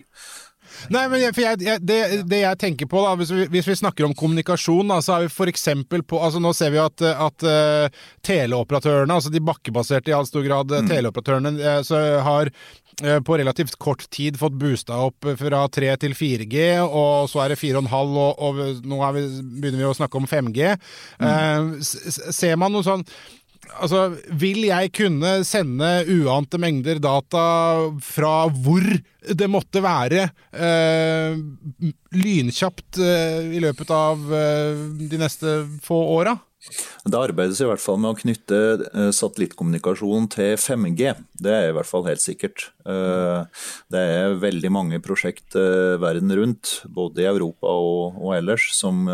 Nei, 0.92 1.04
men 1.10 1.20
jeg, 1.22 1.34
jeg, 1.38 1.60
jeg, 1.62 1.82
det, 1.86 1.98
det, 2.30 2.42
jeg 2.42 2.58
tenker 2.60 2.88
på, 2.90 3.02
da, 3.04 3.14
hvis 3.18 3.32
vi, 3.34 3.46
hvis 3.52 3.68
vi 3.68 3.78
snakker 3.78 4.06
om 4.06 4.14
kommunikasjon, 4.18 4.90
da, 4.90 5.00
så 5.04 5.16
er 5.16 5.26
vi 5.26 5.32
f.eks. 5.32 5.66
på 6.08 6.20
altså 6.20 6.42
Nå 6.42 6.52
ser 6.56 6.72
vi 6.74 6.80
at, 6.82 7.04
at 7.12 7.46
uh, 7.46 8.04
teleoperatørene, 8.26 9.14
altså 9.14 9.32
de 9.32 9.42
bakkebaserte 9.44 10.12
i 10.12 10.16
all 10.16 10.28
stor 10.28 10.46
grad, 10.46 10.72
mm. 10.72 10.90
teleoperatørene, 10.90 11.54
uh, 11.60 11.80
så 11.86 12.00
har 12.26 12.50
uh, 12.50 13.18
på 13.24 13.38
relativt 13.40 13.76
kort 13.82 14.06
tid 14.14 14.40
fått 14.40 14.56
boosta 14.58 14.98
opp 15.08 15.28
fra 15.38 15.64
3 15.76 15.92
til 16.06 16.16
4G, 16.18 16.64
og 16.86 17.28
så 17.30 17.44
er 17.44 17.54
det 17.54 17.60
4,5, 17.62 17.92
og, 17.92 18.42
og 18.42 18.82
nå 18.88 19.04
vi, 19.18 19.26
begynner 19.60 19.84
vi 19.84 19.90
å 19.90 19.96
snakke 20.00 20.18
om 20.18 20.28
5G. 20.30 20.74
Mm. 21.22 21.78
ser 21.82 22.58
man 22.58 22.74
noe 22.74 22.86
sånn 22.86 23.06
Altså, 23.70 24.16
vil 24.36 24.64
jeg 24.66 24.90
kunne 24.96 25.30
sende 25.46 25.88
uante 26.10 26.58
mengder 26.60 26.98
data 27.02 27.44
fra 28.04 28.34
hvor 28.50 28.84
det 29.22 29.48
måtte 29.50 29.82
være, 29.84 30.26
eh, 30.50 31.36
lynkjapt 32.18 32.98
eh, 32.98 33.52
i 33.54 33.62
løpet 33.62 33.92
av 33.94 34.32
eh, 34.34 34.82
de 34.98 35.20
neste 35.20 35.60
få 35.84 36.00
åra? 36.18 36.34
Det 36.62 37.18
arbeides 37.18 37.58
i 37.58 37.66
hvert 37.66 37.82
fall 37.82 37.98
med 37.98 38.12
å 38.12 38.18
knytte 38.20 38.58
eh, 38.92 39.08
satellittkommunikasjon 39.14 40.28
til 40.30 40.52
5G. 40.60 41.08
Det 41.42 41.50
er 41.50 41.70
i 41.70 41.74
hvert 41.74 41.88
fall 41.88 42.06
helt 42.06 42.22
sikkert. 42.22 42.68
Eh, 42.86 43.64
det 43.90 44.02
er 44.14 44.36
veldig 44.38 44.70
mange 44.70 45.00
prosjekt 45.02 45.56
eh, 45.58 45.98
verden 46.02 46.30
rundt, 46.38 46.76
både 46.86 47.24
i 47.24 47.26
Europa 47.26 47.66
og, 47.66 48.20
og 48.22 48.36
ellers, 48.36 48.68
som, 48.76 49.10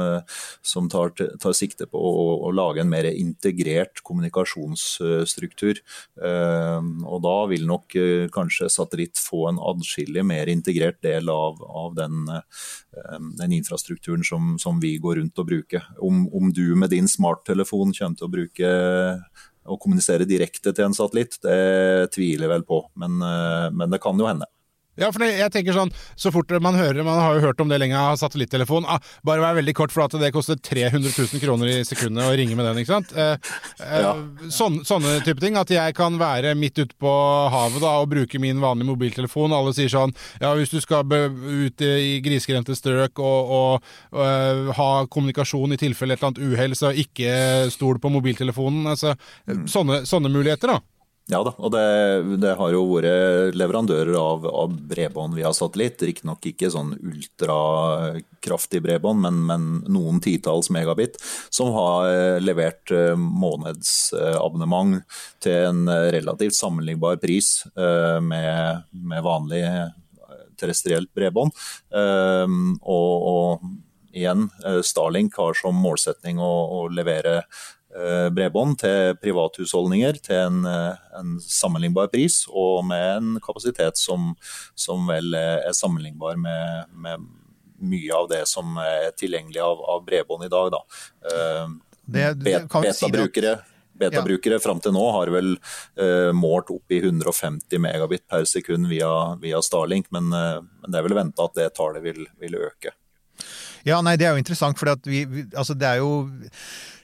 som 0.61 0.91
tar, 0.93 1.15
tar, 1.17 1.57
sikte 1.57 1.89
på 1.89 1.97
å, 1.97 2.27
å, 2.45 2.53
lage 2.53 2.85
en 2.85 2.93
mer 2.93 3.09
integrert 3.09 4.03
kommunikasjonsstruktur. 4.05 5.81
Og 6.19 7.19
da 7.25 7.37
vil 7.51 7.65
nok 7.69 7.97
kanskje 8.35 8.69
satellitt 8.73 9.21
få 9.21 9.47
en 9.51 9.61
adskillig 9.71 10.25
mer 10.27 10.51
integrert 10.53 11.01
del 11.05 11.31
av, 11.33 11.63
av 11.65 11.97
den, 11.97 12.29
den, 13.39 13.53
infrastrukturen 13.53 14.25
som, 14.25 14.57
som, 14.59 14.81
vi 14.81 14.97
går 14.99 15.21
rundt 15.21 15.39
og 15.39 15.49
bruker. 15.49 15.85
Om, 15.99 16.27
om 16.35 16.53
du 16.53 16.75
med 16.77 16.91
din 16.95 17.09
smarttelefon 17.09 17.95
kommer 17.97 18.19
til 18.19 18.29
å 18.29 18.33
bruke 18.33 18.73
å 19.69 19.77
kommunisere 19.81 20.27
direkte 20.29 20.73
til 20.73 20.89
en 20.89 20.97
satellitt, 20.97 21.39
det 21.45 22.09
tviler 22.15 22.47
jeg 22.47 22.55
vel 22.55 22.65
på, 22.69 22.83
men, 23.01 23.19
eh, 23.25 23.69
men 23.75 23.93
det 23.93 24.01
kan 24.03 24.19
jo 24.19 24.29
hende. 24.29 24.49
Ja, 24.99 25.11
for 25.15 25.23
jeg 25.23 25.53
tenker 25.55 25.77
sånn, 25.77 25.93
så 26.19 26.33
fort 26.35 26.51
man 26.65 26.77
hører 26.79 27.07
Man 27.07 27.21
har 27.21 27.37
jo 27.37 27.43
hørt 27.45 27.61
om 27.63 27.71
det 27.71 27.79
lenge, 27.79 27.99
av 27.99 28.17
satellittelefon. 28.19 28.87
Ah, 28.89 28.99
bare 29.27 29.43
vær 29.43 29.59
veldig 29.59 29.75
kort, 29.79 29.95
for 29.95 30.07
at 30.07 30.17
det 30.19 30.33
koster 30.35 30.59
300 30.59 31.13
000 31.13 31.43
kroner 31.43 31.71
i 31.71 31.85
sekundet 31.87 32.27
å 32.27 32.35
ringe 32.39 32.57
med 32.59 32.67
den, 32.67 32.81
ikke 32.83 32.97
sant? 32.97 33.15
Eh, 33.15 33.37
eh, 33.85 34.01
ja. 34.03 34.13
sånne, 34.55 34.83
sånne 34.89 35.19
type 35.27 35.43
ting. 35.43 35.59
At 35.61 35.71
jeg 35.73 35.95
kan 35.99 36.19
være 36.21 36.57
midt 36.59 36.81
ute 36.83 36.99
på 36.99 37.13
havet 37.53 37.83
da, 37.85 37.95
og 38.03 38.11
bruke 38.13 38.43
min 38.43 38.63
vanlige 38.63 38.91
mobiltelefon. 38.91 39.55
Alle 39.55 39.75
sier 39.77 39.93
sånn 39.93 40.15
Ja, 40.43 40.53
hvis 40.59 40.73
du 40.75 40.81
skal 40.83 41.07
ut 41.09 41.85
i 41.85 42.19
grisgrendte 42.25 42.77
strøk 42.79 43.23
og, 43.23 43.55
og, 43.59 43.89
og 44.15 44.23
uh, 44.25 44.75
ha 44.79 44.91
kommunikasjon 45.11 45.75
i 45.75 45.81
tilfelle 45.81 46.17
et 46.17 46.23
eller 46.23 46.33
annet 46.33 46.45
uhell, 46.59 46.77
så 46.79 46.93
ikke 46.93 47.33
stol 47.75 48.03
på 48.03 48.13
mobiltelefonen. 48.13 48.87
Altså, 48.95 49.15
mm. 49.47 49.67
sånne, 49.71 50.03
sånne 50.09 50.33
muligheter, 50.33 50.75
da. 50.75 50.98
Ja 51.29 51.43
da, 51.45 51.51
og 51.61 51.73
det, 51.75 51.81
det, 52.41 52.55
har 52.57 52.71
jo 52.73 52.87
vært 52.89 53.57
leverandører 53.59 54.15
av, 54.17 54.47
av 54.49 54.73
bredbånd 54.89 55.37
via 55.37 55.51
satellitt. 55.53 56.01
Riktignok 56.01 56.47
ikke 56.49 56.71
sånn 56.73 56.95
ultrakraftig 56.97 58.81
bredbånd, 58.87 59.21
men, 59.27 59.43
men, 59.51 59.67
noen 59.93 60.23
titalls 60.25 60.71
megabit, 60.73 61.19
som 61.53 61.75
har 61.77 62.09
eh, 62.09 62.39
levert 62.41 62.89
eh, 62.97 63.13
månedsabonnement 63.13 65.05
til 65.45 65.69
en 65.69 65.85
relativt 66.17 66.57
sammenlignbar 66.57 67.21
pris 67.21 67.59
eh, 67.77 68.17
med, 68.25 68.89
med 68.97 69.27
vanlig 69.29 69.67
terrestrielt 70.59 71.13
bredbånd. 71.15 71.53
Og, 71.95 73.13
og 73.31 73.69
igjen, 74.11 74.49
Starlink 74.83 75.37
har 75.39 75.55
som 75.55 75.77
målsetning 75.79 76.41
å, 76.43 76.51
å 76.75 76.81
levere 76.91 77.45
Eh, 77.45 77.78
bredbånd 78.35 78.79
til 78.83 79.15
privathusholdninger 79.23 80.19
til 80.21 80.43
en, 80.43 80.59
eh, 80.69 81.07
en, 81.19 81.39
sammenlignbar 81.41 82.11
pris, 82.13 82.43
og 82.49 82.85
med 82.89 83.07
en 83.17 83.41
kapasitet 83.45 83.97
som, 83.97 84.35
som 84.77 85.09
vel 85.09 85.35
er 85.39 85.73
sammenlignbar 85.77 86.37
med, 86.37 86.93
med, 86.93 87.29
mye 87.79 88.11
av 88.11 88.27
det 88.27 88.41
som 88.51 88.75
er 88.83 89.13
tilgjengelig 89.15 89.61
av, 89.63 89.81
av 89.87 90.01
bredbånd 90.03 90.49
i 90.49 90.51
dag. 90.51 90.73
Da. 90.75 90.81
Beta-brukere 92.11 93.53
Beta-brukere 93.99 94.59
ja. 94.59 94.63
fram 94.63 94.81
til 94.83 94.95
nå 94.95 95.05
har 95.15 95.31
vel 95.35 95.55
uh, 95.59 96.31
målt 96.37 96.71
opp 96.75 96.95
i 96.95 97.01
150 97.03 97.83
megabit 97.83 98.25
per 98.31 98.47
sekund 98.49 98.89
via, 98.91 99.11
via 99.43 99.63
Starlink, 99.65 100.11
men, 100.15 100.31
uh, 100.33 100.61
men, 100.63 100.93
det 100.93 101.01
er 101.01 101.09
vel 101.09 101.17
venta 101.19 101.49
at 101.49 101.59
det 101.59 101.71
tallet 101.79 102.05
vil, 102.05 102.23
vil, 102.41 102.59
øke. 102.69 102.95
Ja, 103.87 104.01
nei, 104.03 104.17
Det 104.19 104.29
er 104.29 104.37
jo 104.37 104.43
interessant, 104.43 104.79
for 104.79 104.95
vi, 105.07 105.25
vi, 105.27 105.47
altså, 105.55 105.75
det 105.79 105.91
er 105.91 106.03
jo 106.03 106.29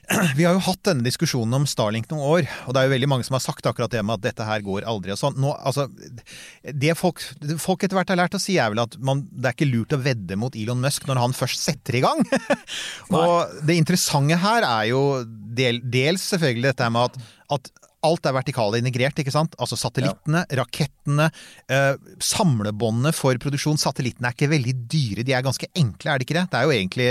vi 0.37 0.45
har 0.45 0.55
jo 0.55 0.63
hatt 0.67 0.83
denne 0.87 1.05
diskusjonen 1.05 1.57
om 1.59 1.67
Starlink 1.69 2.09
noen 2.11 2.25
år, 2.25 2.49
og 2.65 2.75
det 2.75 2.81
er 2.81 2.87
jo 2.87 2.93
veldig 2.95 3.09
mange 3.11 3.27
som 3.27 3.37
har 3.37 3.43
sagt 3.43 3.65
akkurat 3.69 3.93
det 3.93 4.03
med 4.05 4.19
at 4.19 4.25
dette 4.27 4.47
her 4.47 4.65
går 4.65 4.87
aldri 4.89 5.13
og 5.15 5.21
sånn. 5.21 5.39
Nå, 5.41 5.53
altså, 5.65 5.87
det 6.63 6.97
folk, 6.99 7.23
folk, 7.61 7.85
etter 7.85 7.97
hvert 7.97 8.13
har 8.13 8.21
lært 8.23 8.37
å 8.37 8.41
si, 8.41 8.57
er 8.61 8.73
vel 8.73 8.83
at 8.85 8.97
man, 9.05 9.25
det 9.31 9.51
er 9.51 9.57
ikke 9.57 9.71
lurt 9.71 9.95
å 9.95 10.01
vedde 10.01 10.37
mot 10.39 10.55
Elon 10.57 10.83
Musk 10.83 11.07
når 11.09 11.21
han 11.23 11.37
først 11.37 11.63
setter 11.63 11.99
i 11.99 12.03
gang. 12.05 12.21
og 13.15 13.65
det 13.65 13.79
interessante 13.79 14.37
her 14.41 14.67
er 14.67 14.91
jo 14.91 15.01
del, 15.25 15.81
dels 15.81 16.25
selvfølgelig 16.33 16.71
dette 16.73 16.93
med 16.93 17.09
at, 17.09 17.33
at 17.57 17.73
alt 18.05 18.27
er 18.27 18.35
vertikale 18.35 18.79
integrert, 18.81 19.19
ikke 19.21 19.33
sant? 19.33 19.55
Altså 19.61 19.77
satellittene, 19.79 20.43
rakettene, 20.59 21.29
eh, 21.71 21.93
samlebåndene 22.21 23.13
for 23.15 23.37
produksjon. 23.41 23.79
Satellittene 23.81 24.29
er 24.29 24.37
ikke 24.37 24.51
veldig 24.51 24.75
dyre, 24.91 25.25
de 25.25 25.35
er 25.35 25.45
ganske 25.45 25.69
enkle, 25.73 26.11
er 26.11 26.21
det 26.21 26.27
ikke 26.27 26.37
det? 26.39 26.47
Det 26.51 26.59
er 26.59 26.69
jo 26.69 26.75
egentlig 26.75 27.09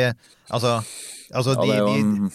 Altså, 0.52 0.82
altså 1.32 1.54
Ja, 1.54 1.62
det 1.64 1.72
er 1.72 1.78
jo 1.80 1.86
de, 1.88 2.00
en, 2.00 2.32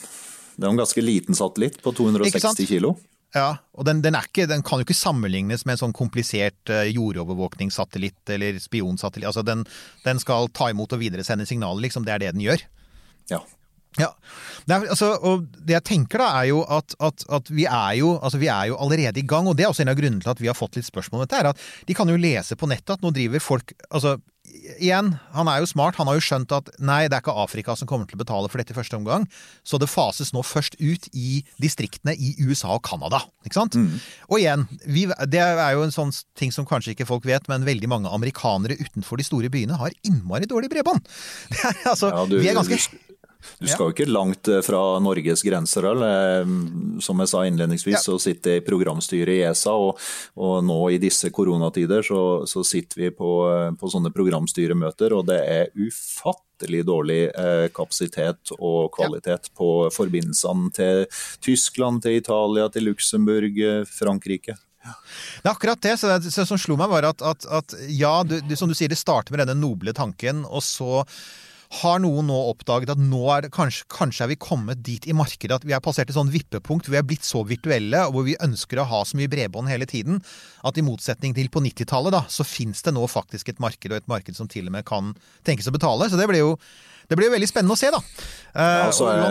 det 0.60 0.68
er 0.68 0.74
en 0.74 0.82
ganske 0.82 1.04
liten 1.04 1.38
satellitt 1.38 1.80
på 1.84 1.94
260 1.96 2.68
kilo. 2.68 2.98
Ja, 3.36 3.60
og 3.78 3.86
den, 3.86 4.02
den, 4.02 4.16
er 4.18 4.26
ikke, 4.26 4.48
den 4.50 4.64
kan 4.66 4.82
jo 4.82 4.88
ikke 4.88 4.98
sammenlignes 4.98 5.62
med 5.66 5.76
en 5.76 5.84
sånn 5.84 5.96
komplisert 5.96 6.72
eh, 6.74 6.90
jordovervåkningssatellitt 6.96 8.32
eller 8.34 8.58
spionsatellitt. 8.62 9.30
Altså 9.30 9.46
den, 9.46 9.62
den 10.06 10.22
skal 10.22 10.50
ta 10.58 10.72
imot 10.74 10.96
og 10.98 11.02
videresende 11.02 11.46
signaler, 11.48 11.84
liksom. 11.86 12.08
Det 12.08 12.16
er 12.16 12.24
det 12.24 12.34
den 12.34 12.46
gjør. 12.48 12.66
Ja. 13.30 13.44
Ja. 13.98 14.10
Det 14.66 14.76
er, 14.76 14.88
altså, 14.94 15.12
og 15.26 15.46
det 15.66 15.76
jeg 15.78 15.86
tenker 15.92 16.22
da, 16.22 16.32
er 16.42 16.50
jo 16.52 16.64
at, 16.70 16.94
at, 17.06 17.26
at 17.38 17.54
vi, 17.54 17.66
er 17.66 17.94
jo, 18.02 18.16
altså, 18.18 18.42
vi 18.42 18.50
er 18.54 18.72
jo 18.72 18.80
allerede 18.82 19.22
i 19.22 19.26
gang, 19.30 19.50
og 19.50 19.58
det 19.58 19.66
er 19.66 19.72
også 19.72 19.86
en 19.86 19.94
av 19.94 19.98
grunnene 19.98 20.26
til 20.26 20.34
at 20.34 20.42
vi 20.42 20.50
har 20.50 20.58
fått 20.58 20.78
litt 20.78 20.90
spørsmål 20.90 21.22
om 21.22 21.26
dette, 21.26 21.40
er 21.40 21.52
at 21.54 21.64
de 21.90 21.98
kan 21.98 22.10
jo 22.10 22.18
lese 22.20 22.58
på 22.58 22.70
nettet 22.70 22.98
at 22.98 23.06
nå 23.06 23.14
driver 23.16 23.44
folk 23.44 23.74
Altså, 23.90 24.18
igjen, 24.80 25.12
han 25.36 25.48
er 25.52 25.60
jo 25.64 25.68
smart, 25.70 25.96
han 26.00 26.08
har 26.10 26.18
jo 26.20 26.24
skjønt 26.26 26.52
at 26.56 26.70
nei, 26.80 27.04
det 27.08 27.18
er 27.18 27.24
ikke 27.24 27.36
Afrika 27.44 27.76
som 27.80 27.88
kommer 27.90 28.08
til 28.10 28.18
å 28.18 28.22
betale 28.24 28.50
for 28.52 28.62
dette 28.62 28.74
i 28.76 28.78
første 28.78 28.98
omgang, 29.00 29.26
så 29.68 29.80
det 29.82 29.90
fases 29.92 30.32
nå 30.36 30.44
først 30.46 30.78
ut 30.82 31.08
i 31.14 31.42
distriktene 31.62 32.16
i 32.16 32.34
USA 32.46 32.76
og 32.78 32.84
Canada, 32.88 33.22
ikke 33.48 33.60
sant? 33.60 33.78
Og 34.30 34.38
igjen, 34.42 34.68
vi, 34.86 35.06
det 35.32 35.42
er 35.44 35.74
jo 35.78 35.86
en 35.88 35.96
sånn 35.96 36.14
ting 36.40 36.52
som 36.56 36.68
kanskje 36.70 36.94
ikke 36.96 37.08
folk 37.10 37.26
vet, 37.30 37.48
men 37.52 37.68
veldig 37.68 37.90
mange 37.92 38.12
amerikanere 38.14 38.78
utenfor 38.80 39.20
de 39.22 39.28
store 39.28 39.50
byene 39.54 39.78
har 39.80 39.96
innmari 40.08 40.50
dårlig 40.50 40.72
bredbånd. 40.74 41.06
Altså, 41.90 42.10
Ja, 42.14 42.26
du- 42.30 42.40
vi 42.42 42.50
er 42.52 42.58
ganske 42.60 42.78
du- 43.60 43.68
skal 43.68 43.88
jo 43.90 43.94
ikke 43.94 44.08
langt 44.12 44.48
eh, 44.52 44.62
fra 44.66 45.00
Norges 45.04 45.44
grenser, 45.46 45.86
eller, 45.92 46.42
eh, 46.42 47.00
som 47.04 47.20
jeg 47.24 47.32
sa 47.32 47.44
innledningsvis, 47.48 48.04
så 48.04 48.18
sitter 48.20 48.58
jeg 48.58 48.64
i 48.64 48.68
programstyret 48.68 49.34
i 49.38 49.42
ESA, 49.50 49.74
og, 49.74 50.00
og 50.38 50.64
nå 50.68 50.80
i 50.92 51.00
disse 51.02 51.32
koronatider 51.36 52.04
så, 52.06 52.22
så 52.50 52.64
sitter 52.68 53.06
vi 53.06 53.10
på, 53.16 53.32
eh, 53.50 53.72
på 53.80 53.92
sånne 53.92 54.12
programstyremøter, 54.16 55.16
og 55.16 55.28
det 55.32 55.40
er 55.48 55.72
ufattelig 55.80 56.86
dårlig 56.88 57.20
eh, 57.34 57.68
kapasitet 57.76 58.52
og 58.60 58.92
kvalitet 58.98 59.52
på 59.56 59.70
forbindelsene 59.96 60.72
til 60.76 61.06
Tyskland, 61.46 62.04
til 62.04 62.20
Italia, 62.20 62.68
til 62.74 62.90
Luxembourg, 62.92 63.56
Frankrike. 63.88 64.00
Frankrike. 64.00 64.58
Det 65.44 65.46
er 65.46 65.52
akkurat 65.52 65.82
det. 65.84 65.98
Så 66.00 66.08
det, 66.24 66.32
som 66.48 66.58
slo 66.58 66.78
meg, 66.80 66.90
var 66.90 67.10
at, 67.10 67.22
at, 67.22 67.46
at 67.52 67.76
ja, 67.92 68.24
du, 68.24 68.40
du, 68.48 68.56
som 68.56 68.70
du 68.72 68.76
sier, 68.78 68.90
det 68.90 68.98
starter 68.98 69.36
med 69.36 69.44
denne 69.44 69.60
noble 69.60 69.94
tanken, 69.94 70.46
og 70.48 70.64
så 70.66 71.04
har 71.70 72.00
noen 72.02 72.26
nå 72.26 72.36
oppdaget 72.50 72.90
at 72.96 73.02
nå 73.02 73.20
er 73.30 73.46
det 73.46 73.52
kanskje, 73.54 73.86
kanskje 73.94 74.24
er 74.26 74.32
vi 74.32 74.40
kommet 74.42 74.82
dit 74.82 75.06
i 75.06 75.14
markedet 75.14 75.60
at 75.60 75.68
vi 75.68 75.76
er 75.78 75.84
passert 75.86 76.10
et 76.10 76.18
sånn 76.18 76.32
vippepunkt 76.34 76.88
hvor 76.88 76.96
vi 76.96 77.00
er 77.02 77.06
blitt 77.06 77.28
så 77.28 77.44
virtuelle, 77.46 78.02
og 78.08 78.16
hvor 78.16 78.26
vi 78.26 78.38
ønsker 78.42 78.82
å 78.82 78.88
ha 78.90 79.04
så 79.06 79.20
mye 79.20 79.30
bredbånd 79.30 79.70
hele 79.70 79.86
tiden, 79.90 80.18
at 80.66 80.80
i 80.82 80.86
motsetning 80.86 81.36
til 81.38 81.52
på 81.54 81.62
90-tallet, 81.62 82.16
da, 82.16 82.24
så 82.26 82.46
fins 82.48 82.82
det 82.86 82.96
nå 82.98 83.06
faktisk 83.10 83.54
et 83.54 83.62
marked, 83.62 83.92
og 83.94 84.02
et 84.02 84.10
marked 84.10 84.38
som 84.38 84.50
til 84.50 84.66
og 84.66 84.74
med 84.80 84.88
kan 84.90 85.14
tenkes 85.46 85.70
å 85.70 85.76
betale. 85.76 86.10
Så 86.10 86.18
det 86.18 86.26
blir 86.32 86.42
jo 86.42 86.56
det 87.10 87.18
blir 87.18 87.26
jo 87.30 87.34
veldig 87.34 87.48
spennende 87.50 87.74
å 87.74 87.80
se, 87.80 87.90
da. 87.90 88.00
Eh, 88.54 88.74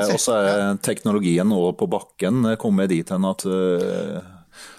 Ja, 0.07 0.15
og 0.15 0.23
så 0.23 0.35
er, 0.35 0.49
er 0.51 0.81
teknologien 0.83 1.47
nå 1.47 1.61
på 1.79 1.87
bakken 1.91 2.43
kommet 2.59 2.91
dit 2.91 3.11
hen 3.15 3.27
at, 3.29 3.45
eh, 3.47 4.19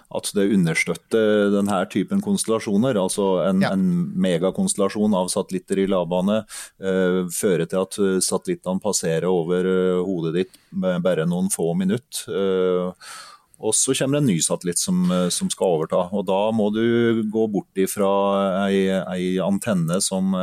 at 0.10 0.30
det 0.34 0.48
understøtter 0.56 1.52
denne 1.54 1.80
typen 1.92 2.22
konstellasjoner. 2.26 2.98
Altså 2.98 3.28
en, 3.46 3.62
en 3.66 3.86
megakonstellasjon 4.18 5.14
av 5.18 5.30
satellitter 5.30 5.84
i 5.84 5.90
lavbane 5.90 6.42
eh, 6.42 7.22
fører 7.34 7.70
til 7.70 7.84
at 7.84 8.00
eh, 8.02 8.16
satellittene 8.26 8.82
passerer 8.82 9.30
over 9.30 9.70
eh, 9.70 10.00
hodet 10.02 10.34
ditt 10.40 10.58
med 10.74 11.06
bare 11.06 11.28
noen 11.30 11.52
få 11.54 11.76
minutter. 11.78 12.26
Eh, 12.26 13.12
og 13.60 13.76
så 13.76 13.92
kommer 13.92 14.18
det 14.18 14.24
en 14.24 14.32
ny 14.32 14.40
satellitt 14.42 14.82
som, 14.82 15.06
eh, 15.14 15.28
som 15.36 15.54
skal 15.54 15.78
overta. 15.78 16.02
Og 16.10 16.26
da 16.26 16.42
må 16.58 16.72
du 16.74 17.22
gå 17.30 17.46
bort 17.54 17.78
ifra 17.78 18.10
ei, 18.66 18.88
ei 18.90 19.32
antenne 19.46 20.02
som, 20.02 20.34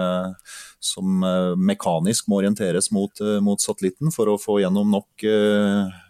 som 0.78 1.26
mekanisk 1.58 2.30
må 2.30 2.38
orienteres 2.38 2.92
mot, 2.94 3.18
mot 3.42 3.58
satellitten 3.58 4.14
for 4.14 4.30
å 4.30 4.38
få 4.38 4.60
gjennom 4.62 4.94
nok 4.94 5.26
eh, 5.26 6.02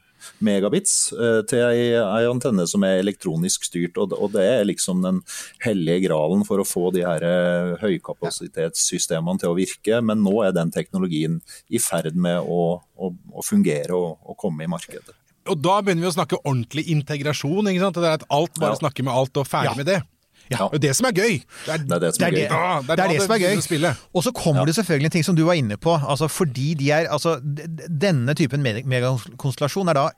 megabits 0.45 1.13
eh, 1.13 1.41
til 1.51 1.63
ei, 1.67 1.91
ei 1.99 2.27
antenne 2.31 2.67
som 2.71 2.85
er 2.87 3.01
elektronisk 3.03 3.65
styrt. 3.69 3.97
Og, 4.03 4.13
og 4.17 4.33
det 4.37 4.45
er 4.45 4.65
liksom 4.69 5.03
den 5.05 5.21
hellige 5.65 6.07
gralen 6.09 6.45
for 6.49 6.63
å 6.63 6.67
få 6.69 6.91
de 6.97 7.05
her 7.07 7.23
eh, 7.27 7.77
høykapasitetssystemene 7.83 9.41
til 9.43 9.53
å 9.53 9.59
virke. 9.59 10.01
Men 10.05 10.23
nå 10.25 10.35
er 10.47 10.57
den 10.57 10.73
teknologien 10.75 11.41
i 11.69 11.81
ferd 11.83 12.17
med 12.17 12.41
å, 12.43 12.81
å, 12.97 13.13
å 13.13 13.45
fungere 13.47 13.95
og, 13.97 14.19
og 14.27 14.39
komme 14.41 14.67
i 14.67 14.71
markedet. 14.71 15.15
Og 15.47 15.61
da 15.63 15.77
begynner 15.79 16.03
vi 16.03 16.11
å 16.11 16.17
snakke 16.17 16.41
ordentlig 16.43 16.89
integrasjon. 16.91 17.69
ikke 17.71 17.85
sant? 17.85 17.99
Det 18.03 18.09
er 18.09 18.17
at 18.19 18.29
alt 18.35 18.57
bare 18.59 18.75
Ja. 18.75 18.81
snakker 18.83 19.07
med 19.07 19.15
alt 19.15 19.37
og 19.39 19.47
ferdig 19.47 19.71
Ja. 19.71 19.77
med 19.79 19.87
det. 19.87 20.01
Er 20.55 20.69
jo 20.73 20.79
det 20.79 20.93
som 20.97 21.07
er 21.09 21.13
gøy. 21.17 21.39
Det 21.67 21.73
er 21.75 21.79
Det 21.83 21.93
er 21.97 21.99
det 22.07 22.15
som 22.15 22.25
er 22.27 22.31
gøy. 22.31 22.47
det, 22.87 22.99
er 22.99 23.09
det 23.09 23.23
som 23.25 23.35
er 23.35 23.43
gøy. 23.43 23.95
Og 24.15 24.23
så 24.23 24.33
kommer 24.33 24.67
det 24.67 24.75
selvfølgelig 24.77 25.11
ting 25.17 25.25
som 25.27 25.35
du 25.37 25.45
var 25.49 25.55
inne 25.59 25.77
på. 25.77 25.97
Altså 25.99 26.29
fordi 26.31 26.75
de 26.75 26.91
er, 26.95 27.09
altså, 27.11 27.39
denne 27.43 28.35
typen 28.39 28.63
me- 28.63 28.83
megakonstellasjon 28.87 29.89
er 29.89 29.95
da 29.95 30.09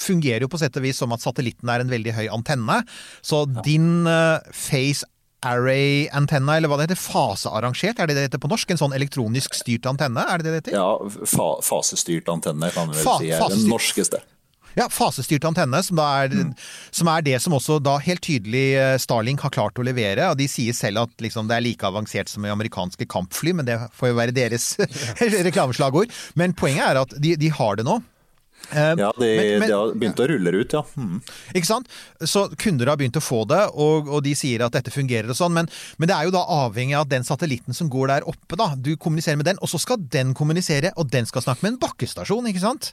fungerer 0.00 0.40
jo 0.40 0.48
på 0.48 0.56
sett 0.58 0.76
og 0.80 0.82
vis 0.86 0.96
som 0.96 1.12
at 1.12 1.20
satellitten 1.20 1.68
er 1.68 1.80
en 1.84 1.90
veldig 1.92 2.14
høy 2.16 2.26
antenne. 2.32 2.78
Så 3.20 3.42
din 3.66 4.06
uh, 4.08 4.38
face 4.56 5.04
array-antenne, 5.44 6.56
eller 6.56 6.68
hva 6.68 6.76
det 6.80 6.88
heter, 6.90 7.00
fasearrangert, 7.00 8.00
er 8.00 8.08
det 8.10 8.16
det 8.16 8.24
heter 8.28 8.40
på 8.42 8.48
norsk? 8.50 8.72
En 8.74 8.80
sånn 8.80 8.96
elektronisk 8.96 9.54
styrt 9.56 9.86
antenne, 9.88 10.24
er 10.28 10.40
det 10.42 10.46
det 10.46 10.52
det 10.52 10.60
heter? 10.64 10.76
Ja, 10.78 11.24
fa 11.28 11.46
fasestyrt 11.64 12.28
antenne 12.32 12.68
kan 12.74 12.90
vi 12.90 12.96
vel 12.98 13.04
Fa- 13.06 13.18
si 13.20 13.30
er 13.32 13.44
den 13.52 13.66
norskeste. 13.70 14.20
Ja, 14.78 14.86
fasestyrt 14.92 15.44
antenne, 15.48 15.80
som, 15.82 15.98
er, 15.98 16.34
som 16.94 17.08
er 17.10 17.24
det 17.26 17.38
som 17.42 17.56
også 17.56 17.80
da 17.82 17.96
helt 18.04 18.22
tydelig 18.22 18.64
eh, 18.78 18.94
Starlink 19.02 19.42
har 19.42 19.50
klart 19.54 19.80
å 19.80 19.86
levere. 19.86 20.28
Og 20.30 20.38
de 20.38 20.46
sier 20.50 20.76
selv 20.76 21.02
at 21.06 21.24
liksom, 21.24 21.48
det 21.50 21.58
er 21.58 21.66
like 21.66 21.86
avansert 21.88 22.30
som 22.30 22.46
i 22.46 22.52
amerikanske 22.54 23.08
kampfly, 23.10 23.52
men 23.58 23.66
det 23.68 23.80
får 23.98 24.12
jo 24.12 24.20
være 24.20 24.36
deres 24.36 24.70
reklameslagord. 25.50 26.12
Men 26.38 26.54
poenget 26.58 26.86
er 26.92 27.02
at 27.02 27.18
de, 27.18 27.34
de 27.40 27.50
har 27.58 27.80
det 27.80 27.86
nå. 27.88 27.98
Eh, 28.70 28.92
Ja, 29.00 29.08
de, 29.16 29.26
men- 29.26 29.58
men- 29.62 29.68
de 29.70 29.74
har 29.74 29.94
begynt 29.96 30.20
å 30.20 30.26
rulle 30.28 30.50
ut, 30.60 30.74
ja. 30.76 30.82
Mm. 31.00 31.16
Ikke 31.56 31.66
sant? 31.66 31.88
Så 32.28 32.42
kunder 32.60 32.90
har 32.92 32.98
begynt 33.00 33.16
å 33.16 33.22
få 33.24 33.40
det, 33.48 33.62
og, 33.72 34.06
og 34.12 34.22
de 34.22 34.34
sier 34.36 34.62
at 34.66 34.74
dette 34.76 34.92
fungerer 34.94 35.32
og 35.32 35.38
sånn, 35.38 35.54
men, 35.56 35.66
men 35.98 36.10
det 36.10 36.14
er 36.14 36.28
jo 36.28 36.34
da 36.36 36.42
avhengig 36.60 36.94
av 37.00 37.08
den 37.10 37.24
satellitten 37.26 37.74
som 37.74 37.88
går 37.90 38.12
der 38.12 38.28
oppe, 38.28 38.58
da. 38.60 38.68
Du 38.76 38.92
kommuniserer 39.00 39.40
med 39.40 39.48
den, 39.48 39.58
og 39.64 39.72
så 39.72 39.80
skal 39.80 39.98
den 40.12 40.34
kommunisere, 40.38 40.92
og 41.00 41.08
den 41.10 41.26
skal 41.26 41.42
snakke 41.48 41.64
med 41.66 41.72
en 41.74 41.80
bakkestasjon, 41.88 42.46
ikke 42.52 42.62
sant? 42.62 42.92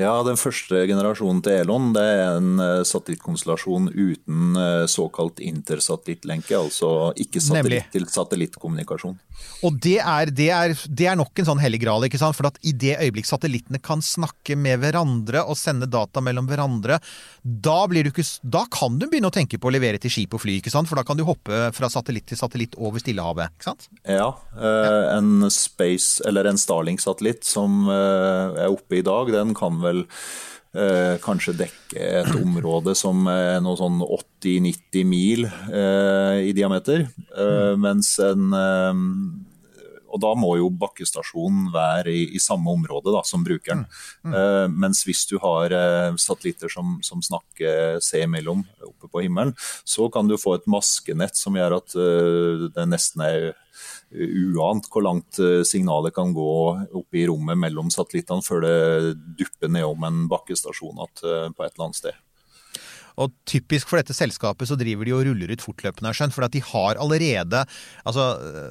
Ja, 0.00 0.14
den 0.24 0.38
første 0.40 0.84
generasjonen 0.88 1.42
til 1.44 1.58
Elon 1.60 1.90
det 1.92 2.04
er 2.04 2.38
en 2.38 2.60
eh, 2.62 2.82
satellittkonstellasjon 2.88 3.90
uten 3.92 4.56
eh, 4.56 4.84
såkalt 4.88 5.42
intersatellittlenke, 5.44 6.56
altså 6.56 7.10
ikke 7.20 7.42
satellitt 7.44 7.90
til 7.92 8.06
satellittkommunikasjon. 8.08 9.18
Og 9.64 9.76
det 9.82 9.98
er, 10.00 10.30
det, 10.32 10.48
er, 10.52 10.72
det 10.88 11.06
er 11.10 11.18
nok 11.20 11.36
en 11.40 11.48
sånn 11.50 11.60
hellig 11.60 11.82
gral, 11.82 12.04
ikke 12.06 12.20
sant? 12.20 12.36
For 12.36 12.48
at 12.48 12.56
i 12.64 12.72
det 12.76 12.96
øyeblikk 12.96 13.28
satellittene 13.28 13.80
kan 13.84 14.00
snakke 14.04 14.56
med 14.56 14.80
hverandre 14.80 15.44
og 15.44 15.58
sende 15.58 15.88
data 15.90 16.22
mellom 16.24 16.48
hverandre, 16.48 17.00
da, 17.42 17.76
blir 17.90 18.06
du 18.06 18.12
ikke, 18.12 18.24
da 18.40 18.64
kan 18.72 18.96
du 19.00 19.06
begynne 19.08 19.28
å 19.28 19.34
tenke 19.34 19.60
på 19.60 19.68
å 19.68 19.74
levere 19.74 20.00
til 20.00 20.12
skip 20.12 20.36
og 20.36 20.44
fly, 20.44 20.58
ikke 20.60 20.72
sant? 20.72 20.88
For 20.88 21.00
da 21.00 21.04
kan 21.08 21.20
du 21.20 21.26
hoppe 21.28 21.68
fra 21.76 21.90
satellitt 21.92 22.30
til 22.30 22.40
satellitt 22.40 22.78
over 22.80 23.02
Stillehavet, 23.02 23.52
ikke 23.56 23.68
sant? 23.68 23.88
Ja, 24.08 24.30
eh, 24.56 25.04
en 25.18 25.48
Space, 25.52 26.24
eller 26.28 26.48
en 26.48 26.60
Starlink-satellitt 26.60 27.44
som 27.48 27.84
eh, 27.92 28.64
er 28.64 28.72
oppe 28.72 29.00
i 29.00 29.04
dag, 29.04 29.32
den 29.34 29.52
kan 29.56 29.80
vel 29.84 29.89
eh, 29.98 31.16
kanskje 31.22 31.56
dekke 31.58 32.08
et 32.22 32.32
område 32.38 32.94
som 32.98 33.26
er 33.30 33.60
noe 33.64 33.78
sånn 33.78 34.00
80-90 34.06 35.06
mil 35.08 35.46
eh, 35.46 36.48
i 36.50 36.56
diameter. 36.56 37.06
Eh, 37.36 37.72
mens 37.80 38.16
en 38.24 38.50
eh, 38.56 39.06
og 40.10 40.18
da 40.18 40.32
må 40.34 40.56
jo 40.58 40.72
bakkestasjonen 40.74 41.68
være 41.70 42.10
i, 42.10 42.24
i 42.34 42.40
samme 42.42 42.72
område 42.72 43.12
da, 43.14 43.20
som 43.22 43.44
brukeren. 43.46 43.84
Eh, 44.26 44.66
mens 44.66 45.04
hvis 45.06 45.22
du 45.30 45.36
har 45.38 45.70
eh, 45.70 46.16
satellitter 46.18 46.72
som, 46.72 46.96
som 47.06 47.22
snakker 47.22 48.00
seg 48.02 48.26
imellom 48.26 48.64
oppe 48.88 49.06
på 49.06 49.22
himmelen, 49.22 49.54
så 49.86 50.08
kan 50.10 50.26
du 50.26 50.34
få 50.34 50.56
et 50.58 50.66
maskenett 50.66 51.38
som 51.38 51.54
gjør 51.54 51.78
at 51.78 51.94
det 52.74 52.88
nesten 52.90 53.22
er 53.22 53.52
uant 54.10 54.88
hvor 54.90 55.04
langt 55.06 55.38
eh, 55.38 55.62
signalet 55.66 56.14
kan 56.14 56.32
gå 56.34 56.54
opp 56.98 57.14
i 57.14 57.26
rommet 57.30 57.58
mellom 57.58 57.92
satellittene 57.94 58.42
før 58.42 58.64
det 58.64 59.14
dupper 59.38 59.70
nedom 59.70 60.06
en 60.06 60.24
bakkestasjon 60.30 60.98
eh, 60.98 61.46
på 61.54 61.64
et 61.64 61.72
eller 61.72 61.86
annet 61.86 62.00
sted. 62.00 62.18
Og 63.20 63.34
typisk 63.48 63.90
for 63.90 64.00
dette 64.00 64.14
selskapet 64.16 64.68
så 64.68 64.78
driver 64.78 65.08
de 65.08 65.14
og 65.16 65.24
ruller 65.26 65.52
ut 65.52 65.64
fortløpende, 65.64 66.12
skjønt. 66.16 66.34
For 66.36 66.46
at 66.46 66.54
de 66.54 66.62
har 66.64 67.00
allerede 67.00 67.64
Altså, 68.06 68.24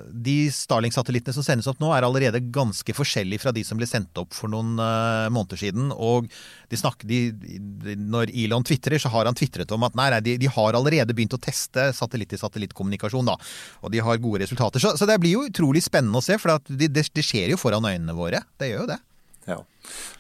de 0.10 0.50
Starling-satellittene 0.54 1.36
som 1.36 1.46
sendes 1.46 1.68
opp 1.70 1.80
nå, 1.82 1.92
er 1.94 2.06
allerede 2.06 2.42
ganske 2.54 2.94
forskjellige 2.96 3.44
fra 3.44 3.54
de 3.56 3.64
som 3.68 3.80
ble 3.80 3.88
sendt 3.90 4.18
opp 4.20 4.34
for 4.36 4.52
noen 4.52 4.80
uh, 4.80 5.28
måneder 5.34 5.60
siden. 5.60 5.92
Og 5.94 6.30
de 6.72 6.80
snakker, 6.80 7.08
de, 7.10 7.20
de, 7.34 7.96
når 8.00 8.34
Elon 8.34 8.66
tvitrer, 8.66 9.00
så 9.02 9.12
har 9.14 9.30
han 9.30 9.38
tvitret 9.38 9.72
om 9.76 9.86
at 9.88 9.98
nei, 10.00 10.10
nei, 10.14 10.22
de, 10.26 10.38
de 10.42 10.52
har 10.52 10.78
allerede 10.78 11.16
begynt 11.16 11.36
å 11.38 11.42
teste 11.42 11.90
satellitt-til-satellittkommunikasjon, 11.98 13.30
da. 13.30 13.38
Og 13.84 13.94
de 13.94 14.04
har 14.06 14.24
gode 14.24 14.44
resultater. 14.46 14.84
Så, 14.84 14.96
så 15.00 15.10
det 15.10 15.20
blir 15.22 15.38
jo 15.38 15.46
utrolig 15.50 15.84
spennende 15.86 16.22
å 16.22 16.26
se, 16.26 16.40
for 16.42 16.58
det, 16.70 16.92
det, 16.96 17.10
det 17.16 17.26
skjer 17.26 17.54
jo 17.54 17.62
foran 17.62 17.88
øynene 17.90 18.18
våre. 18.18 18.44
Det 18.60 18.72
gjør 18.72 18.86
jo 18.86 18.92
det. 18.94 19.00
Ja. 19.50 19.60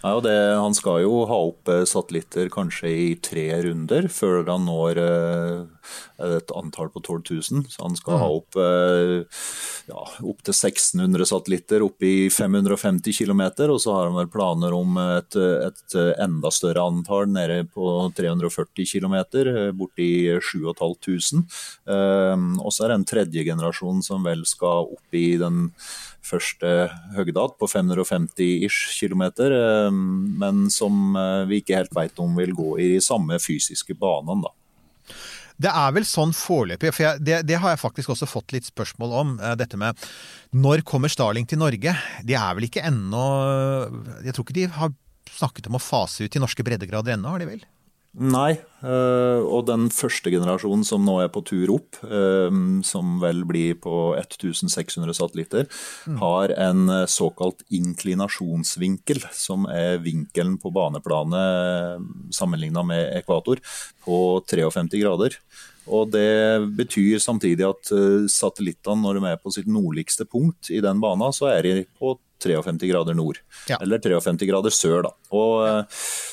Ja, 0.01 0.13
og 0.15 0.23
det, 0.23 0.31
han 0.57 0.73
skal 0.73 1.01
jo 1.03 1.25
ha 1.29 1.35
opp 1.49 1.67
eh, 1.69 1.83
satellitter 1.85 2.47
kanskje 2.49 2.89
i 2.89 3.07
tre 3.21 3.43
runder 3.67 4.07
før 4.09 4.47
han 4.47 4.63
når 4.65 5.01
eh, 5.03 5.89
et 6.39 6.53
antall 6.55 6.89
på 6.93 7.01
12 7.03 7.19
000. 7.51 7.65
Så 7.69 7.83
han 7.83 7.97
skal 7.99 8.15
Mm. 8.15 8.21
ha 8.23 8.29
opp 8.33 8.57
eh, 8.57 9.43
ja, 9.91 10.05
opptil 10.31 10.55
1600 10.55 11.27
satellitter 11.29 11.83
opp 11.85 12.01
i 12.07 12.29
550 12.33 13.13
km. 13.19 13.43
Og 13.67 13.77
så 13.83 13.93
har 13.93 14.07
han 14.09 14.17
vel 14.17 14.31
planer 14.31 14.73
om 14.73 14.97
et, 15.03 15.35
et 15.37 15.97
enda 16.17 16.49
større 16.55 16.87
antall 16.89 17.27
nede 17.29 17.59
på 17.69 17.91
340 18.17 18.87
km, 18.89 19.19
borti 19.77 20.09
7500. 20.39 21.43
Eh, 21.85 22.47
og 22.63 22.71
så 22.73 22.87
er 22.87 22.93
det 22.95 22.99
en 23.03 23.09
tredje 23.13 23.45
generasjon 23.51 24.01
som 24.07 24.25
vel 24.25 24.47
skal 24.49 24.87
opp 24.95 25.19
i 25.19 25.35
den 25.37 25.67
første 26.25 26.69
høgdat 27.15 27.55
på 27.59 27.67
550-ish 27.69 28.95
km, 28.99 29.25
men 30.39 30.67
som 30.73 31.15
eh, 31.17 31.43
vi 31.49 31.61
ikke 31.61 31.77
helt 31.79 31.95
vet 31.95 32.21
om 32.21 32.37
vil 32.39 32.55
gå 32.57 32.71
i 32.79 32.87
de 32.95 33.03
samme 33.03 33.39
fysiske 33.41 33.95
banene. 33.99 34.47
da. 34.47 34.55
Det 35.59 35.71
er 35.75 35.91
vel 35.91 36.05
sånn 36.07 36.31
foreløpig, 36.35 36.93
for 36.95 37.03
jeg, 37.03 37.23
det, 37.25 37.41
det 37.49 37.57
har 37.59 37.73
jeg 37.73 37.81
faktisk 37.81 38.13
også 38.13 38.29
fått 38.31 38.53
litt 38.55 38.69
spørsmål 38.69 39.15
om. 39.21 39.33
eh, 39.43 39.57
Dette 39.59 39.79
med 39.79 39.99
når 40.55 40.85
kommer 40.87 41.11
Starling 41.11 41.47
til 41.49 41.59
Norge? 41.61 41.95
De 42.23 42.37
er 42.37 42.55
vel 42.57 42.65
ikke 42.65 42.81
ennå 42.87 43.25
Jeg 44.25 44.33
tror 44.33 44.47
ikke 44.47 44.55
de 44.57 44.69
har 44.79 44.95
snakket 45.29 45.67
om 45.69 45.77
å 45.77 45.83
fase 45.83 46.25
ut 46.25 46.31
til 46.33 46.41
norske 46.41 46.63
breddegrader 46.65 47.15
ennå, 47.15 47.35
har 47.35 47.43
de 47.43 47.51
vel? 47.51 47.67
Nei, 48.17 48.55
eh, 48.57 49.39
og 49.45 49.67
den 49.67 49.85
første 49.93 50.31
generasjonen 50.33 50.81
som 50.87 51.03
nå 51.05 51.19
er 51.21 51.27
på 51.29 51.43
tur 51.45 51.69
opp, 51.75 51.99
eh, 52.01 52.55
som 52.81 53.19
vel 53.21 53.43
blir 53.45 53.77
på 53.77 54.15
1600 54.17 55.13
satellitter, 55.13 55.67
har 56.17 56.53
en 56.57 56.89
eh, 56.89 57.05
såkalt 57.05 57.61
inklinasjonsvinkel, 57.69 59.21
som 59.29 59.67
er 59.69 60.01
vinkelen 60.01 60.57
på 60.57 60.73
baneplanet 60.73 62.01
sammenligna 62.33 62.81
med 62.83 63.13
ekvator, 63.19 63.61
på 64.01 64.41
53 64.49 65.03
grader. 65.03 65.37
Og 65.89 66.09
Det 66.11 66.65
betyr 66.77 67.17
samtidig 67.17 67.65
at 67.65 67.89
satellittene, 68.29 69.01
når 69.01 69.17
de 69.17 69.29
er 69.29 69.39
på 69.41 69.49
sitt 69.53 69.65
nordligste 69.65 70.25
punkt 70.25 70.69
i 70.69 70.81
den 70.81 70.99
bana, 71.01 71.31
så 71.33 71.49
er 71.49 71.63
de 71.65 71.85
på 71.97 72.13
53 72.43 72.89
grader 72.91 73.17
nord. 73.17 73.41
Eller 73.81 74.01
53 74.03 74.47
grader 74.49 74.73
sør, 74.73 75.03
da. 75.07 75.13
Og 75.35 75.53
ja. 75.67 75.75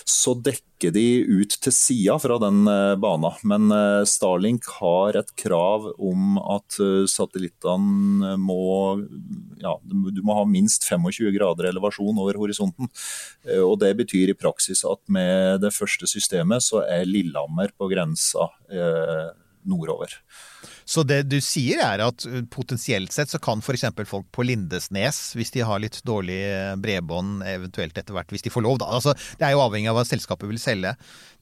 så 0.09 0.35
dekker 0.39 0.93
de 0.93 1.05
ut 1.25 1.55
til 1.65 1.73
sida 1.73 2.19
fra 2.21 2.37
den 2.43 2.67
eh, 2.69 2.95
banen. 3.01 3.39
Men 3.49 3.73
eh, 3.75 4.03
Starlink 4.09 4.69
har 4.79 5.17
et 5.19 5.33
krav 5.41 5.89
om 5.97 6.37
at 6.43 6.79
eh, 6.83 7.07
satellittene 7.11 8.37
må 8.41 8.61
ja, 9.63 9.73
du 9.83 10.21
må 10.27 10.37
ha 10.37 10.45
minst 10.49 10.85
25 10.89 11.33
grader 11.37 11.71
elevasjon 11.71 12.21
over 12.23 12.39
horisonten. 12.41 12.91
Eh, 13.47 13.63
Og 13.65 13.79
Det 13.83 13.95
betyr 13.99 14.33
i 14.33 14.39
praksis 14.39 14.85
at 14.89 15.03
med 15.13 15.63
det 15.65 15.73
første 15.75 16.09
systemet 16.11 16.65
så 16.67 16.85
er 16.85 17.09
Lillehammer 17.09 17.73
på 17.77 17.89
grensa 17.93 18.51
eh, 18.71 19.27
nordover. 19.67 20.13
Så 20.87 21.03
det 21.03 21.25
du 21.27 21.41
sier 21.43 21.81
er 21.83 22.03
at 22.05 22.25
uh, 22.31 22.41
potensielt 22.53 23.15
sett 23.15 23.33
så 23.33 23.41
kan 23.43 23.63
f.eks. 23.63 23.89
folk 24.07 24.29
på 24.35 24.47
Lindesnes, 24.47 25.19
hvis 25.35 25.51
de 25.57 25.65
har 25.67 25.83
litt 25.83 25.99
dårlig 26.07 26.39
eh, 26.47 26.75
bredbånd, 26.79 27.43
eventuelt 27.51 27.99
etter 27.99 28.15
hvert, 28.15 28.31
hvis 28.31 28.47
de 28.47 28.53
får 28.55 28.63
lov, 28.63 28.79
da. 28.83 28.93
Altså, 28.95 29.17
det 29.41 29.49
er 29.49 29.57
jo 29.57 29.65
avhengig 29.65 29.91
av 29.91 29.99
hva 29.99 30.07
selskapet 30.07 30.47
vil 30.51 30.63
selge 30.63 30.95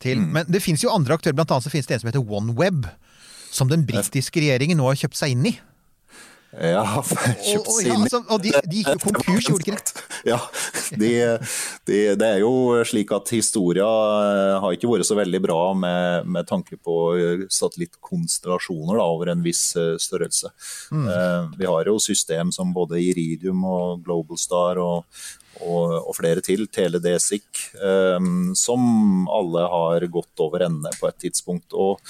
til. 0.03 0.24
Men 0.24 0.49
det 0.49 0.64
finnes 0.64 0.84
jo 0.84 0.95
andre 0.95 1.18
aktører, 1.18 1.36
blant 1.36 1.53
annet 1.53 1.68
så 1.68 1.72
finnes 1.72 1.90
det 1.90 1.99
en 1.99 2.05
som 2.07 2.12
heter 2.12 2.24
OneWeb. 2.24 2.88
Som 3.55 3.70
den 3.70 3.84
britiske 3.86 4.40
regjeringen 4.42 4.80
nå 4.80 4.88
har 4.88 4.99
kjøpt 5.05 5.20
seg 5.20 5.36
inn 5.36 5.53
i. 5.53 5.55
Ja, 6.55 6.84
kjøpt 7.02 7.68
og, 7.68 7.78
ja, 7.82 7.94
altså, 7.98 8.20
og 8.30 8.42
de, 8.44 8.52
de 8.70 8.80
gikk 8.80 8.90
jo 8.92 9.00
konkurs, 9.09 9.46
gjorde 9.48 9.64
de 9.64 9.72
ikke 9.72 9.78
det? 9.80 10.02
Ja, 10.30 10.38
de, 11.00 11.11
de, 11.88 11.98
det 12.20 12.28
er 12.28 12.42
jo 12.44 12.52
slik 12.86 13.11
at 13.12 13.32
historia 13.34 13.84
eh, 13.84 14.55
har 14.62 14.76
ikke 14.76 14.88
vært 14.88 15.09
så 15.09 15.18
veldig 15.18 15.40
bra 15.44 15.61
med, 15.76 16.30
med 16.30 16.48
tanke 16.48 16.78
på 16.78 16.98
eh, 17.18 17.44
satellittkonstellasjoner 17.52 19.00
da, 19.00 19.07
over 19.16 19.32
en 19.34 19.44
viss 19.44 19.66
eh, 19.80 19.94
størrelse. 20.00 20.52
Mm. 20.94 21.09
Eh, 21.11 21.40
Vi 21.61 21.68
har 21.68 21.90
jo 21.90 21.98
system 22.02 22.52
som 22.55 22.72
både 22.76 23.02
Iridium 23.02 23.64
og 23.68 24.05
Globalstar 24.07 24.80
og, 24.82 25.05
og, 25.61 25.98
og 26.00 26.16
flere 26.16 26.42
til, 26.44 26.66
Teledesic, 26.72 27.66
eh, 27.78 28.30
som 28.59 29.28
alle 29.32 29.66
har 29.74 30.09
gått 30.12 30.44
over 30.44 30.66
ende 30.66 30.92
på 31.00 31.11
et 31.11 31.20
tidspunkt. 31.26 31.72
og 31.72 32.00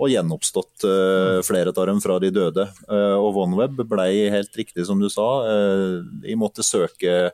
og 0.00 0.08
gjenoppstått 0.08 0.84
eh, 0.88 1.42
flere 1.44 1.74
av 1.74 1.86
dem 1.90 1.98
fra 2.00 2.16
de 2.22 2.30
døde. 2.32 2.64
Eh, 2.88 3.16
og 3.20 3.36
OneWeb 3.42 3.82
ble 3.88 4.06
helt 4.32 4.54
riktig 4.56 4.86
som 4.88 5.00
du 5.00 5.10
sa, 5.12 5.26
eh, 5.50 5.98
de 6.24 6.36
måtte 6.40 6.64
søke 6.64 7.30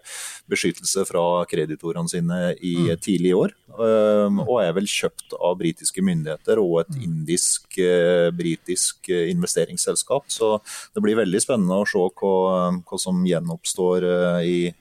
beskyttelse 0.51 1.05
fra 1.07 1.45
kreditorene 1.51 2.11
sine 2.11 2.55
i 2.59 2.97
tidlig 3.03 3.31
i 3.31 3.39
år. 3.39 3.51
eh, 3.77 4.31
og 4.47 4.63
er 4.63 4.73
vel 4.75 4.87
kjøpt 4.89 5.35
av 5.39 5.59
britiske 5.61 6.03
myndigheter 6.03 6.59
og 6.63 6.81
et 6.83 6.95
indisk-britisk 7.07 9.09
investeringsselskap. 9.15 10.25
Så 10.33 10.61
det 10.95 11.03
blir 11.05 11.17
veldig 11.21 11.41
spennende 11.43 11.83
å 11.83 11.87
se 11.87 11.99
hva, 11.99 12.73
hva 12.83 12.99
som 12.99 13.27
gjenoppstår 13.27 14.03
i, 14.43 14.73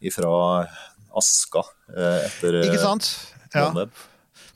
ifra 0.00 0.30
aska 1.16 1.64
eh, 1.96 2.24
etter 2.28 2.62
Ikke 2.64 2.80
sant? 2.80 3.10
Ja. 3.54 3.70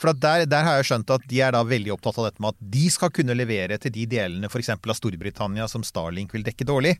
For 0.05 0.12
der, 0.20 0.45
der 0.51 0.66
har 0.66 0.78
jeg 0.78 0.88
skjønt 0.90 1.11
at 1.14 1.24
de 1.30 1.40
er 1.40 1.55
da 1.55 1.62
veldig 1.64 1.95
opptatt 1.95 2.18
av 2.20 2.26
dette 2.28 2.42
med 2.42 2.53
at 2.53 2.66
de 2.74 2.84
skal 2.92 3.12
kunne 3.14 3.36
levere 3.36 3.78
til 3.80 3.92
de 3.95 4.05
delene 4.11 4.51
f.eks. 4.51 4.72
av 4.74 4.97
Storbritannia 4.99 5.68
som 5.70 5.84
Starlink 5.86 6.34
vil 6.34 6.45
dekke 6.45 6.66
dårlig. 6.68 6.97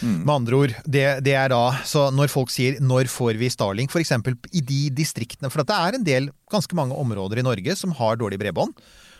Med 0.00 0.32
andre 0.32 0.60
ord, 0.62 0.76
det, 0.86 1.04
det 1.26 1.34
er 1.36 1.52
da 1.52 1.76
Så 1.86 2.08
når 2.14 2.32
folk 2.32 2.52
sier 2.52 2.80
'når 2.80 3.10
får 3.12 3.36
vi 3.40 3.50
Starlink', 3.52 3.92
f.eks. 3.92 4.14
i 4.52 4.62
de 4.62 4.82
distriktene 4.90 5.50
For 5.52 5.62
at 5.62 5.68
det 5.68 5.76
er 5.76 5.98
en 5.98 6.06
del, 6.06 6.30
ganske 6.50 6.78
mange 6.78 6.96
områder 6.96 7.42
i 7.42 7.46
Norge 7.46 7.76
som 7.76 7.92
har 7.92 8.16
dårlig 8.16 8.38
bredbånd. 8.40 8.72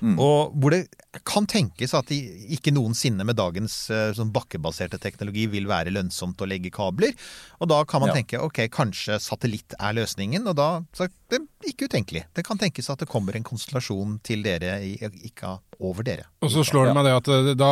Og 0.03 0.53
hvor 0.61 0.71
det 0.75 0.83
kan 1.25 1.47
tenkes 1.49 1.95
at 1.97 2.11
de 2.13 2.19
ikke 2.53 2.73
noensinne 2.75 3.25
med 3.25 3.39
dagens 3.39 3.89
eh, 3.91 4.13
sånn 4.17 4.33
bakkebaserte 4.35 4.99
teknologi 5.01 5.47
vil 5.49 5.67
være 5.71 5.93
lønnsomt 5.95 6.41
å 6.45 6.49
legge 6.49 6.71
kabler. 6.75 7.15
Og 7.61 7.69
da 7.73 7.83
kan 7.89 8.01
man 8.05 8.11
Ja. 8.13 8.15
tenke 8.21 8.41
ok, 8.43 8.69
kanskje 8.69 9.17
satellitt 9.21 9.73
er 9.81 9.95
løsningen. 9.97 10.47
Og 10.47 10.57
da 10.57 10.83
så 10.93 11.09
det 11.31 11.41
er 11.41 11.71
ikke 11.73 11.89
utenkelig. 11.89 12.25
Det 12.35 12.45
kan 12.47 12.59
tenkes 12.59 12.91
at 12.91 13.01
det 13.01 13.09
kommer 13.09 13.35
en 13.35 13.43
konstellasjon 13.43 14.21
til 14.23 14.43
dere, 14.45 14.77
i, 14.85 14.95
ikke 15.27 15.57
over 15.81 16.03
dere. 16.07 16.25
Og 16.45 16.51
så 16.53 16.63
slår 16.65 16.89
det 16.91 16.95
meg 16.97 17.05
det 17.09 17.15
at 17.17 17.29
eh, 17.33 17.51
da 17.59 17.71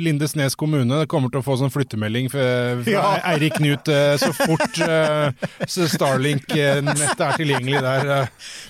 Lindesnes 0.00 0.56
kommune 0.58 1.02
kommer 1.10 1.30
til 1.32 1.40
å 1.40 1.44
få 1.46 1.56
sånn 1.60 1.70
flyttemelding 1.72 2.28
fra, 2.32 2.44
Eirik 3.32 3.56
Knut 3.58 3.88
eh, 3.92 4.16
så 4.20 4.32
fort 4.36 4.80
eh, 4.84 5.30
Starlink-nettet 5.68 7.22
er 7.24 7.36
tilgjengelig 7.38 7.80
der. 7.84 8.10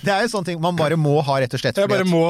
Det 0.05 0.13
er 0.13 0.25
jo 0.25 0.31
sånne 0.35 0.49
ting 0.51 0.61
man 0.63 0.77
bare 0.79 0.97
må 0.99 1.17
ha, 1.25 1.39
rett 1.43 1.53
og 1.57 1.61
slett. 1.61 1.79
Jeg 1.81 1.89
bare 1.91 2.05
må, 2.07 2.23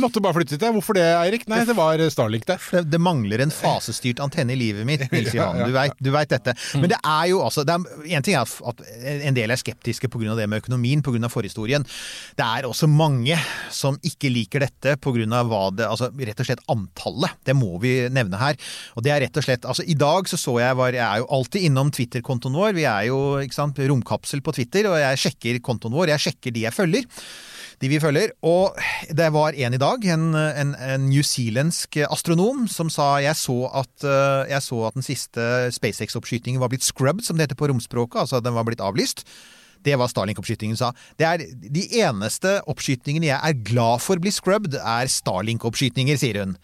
måtte 0.00 0.22
bare 0.24 0.36
flytte 0.38 0.56
dit. 0.56 0.66
Hvorfor 0.78 0.98
det, 0.98 1.06
Eirik? 1.22 1.46
Nei, 1.50 1.62
det 1.68 1.76
var 1.78 2.00
Starlink, 2.12 2.46
det. 2.48 2.58
Det, 2.72 2.84
det 2.92 3.00
mangler 3.02 3.44
en 3.44 3.52
fasestyrt 3.54 4.22
antenne 4.24 4.54
i 4.54 4.58
livet 4.60 4.86
mitt, 4.88 5.04
Nils 5.14 5.34
Johan. 5.36 5.62
Du 5.68 5.74
vet, 5.74 5.96
du 6.02 6.10
vet 6.14 6.32
dette. 6.34 6.54
Men 6.80 6.92
det 6.92 7.00
er 7.00 7.30
jo 7.32 7.42
altså 7.46 7.64
er, 7.64 7.86
En 8.18 8.24
ting 8.26 8.36
er 8.36 8.42
at- 8.44 8.56
at 8.68 8.82
en 9.28 9.36
del 9.36 9.52
er 9.54 9.60
skeptiske 9.60 10.08
pga. 10.12 10.34
det 10.38 10.48
med 10.50 10.62
økonomien, 10.62 11.02
pga. 11.04 11.28
forhistorien. 11.32 11.84
Det 12.38 12.44
er 12.46 12.66
også 12.68 12.88
mange 12.90 13.36
som 13.74 13.98
ikke 14.06 14.30
liker 14.32 14.64
dette 14.66 14.96
pga. 15.00 15.42
hva 15.48 15.62
det 15.78 15.88
Altså 15.88 16.10
rett 16.12 16.42
og 16.42 16.48
slett 16.48 16.64
antallet. 16.70 17.38
Det 17.46 17.56
må 17.56 17.76
vi 17.82 17.94
nevne 18.12 18.40
her. 18.40 18.58
Og 18.98 19.04
det 19.06 19.14
er 19.14 19.24
rett 19.26 19.40
og 19.40 19.46
slett 19.46 19.66
Altså 19.68 19.86
i 19.86 19.96
dag 19.98 20.28
så 20.30 20.38
så 20.40 20.58
jeg 20.60 20.78
var 20.78 20.96
Jeg 20.96 21.04
er 21.04 21.22
jo 21.22 21.30
alltid 21.38 21.68
innom 21.68 21.92
Twitter-kontoen 21.94 22.58
vår. 22.58 22.74
Vi 22.78 22.88
er 22.88 23.08
jo 23.08 23.20
ikke 23.42 23.56
sant, 23.56 23.78
romkapsel 23.78 24.42
på 24.44 24.54
Twitter, 24.56 24.90
og 24.90 24.98
jeg 25.00 25.22
sjekker 25.24 25.62
kontoen 25.64 25.96
vår. 25.96 26.12
Jeg 26.14 26.28
sjekker 26.28 26.54
de 26.54 26.66
jeg 26.66 26.76
følger 26.76 27.06
de 27.78 27.90
vi 27.90 28.00
følger. 28.02 28.32
Og 28.46 28.78
det 29.14 29.28
var 29.34 29.54
en 29.54 29.76
i 29.76 29.80
dag, 29.80 30.06
en, 30.14 30.32
en, 30.34 30.72
en 30.74 31.04
newzealandsk 31.08 32.00
astronom, 32.08 32.66
som 32.70 32.90
sa 32.92 33.16
jeg 33.22 33.38
så 33.38 33.58
at, 33.82 33.94
eh, 34.02 34.50
jeg 34.54 34.64
så 34.66 34.82
at 34.88 34.98
den 34.98 35.06
siste 35.06 35.44
SpaceX-oppskytingen 35.78 36.62
var 36.62 36.72
blitt 36.72 36.86
scrubbed, 36.86 37.26
som 37.26 37.38
det 37.38 37.48
heter 37.48 37.60
på 37.60 37.70
romspråket. 37.70 38.24
Altså 38.24 38.42
den 38.42 38.56
var 38.58 38.66
blitt 38.68 38.82
avlyst. 38.84 39.24
Det 39.84 39.96
var 39.98 40.10
Starlink-oppskytingen 40.10 40.78
sa. 40.78 40.92
Det 41.18 41.26
er 41.28 41.44
De 41.58 41.84
eneste 42.02 42.58
oppskytingene 42.70 43.30
jeg 43.30 43.38
er 43.38 43.64
glad 43.66 44.02
for 44.04 44.20
blir 44.22 44.34
scrubbed, 44.34 44.76
er 44.78 45.10
Starlink-oppskytinger, 45.12 46.20
sier 46.20 46.42
hun. 46.42 46.56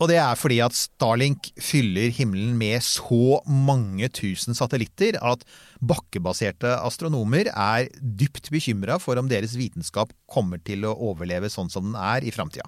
Og 0.00 0.08
det 0.10 0.16
er 0.20 0.38
fordi 0.38 0.58
at 0.64 0.76
Starlink 0.76 1.50
fyller 1.60 2.12
himmelen 2.14 2.56
med 2.58 2.82
så 2.84 3.38
mange 3.46 4.08
tusen 4.14 4.56
satellitter 4.56 5.18
at 5.20 5.44
bakkebaserte 5.78 6.72
astronomer 6.82 7.50
er 7.52 7.90
dypt 8.00 8.50
bekymra 8.54 8.98
for 9.02 9.20
om 9.20 9.28
deres 9.30 9.54
vitenskap 9.58 10.14
kommer 10.30 10.62
til 10.64 10.88
å 10.88 10.96
overleve 11.10 11.50
sånn 11.52 11.70
som 11.70 11.90
den 11.90 11.98
er 12.00 12.26
i 12.26 12.34
framtida. 12.34 12.66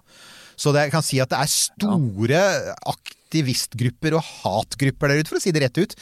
Så 0.60 0.74
det, 0.76 0.86
jeg 0.86 0.92
kan 0.92 1.06
si 1.06 1.20
at 1.22 1.32
det 1.32 1.40
er 1.40 1.50
store 1.50 2.40
aktivistgrupper 2.92 4.18
og 4.18 4.26
hatgrupper 4.42 5.10
der 5.10 5.22
ute, 5.22 5.32
for 5.32 5.40
å 5.40 5.42
si 5.42 5.54
det 5.56 5.64
rett 5.64 5.80
ut. 5.80 5.96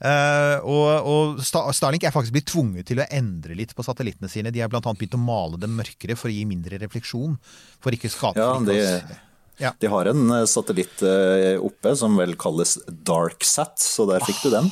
Eh, 0.00 0.56
og, 0.64 1.08
og 1.08 1.40
Starlink 1.46 2.04
er 2.04 2.14
faktisk 2.14 2.34
blitt 2.36 2.48
tvunget 2.50 2.88
til 2.90 3.00
å 3.00 3.06
endre 3.10 3.56
litt 3.58 3.74
på 3.76 3.84
satellittene 3.86 4.28
sine. 4.32 4.52
De 4.52 4.60
har 4.60 4.68
annet 4.90 5.00
begynt 5.00 5.16
å 5.18 5.22
male 5.22 5.60
dem 5.62 5.76
mørkere 5.78 6.16
for 6.18 6.28
å 6.32 6.34
gi 6.36 6.44
mindre 6.48 6.80
refleksjon. 6.82 7.38
For 7.80 7.94
ikke 7.96 8.10
å 8.10 8.16
skape 8.16 8.42
Ja, 8.42 8.50
å- 8.52 9.22
Ja. 9.58 9.70
De 9.80 9.88
har 9.88 10.04
en 10.10 10.30
eh, 10.36 10.44
satellitt 10.44 11.00
eh, 11.00 11.56
oppe 11.64 11.94
som 11.96 12.16
vel 12.20 12.34
kalles 12.36 12.74
DarkSat, 12.86 13.78
så 13.80 14.04
der 14.10 14.20
fikk 14.20 14.42
du 14.44 14.50
den. 14.52 14.66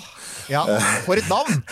Ja, 0.50 0.64
for 1.04 1.16
et 1.16 1.28
navn! 1.30 1.62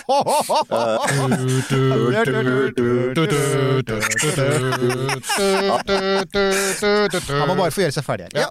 Han 7.32 7.48
må 7.48 7.56
bare 7.58 7.72
få 7.74 7.84
gjøre 7.84 7.94
seg 7.96 8.06
ferdig 8.06 8.28
her. 8.30 8.46
Ja. 8.46 8.48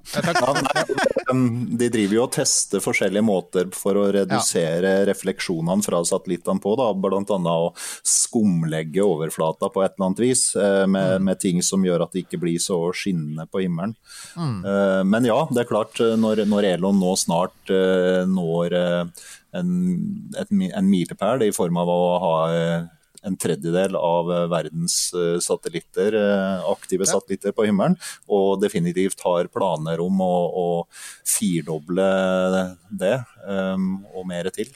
De 1.32 1.88
driver 1.92 2.16
jo 2.18 2.24
og 2.26 2.34
tester 2.36 2.84
forskjellige 2.84 3.24
måter 3.26 3.70
for 3.76 3.98
å 4.00 4.08
redusere 4.14 5.06
refleksjonene 5.08 5.86
fra 5.86 6.02
satellittene 6.08 6.62
på, 6.64 6.76
da. 6.80 6.90
blant 6.98 7.32
annet 7.32 7.52
å 7.52 7.72
skumlegge 8.08 9.04
overflata 9.06 9.70
på 9.72 9.84
et 9.86 9.96
eller 9.96 10.10
annet 10.10 10.24
vis, 10.24 10.44
eh, 10.56 10.86
med, 10.92 11.22
med 11.24 11.40
ting 11.42 11.62
som 11.66 11.84
gjør 11.86 12.06
at 12.06 12.16
det 12.16 12.26
ikke 12.26 12.42
blir 12.44 12.60
så 12.62 12.78
skinnende 12.96 13.48
på 13.52 13.64
himmelen. 13.66 13.96
Mm. 14.36 14.60
Eh, 14.66 15.04
Men 15.08 15.28
ja, 15.30 15.40
det 15.52 15.64
er 15.64 15.72
klart, 15.72 16.00
eh, 16.04 16.18
når, 16.20 16.46
når 16.52 16.70
Elon 16.76 17.00
nå 17.02 17.16
snart 17.20 17.72
når 17.72 18.74
en, 19.58 19.70
et, 20.38 20.52
en 20.52 20.90
milepæl 20.90 21.46
i 21.48 21.54
form 21.56 21.80
av 21.82 21.92
å 21.92 22.02
ha 22.24 22.34
eh, 22.56 22.90
en 23.28 23.38
tredjedel 23.38 23.98
av 24.00 24.32
eh, 24.34 24.46
verdens 24.52 24.98
eh, 25.18 25.38
satellitter, 25.44 26.18
aktive 26.72 27.08
satellitter 27.10 27.56
på 27.56 27.68
himmelen, 27.70 27.98
og 28.32 28.62
definitivt 28.64 29.24
har 29.28 29.52
planer 29.54 30.04
om 30.04 30.24
å, 30.26 30.36
å 30.66 30.68
firdoble 31.28 32.08
det, 32.92 33.18
og 33.48 34.28
mer 34.30 34.52
til. 34.56 34.72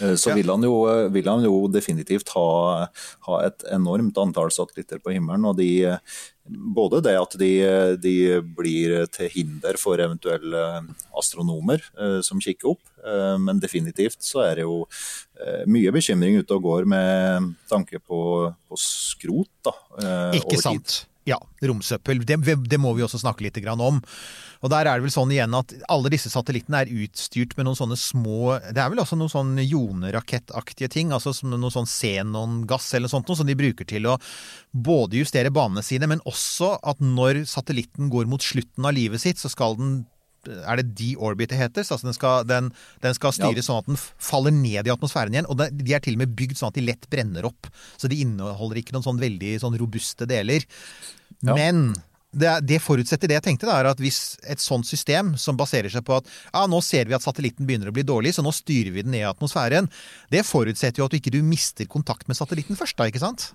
Eh, 0.00 0.14
Så 0.20 0.34
vil, 0.36 0.48
han 0.50 0.62
jo, 0.62 0.74
vil 1.14 1.28
han 1.30 1.44
jo 1.46 1.66
definitivt 1.72 2.32
ha, 2.36 2.88
ha 3.28 3.38
et 3.46 3.64
enormt 3.74 4.18
antall 4.20 4.52
satellitter 4.54 5.00
på 5.02 5.14
himmelen. 5.16 5.46
og 5.48 5.56
de, 5.58 5.98
Både 6.48 7.02
det 7.04 7.16
at 7.20 7.34
de, 7.40 7.50
de 8.00 8.14
blir 8.56 9.02
til 9.12 9.28
hinder 9.34 9.76
for 9.80 10.00
eventuelle 10.00 10.62
astronomer 11.18 11.82
eh, 11.98 12.20
som 12.24 12.40
kikker 12.40 12.72
opp, 12.72 12.82
eh, 13.04 13.36
men 13.42 13.60
definitivt 13.60 14.22
så 14.24 14.44
er 14.46 14.60
det 14.60 14.68
jo 14.68 14.80
eh, 15.40 15.66
mye 15.68 15.92
bekymring 15.92 16.40
ute 16.40 16.56
og 16.56 16.64
går 16.70 16.88
med 16.88 17.52
tanke 17.68 18.00
på, 18.00 18.22
på 18.68 18.80
skrot. 18.80 19.50
Da, 19.66 19.76
eh, 20.00 20.40
Ikke 20.40 20.60
sant. 20.62 21.02
Ja, 21.28 21.38
romsøppel. 21.60 22.22
Det, 22.24 22.38
det 22.70 22.80
må 22.80 22.94
vi 22.96 23.04
også 23.04 23.20
snakke 23.20 23.44
litt 23.44 23.58
om. 23.68 24.00
Og 24.58 24.72
der 24.72 24.88
er 24.88 24.98
det 24.98 25.06
vel 25.06 25.14
sånn 25.14 25.32
igjen 25.34 25.54
at 25.54 25.74
alle 25.92 26.10
disse 26.12 26.30
satellittene 26.32 26.82
er 26.82 26.92
utstyrt 27.04 27.54
med 27.58 27.68
noen 27.68 27.78
sånne 27.78 27.98
små 28.00 28.56
Det 28.74 28.80
er 28.82 28.90
vel 28.90 29.02
også 29.02 29.18
noen 29.18 29.30
sånn 29.30 29.52
jonerakettaktige 29.62 30.90
ting, 30.90 31.12
altså 31.14 31.34
som 31.36 31.52
noe 31.52 31.74
sånn 31.74 31.88
xenongass 31.88 32.90
eller 32.94 33.06
noe 33.06 33.14
sånt, 33.14 33.30
noe 33.30 33.38
som 33.38 33.48
de 33.48 33.58
bruker 33.58 33.86
til 33.88 34.08
å 34.10 34.18
både 34.72 35.20
justere 35.20 35.52
banene 35.54 35.84
sine, 35.86 36.08
men 36.10 36.24
også 36.28 36.74
at 36.82 37.02
når 37.04 37.44
satellitten 37.50 38.10
går 38.12 38.26
mot 38.30 38.42
slutten 38.42 38.88
av 38.88 38.96
livet 38.98 39.22
sitt, 39.22 39.38
så 39.38 39.50
skal 39.52 39.78
den 39.78 39.98
er 40.48 40.80
det 40.80 40.94
de-orbit 40.96 41.50
det 41.50 41.58
heter? 41.58 41.84
Altså 41.84 42.06
den, 42.06 42.16
skal, 42.16 42.46
den, 42.48 42.70
den 43.02 43.16
skal 43.16 43.34
styres 43.36 43.68
sånn 43.68 43.82
at 43.82 43.90
den 43.90 43.98
faller 43.98 44.54
ned 44.54 44.86
i 44.86 44.92
atmosfæren 44.92 45.34
igjen. 45.34 45.48
Og 45.50 45.58
de 45.58 45.94
er 45.94 46.02
til 46.04 46.16
og 46.16 46.22
med 46.22 46.34
bygd 46.38 46.60
sånn 46.60 46.70
at 46.70 46.78
de 46.78 46.86
lett 46.86 47.08
brenner 47.12 47.48
opp. 47.48 47.68
Så 48.00 48.08
de 48.08 48.20
inneholder 48.22 48.80
ikke 48.80 48.94
noen 48.96 49.04
sånn 49.04 49.20
veldig 49.20 49.56
sånn 49.64 49.76
robuste 49.80 50.28
deler. 50.30 50.64
Men 51.46 51.92
det, 52.30 52.50
det 52.68 52.80
forutsetter 52.84 53.30
det 53.30 53.38
jeg 53.38 53.46
tenkte, 53.46 53.68
da, 53.68 53.78
er 53.80 53.90
at 53.92 54.02
hvis 54.02 54.36
et 54.48 54.60
sånt 54.60 54.86
system 54.88 55.32
som 55.40 55.56
baserer 55.58 55.92
seg 55.92 56.04
på 56.06 56.18
at 56.18 56.28
ja, 56.28 56.66
nå 56.68 56.80
ser 56.84 57.08
vi 57.08 57.16
at 57.16 57.24
satellitten 57.24 57.68
begynner 57.68 57.90
å 57.90 57.96
bli 57.96 58.04
dårlig, 58.06 58.34
så 58.36 58.44
nå 58.44 58.52
styrer 58.54 58.92
vi 58.94 59.04
den 59.06 59.14
ned 59.16 59.24
i 59.24 59.30
atmosfæren, 59.30 59.88
det 60.32 60.44
forutsetter 60.46 61.02
jo 61.02 61.08
at 61.08 61.14
du 61.14 61.20
ikke 61.20 61.34
du 61.34 61.40
mister 61.46 61.88
kontakt 61.88 62.28
med 62.28 62.38
satellitten 62.38 62.78
først, 62.78 62.98
da, 62.98 63.08
ikke 63.08 63.24
sant? 63.24 63.50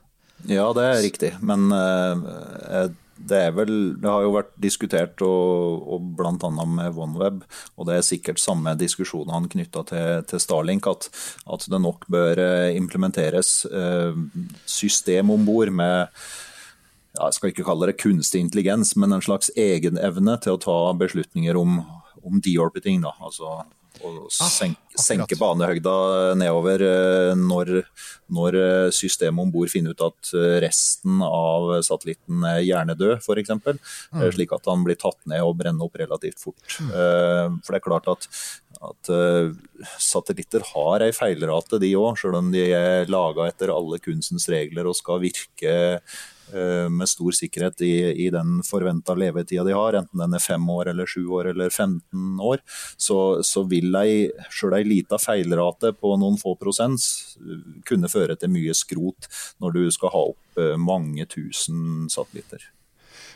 Ja, 0.50 0.66
det 0.76 0.84
er 0.90 1.02
riktig. 1.06 1.30
Men 1.46 1.70
uh, 1.72 2.90
det 3.24 3.38
er 3.46 3.52
vel 3.56 3.76
Det 4.02 4.10
har 4.10 4.24
jo 4.26 4.34
vært 4.34 4.50
diskutert, 4.60 5.22
og, 5.24 5.84
og 5.94 6.08
bl.a. 6.18 6.34
med 6.66 6.98
OneWeb, 6.98 7.44
og 7.78 7.88
det 7.88 8.00
er 8.00 8.08
sikkert 8.08 8.42
samme 8.42 8.74
diskusjonene 8.80 9.52
knytta 9.54 9.86
til, 9.92 10.24
til 10.28 10.42
Starlink, 10.42 10.90
at, 10.90 11.08
at 11.46 11.68
det 11.70 11.80
nok 11.80 12.10
bør 12.12 12.42
eh, 12.42 12.74
implementeres 12.76 13.62
uh, 13.70 14.18
system 14.66 15.32
om 15.38 15.46
bord 15.48 15.72
med 15.72 16.10
ja, 16.10 16.18
jeg 17.14 17.38
skal 17.38 17.52
ikke 17.52 17.66
kalle 17.68 17.90
det 17.90 18.00
kunstig 18.02 18.42
intelligens, 18.42 18.96
men 18.98 19.14
en 19.14 19.24
slags 19.24 19.52
egenevne 19.60 20.38
til 20.42 20.56
å 20.56 20.62
ta 20.62 20.78
beslutninger 20.98 21.58
om, 21.60 21.80
om 22.26 22.42
deorbiting. 22.42 23.04
Da. 23.06 23.14
Altså 23.22 23.60
å 24.02 24.26
senke, 24.34 24.98
senke 25.00 25.38
banehøgda 25.38 25.94
nedover 26.40 26.82
eh, 26.88 27.34
når, 27.38 27.72
når 28.34 28.58
eh, 28.58 28.88
systemet 28.96 29.46
om 29.46 29.52
bord 29.54 29.70
finner 29.72 29.94
ut 29.94 30.04
at 30.04 30.32
eh, 30.34 30.58
resten 30.64 31.22
av 31.24 31.70
satellitten 31.86 32.44
er 32.50 32.64
hjernedød, 32.66 33.22
f.eks. 33.22 33.54
Mm. 33.54 34.26
Slik 34.34 34.56
at 34.58 34.70
han 34.72 34.86
blir 34.88 34.98
tatt 35.00 35.20
ned 35.30 35.46
og 35.46 35.56
brenner 35.62 35.86
opp 35.86 36.00
relativt 36.02 36.42
fort. 36.42 36.80
Mm. 36.82 37.60
For 37.62 37.70
det 37.70 37.80
er 37.80 37.86
klart 37.86 38.10
at, 38.12 38.28
at 38.84 39.10
eh, 39.14 39.54
satellitter 40.02 40.64
har 40.74 41.04
ei 41.06 41.14
feilrate, 41.16 41.80
de 41.82 41.94
òg, 42.00 42.18
selv 42.20 42.40
om 42.40 42.52
de 42.54 42.68
er 42.76 43.10
laga 43.12 43.48
etter 43.50 43.74
alle 43.74 44.00
kunstens 44.04 44.50
regler 44.52 44.90
og 44.90 44.98
skal 44.98 45.22
virke 45.24 45.74
eh, 45.74 46.88
med 46.92 47.10
stor 47.10 47.36
sikkerhet 47.36 47.82
i, 47.86 47.94
i 48.26 48.30
den 48.34 48.60
forventa 48.68 49.16
levetida 49.18 49.66
de 49.68 49.76
har, 49.78 49.98
enten 50.00 50.24
den 50.26 50.38
er 50.38 50.44
fem 50.44 50.68
år 50.76 50.92
eller 50.92 51.10
sju 51.10 51.24
år 51.40 51.54
eller 51.54 51.72
15 51.72 52.44
år, 52.44 52.64
så, 52.98 53.18
så 53.46 53.66
vil 53.70 53.96
ei, 54.02 54.28
selv 54.52 54.78
ei 54.78 54.86
lita 54.88 55.20
feilrate 55.22 55.96
på 55.98 56.16
noen 56.20 56.40
få 56.42 56.58
prosent 56.60 57.08
eh, 57.40 57.66
kunne 57.88 58.12
føre 58.12 58.38
til 58.40 58.54
mye 58.54 58.76
skrot 58.78 59.32
når 59.64 59.80
du 59.80 59.84
skal 59.96 60.14
ha 60.14 60.30
opp 60.34 60.40
mange 60.78 61.26
tusen 61.26 62.06
satellitter. 62.14 62.62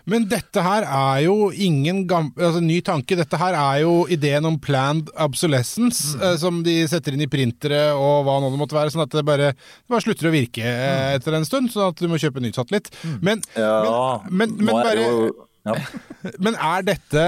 Men 0.07 0.27
dette 0.31 0.63
her 0.63 0.85
er 0.87 1.23
jo 1.25 1.49
ingen 1.51 2.05
gam 2.07 2.29
altså, 2.35 2.61
ny 2.63 2.79
tanke. 2.85 3.17
Dette 3.19 3.39
her 3.41 3.57
er 3.59 3.81
jo 3.83 4.05
ideen 4.13 4.47
om 4.47 4.55
planned 4.63 5.11
obsolescence, 5.19 6.13
eh, 6.21 6.37
som 6.39 6.61
de 6.65 6.77
setter 6.87 7.17
inn 7.17 7.25
i 7.25 7.29
printere 7.31 7.89
og 7.95 8.23
hva 8.27 8.37
nå 8.39 8.53
det 8.53 8.61
måtte 8.61 8.77
være, 8.77 8.93
sånn 8.93 9.03
at 9.03 9.17
det 9.17 9.25
bare, 9.27 9.51
det 9.51 9.91
bare 9.91 10.05
slutter 10.05 10.29
å 10.29 10.35
virke 10.35 10.63
eh, 10.63 11.17
etter 11.17 11.35
en 11.35 11.47
stund, 11.47 11.73
sånn 11.73 11.91
at 11.91 11.99
du 11.99 12.07
må 12.11 12.21
kjøpe 12.21 12.39
en 12.39 12.47
ny 12.47 12.53
satellitt. 12.55 12.89
Men, 13.19 13.43
Ja, 13.57 14.23
men, 14.29 14.55
men, 14.55 14.69
men 14.69 14.79
bare, 14.79 15.03
jo 15.03 15.47
ja. 15.67 15.75
men 16.43 16.55
er 16.55 16.85
dette 16.87 17.27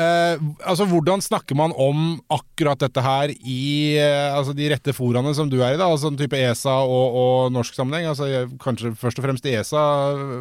eh, 0.00 0.44
altså 0.64 0.86
Hvordan 0.88 1.22
snakker 1.24 1.58
man 1.58 1.74
om 1.76 2.20
akkurat 2.32 2.80
dette 2.80 3.02
her 3.04 3.32
i 3.34 3.96
eh, 4.00 4.34
altså 4.34 4.54
de 4.56 4.70
rette 4.72 4.94
foraene 4.96 5.34
som 5.36 5.50
du 5.50 5.58
er 5.60 5.74
i, 5.74 5.80
da, 5.80 5.88
altså 5.88 6.12
en 6.12 6.20
type 6.20 6.38
ESA 6.38 6.78
og, 6.86 7.18
og 7.22 7.52
norsk 7.54 7.76
sammenheng? 7.76 8.08
Altså, 8.10 8.46
kanskje 8.62 8.94
først 8.98 9.20
og 9.20 9.28
fremst 9.28 9.48
i 9.48 9.56
ESA. 9.58 9.82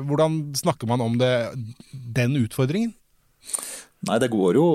Hvordan 0.08 0.40
snakker 0.58 0.90
man 0.90 1.04
om 1.04 1.18
det, 1.22 1.34
den 1.92 2.38
utfordringen? 2.44 2.96
Nei, 4.06 4.20
det 4.22 4.30
går 4.30 4.58
jo 4.60 4.66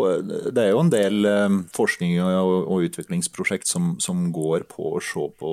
Det 0.50 0.58
er 0.58 0.72
jo 0.72 0.80
en 0.82 0.90
del 0.90 1.26
eh, 1.28 1.58
forskning 1.76 2.16
og, 2.24 2.54
og 2.66 2.88
utviklingsprosjekt 2.88 3.70
som, 3.70 3.94
som 4.02 4.24
går 4.34 4.66
på 4.70 4.96
å 4.96 5.02
se 5.02 5.26
på 5.38 5.52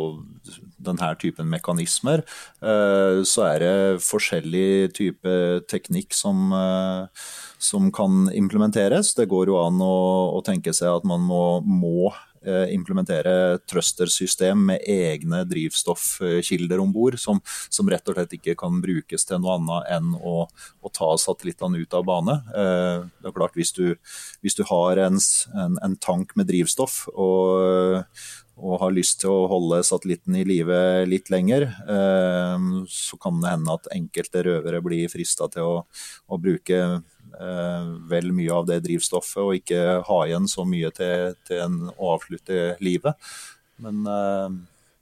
denne 0.82 1.10
typen 1.22 1.50
mekanismer. 1.52 2.24
Eh, 2.64 3.22
så 3.30 3.46
er 3.46 3.62
det 3.62 4.02
forskjellig 4.04 4.90
type 4.98 5.36
teknikk 5.70 6.18
som, 6.18 6.50
eh, 6.56 7.30
som 7.60 7.92
kan 7.92 8.30
implementeres. 8.34 9.14
Det 9.18 9.28
går 9.30 9.52
jo 9.52 9.60
an 9.62 9.82
å, 9.84 9.94
å 10.38 10.42
tenke 10.46 10.74
seg 10.76 10.94
at 10.94 11.08
man 11.08 11.22
må, 11.28 11.60
må 11.68 12.08
eh, 12.42 12.72
implementere 12.72 13.60
thruster-system 13.68 14.64
med 14.72 14.88
egne 14.88 15.44
drivstoffkilder 15.50 16.80
om 16.80 16.94
bord, 16.96 17.20
som, 17.20 17.44
som 17.68 17.92
rett 17.92 18.08
og 18.08 18.16
slett 18.16 18.38
ikke 18.40 18.56
kan 18.60 18.80
brukes 18.84 19.28
til 19.28 19.44
noe 19.44 19.60
annet 19.60 19.94
enn 19.98 20.16
å, 20.16 20.48
å 20.48 20.94
ta 20.96 21.12
satellittene 21.20 21.84
ut 21.84 22.00
av 22.00 22.08
bane. 22.08 22.40
Eh, 22.56 23.08
Det 23.20 23.32
er 23.32 23.36
klart 23.36 23.60
Hvis 23.60 23.76
du, 23.76 23.98
hvis 24.40 24.56
du 24.56 24.64
har 24.72 25.04
en, 25.10 25.20
en, 25.20 25.80
en 25.84 26.00
tank 26.00 26.36
med 26.40 26.48
drivstoff 26.48 27.10
og, 27.12 28.06
og 28.60 28.80
har 28.82 28.96
lyst 28.96 29.20
til 29.22 29.32
å 29.32 29.48
holde 29.52 29.84
satellitten 29.88 30.36
i 30.40 30.48
live 30.48 30.80
litt 31.08 31.30
lenger, 31.32 31.68
eh, 31.68 32.68
så 32.88 33.20
kan 33.20 33.44
det 33.44 33.52
hende 33.52 33.76
at 33.76 33.92
enkelte 33.96 34.48
røvere 34.48 34.84
blir 34.84 35.12
frista 35.12 35.52
til 35.52 35.68
å, 35.68 35.80
å 36.32 36.40
bruke 36.40 37.02
vel 38.10 38.32
mye 38.36 38.52
av 38.56 38.66
det 38.68 38.80
drivstoffet 38.86 39.42
og 39.44 39.56
ikke 39.60 40.00
ha 40.08 40.20
igjen 40.26 40.48
så 40.50 40.66
mye 40.68 40.90
til, 40.96 41.38
til 41.48 41.62
en, 41.64 41.78
å 41.96 42.16
avslutte 42.16 42.74
livet. 42.84 43.30
Men 43.84 44.04
eh, 44.10 44.60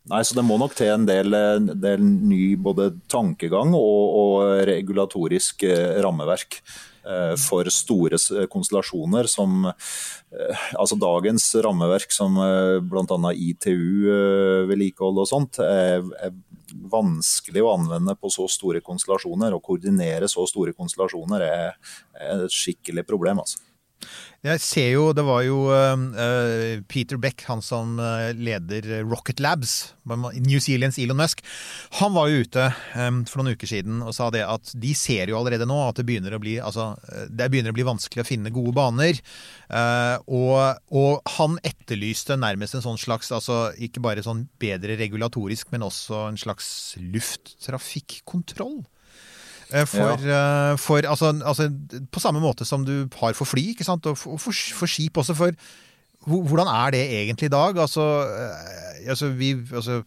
Nei, 0.08 0.22
så 0.24 0.38
Det 0.38 0.46
må 0.48 0.56
nok 0.60 0.76
til 0.78 0.94
en 0.94 1.08
del, 1.08 1.36
del 1.76 2.04
ny 2.04 2.56
både 2.64 2.94
tankegang 3.12 3.74
og, 3.76 4.04
og 4.22 4.68
regulatorisk 4.70 5.66
eh, 5.68 5.98
rammeverk 6.04 6.62
eh, 6.62 7.34
for 7.42 7.68
store 7.74 8.20
konstellasjoner 8.48 9.28
som 9.28 9.68
eh, 9.68 10.64
altså 10.80 10.96
Dagens 11.02 11.50
rammeverk 11.66 12.16
som 12.16 12.40
eh, 12.40 12.78
bl.a. 12.80 13.34
ITU-vedlikehold 13.50 15.20
og 15.26 15.28
sånt, 15.28 15.60
er 15.60 16.08
vanskelig 16.92 17.64
å 17.64 17.74
anvende 17.76 18.16
på 18.20 18.32
så 18.34 18.48
store 18.52 18.82
konstellasjoner. 18.86 19.56
Å 19.56 19.64
koordinere 19.64 20.30
så 20.32 20.46
store 20.50 20.76
konstellasjoner 20.78 21.46
er, 21.48 21.80
er 22.18 22.46
et 22.48 22.54
skikkelig 22.54 23.06
problem. 23.08 23.44
altså. 23.46 23.64
Jeg 24.46 24.62
ser 24.62 24.92
jo, 24.94 25.08
det 25.18 25.24
var 25.26 25.42
jo 25.44 25.64
uh, 25.74 26.78
Peter 26.88 27.18
Beck, 27.20 27.42
han 27.50 27.64
som 27.66 27.98
uh, 28.00 28.30
leder 28.38 28.86
Rocket 29.04 29.42
Labs, 29.44 29.96
New 30.06 30.62
Zealands 30.64 31.00
Elon 31.02 31.18
Musk. 31.20 31.42
Han 32.00 32.14
var 32.16 32.30
jo 32.30 32.44
ute 32.46 32.68
um, 32.96 33.24
for 33.28 33.42
noen 33.42 33.58
uker 33.58 33.70
siden 33.70 34.04
og 34.06 34.14
sa 34.16 34.30
det 34.34 34.46
at 34.46 34.72
de 34.78 34.94
ser 34.96 35.34
jo 35.34 35.40
allerede 35.40 35.68
nå 35.68 35.78
at 35.88 36.00
det 36.00 36.06
begynner 36.08 36.38
å 36.38 36.42
bli, 36.44 36.58
altså, 36.64 36.92
det 37.28 37.50
begynner 37.52 37.74
å 37.74 37.78
bli 37.78 37.88
vanskelig 37.88 38.24
å 38.24 38.30
finne 38.30 38.54
gode 38.54 38.76
baner. 38.78 39.20
Uh, 39.68 40.16
og, 40.30 40.84
og, 40.94 41.34
han 41.38 41.58
etterlyste 41.68 42.38
nærmest 42.40 42.78
en 42.78 42.86
sånn 42.86 43.02
slags, 43.02 43.34
altså 43.36 43.72
ikke 43.84 44.04
bare 44.06 44.24
sånn 44.26 44.46
bedre 44.62 44.96
regulatorisk, 45.02 45.74
men 45.74 45.86
også 45.90 46.28
en 46.30 46.40
slags 46.40 46.70
lufttrafikkontroll. 47.02 48.86
Eh, 49.74 49.86
for, 49.86 50.24
ja. 50.24 50.72
Eh, 50.72 50.78
for 50.80 51.04
altså, 51.04 51.34
altså, 51.44 51.68
På 52.12 52.22
samme 52.24 52.40
måte 52.40 52.66
som 52.66 52.86
du 52.88 53.10
har 53.20 53.36
for 53.36 53.50
fly, 53.50 53.74
ikke 53.74 53.88
sant? 53.88 54.06
og 54.08 54.18
for, 54.18 54.40
for 54.40 54.88
skip 54.88 55.18
også. 55.18 55.36
For 55.38 55.56
hvordan 56.28 56.68
er 56.72 56.94
det 56.96 57.04
egentlig 57.22 57.50
i 57.50 57.56
dag? 57.56 57.80
Altså, 57.80 58.06
eh, 58.28 59.10
altså, 59.10 59.32
vi, 59.36 59.54
altså 59.74 60.04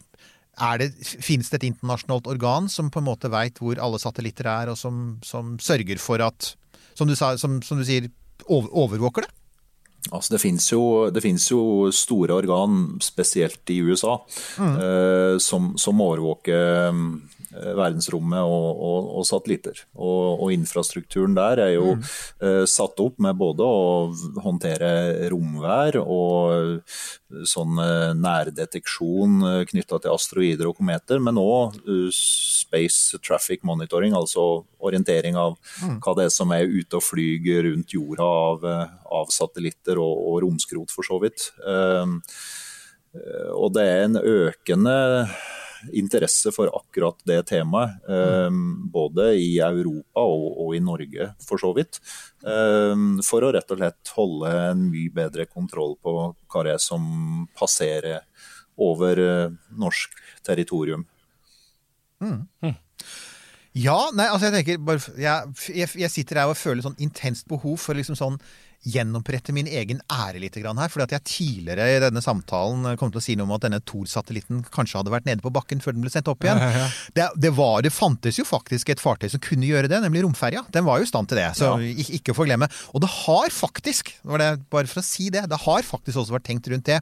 det, 0.81 0.91
Finnes 1.23 1.49
det 1.49 1.61
et 1.61 1.69
internasjonalt 1.71 2.27
organ 2.27 2.69
som 2.69 2.91
på 2.91 3.01
en 3.01 3.07
måte 3.07 3.31
veit 3.31 3.61
hvor 3.61 3.79
alle 3.81 3.99
satellitter 4.01 4.49
er, 4.49 4.73
og 4.73 4.77
som, 4.77 5.19
som 5.25 5.57
sørger 5.59 6.01
for 6.01 6.21
at, 6.21 6.55
som 6.93 7.07
du, 7.07 7.15
sa, 7.15 7.35
som, 7.37 7.61
som 7.65 7.79
du 7.79 7.85
sier, 7.87 8.09
over, 8.47 8.69
overvåker 8.85 9.25
det? 9.25 9.31
Altså 10.09 10.33
det 10.33 10.41
finnes 10.41 10.65
jo, 10.71 11.11
jo, 11.13 11.91
store 11.93 12.33
organ, 12.33 12.97
spesielt 13.05 13.69
i 13.69 13.81
USA, 13.85 14.17
mm. 14.57 14.71
eh, 14.81 15.35
som, 15.37 15.75
som, 15.77 16.01
overvåker 16.01 16.89
verdensrommet 17.51 18.41
og, 18.47 18.67
og, 18.79 19.09
og 19.19 19.25
satellitter. 19.27 19.83
Og, 19.95 20.39
og, 20.39 20.51
infrastrukturen 20.55 21.35
der 21.35 21.61
er 21.65 21.73
jo 21.75 21.95
mm. 21.97 22.05
uh, 22.43 22.63
satt 22.69 22.99
opp 23.03 23.19
med 23.23 23.37
både 23.39 23.65
å 23.65 24.41
håndtere 24.43 24.91
romvær 25.31 25.99
og 26.01 26.81
sånn 27.47 27.79
uh, 27.79 28.11
nærdeteksjon 28.17 29.37
uh, 29.43 29.59
knytta 29.67 30.01
til 30.03 30.15
asteroider 30.15 30.71
og 30.71 30.79
kometer, 30.79 31.21
men 31.23 31.39
òg 31.41 31.79
space 32.15 33.19
traffic 33.25 33.65
monitoring, 33.67 34.15
altså 34.15 34.63
orientering 34.81 35.39
av 35.39 35.57
mm. 35.83 35.99
hva 36.03 36.15
det 36.17 36.27
er 36.27 36.35
som 36.35 36.51
er 36.55 36.71
ute 36.71 36.99
og 36.99 37.05
flyger 37.05 37.67
rundt 37.67 37.95
jorda 37.95 38.25
av, 38.25 38.67
av 39.21 39.31
satellitter 39.33 39.99
og, 40.01 40.13
og, 40.31 40.41
romskrot, 40.45 40.91
for 40.93 41.07
så 41.07 41.19
vidt. 41.21 41.49
og 43.51 43.73
det 43.75 43.83
er 43.83 44.05
en 44.05 44.17
økende 44.17 44.95
interesse 45.97 46.53
for 46.55 46.71
akkurat 46.75 47.17
det 47.27 47.39
temaet. 47.49 47.97
Mm. 48.07 48.89
Både 48.93 49.31
i 49.39 49.59
Europa 49.63 50.23
og, 50.23 50.47
og, 50.65 50.75
i 50.77 50.81
Norge, 50.83 51.31
for 51.45 51.61
så 51.61 51.71
vidt. 51.77 51.99
For 52.41 53.45
å 53.45 53.51
rett 53.53 53.73
og 53.73 53.81
slett 53.81 54.13
holde 54.17 54.51
en 54.71 54.87
mye 54.91 55.13
bedre 55.13 55.45
kontroll 55.49 55.97
på 56.01 56.15
hva 56.31 56.65
det 56.65 56.75
er 56.75 56.83
som 56.83 57.05
passerer 57.57 58.21
over 58.81 59.19
eh, 59.19 59.51
norsk 59.77 60.17
territorium. 60.45 61.05
Mm. 62.21 62.47
Mm. 62.63 62.75
Ja, 63.81 63.97
nei, 64.13 64.27
altså 64.27 64.49
jeg 64.49 64.57
tenker 64.57 64.81
bare, 64.83 65.13
jeg, 65.15 65.87
jeg, 65.95 66.11
sitter 66.11 66.41
her 66.41 66.51
og 66.51 66.59
føler 66.59 66.83
sånn 66.83 66.99
intenst 67.01 67.47
behov 67.49 67.79
for 67.79 67.97
liksom 67.97 68.17
sånn 68.19 68.37
gjenopprette 68.81 69.53
min 69.53 69.67
egen 69.69 69.99
ære 70.09 70.41
litt 70.41 70.55
her. 70.57 70.89
fordi 70.89 71.03
at 71.03 71.11
jeg 71.11 71.23
tidligere 71.25 71.97
i 71.97 71.99
denne 72.01 72.21
samtalen 72.21 72.97
kom 72.97 73.11
til 73.11 73.21
å 73.21 73.23
si 73.23 73.35
noe 73.35 73.45
om 73.45 73.53
at 73.55 73.65
denne 73.65 73.81
Thor-satellitten 73.85 74.63
kanskje 74.73 74.97
hadde 74.97 75.13
vært 75.13 75.27
nede 75.29 75.43
på 75.45 75.53
bakken 75.53 75.81
før 75.83 75.93
den 75.93 76.01
ble 76.01 76.11
sendt 76.13 76.31
opp 76.31 76.43
igjen. 76.43 76.57
Ja, 76.57 76.69
ja, 76.69 76.85
ja. 76.85 76.87
Det, 77.13 77.27
det, 77.45 77.51
var, 77.57 77.81
det, 77.85 77.93
fantes 77.93 78.39
jo 78.39 78.45
faktisk 78.47 78.89
et 78.89 79.03
fartøy 79.03 79.29
som 79.29 79.43
kunne 79.43 79.69
gjøre 79.69 79.91
det, 79.91 80.01
nemlig 80.01 80.25
romferja. 80.25 80.63
Den 80.73 80.87
var 80.87 80.99
jo 80.99 81.05
i 81.05 81.11
stand 81.11 81.29
til 81.29 81.41
det, 81.41 81.51
så 81.59 81.75
ikke, 81.77 82.17
ikke 82.17 82.33
å 82.33 82.39
forglemme. 82.41 82.71
Og 82.95 83.05
det 83.05 83.11
har 83.21 83.53
faktisk, 83.53 84.15
det, 84.41 84.49
bare 84.73 84.89
for 84.89 85.03
å 85.03 85.05
si 85.05 85.29
det, 85.33 85.45
det 85.51 85.61
har 85.67 85.85
faktisk 85.85 86.23
også 86.23 86.39
vært 86.39 86.49
tenkt 86.49 86.71
rundt 86.71 86.89
det. 86.89 87.01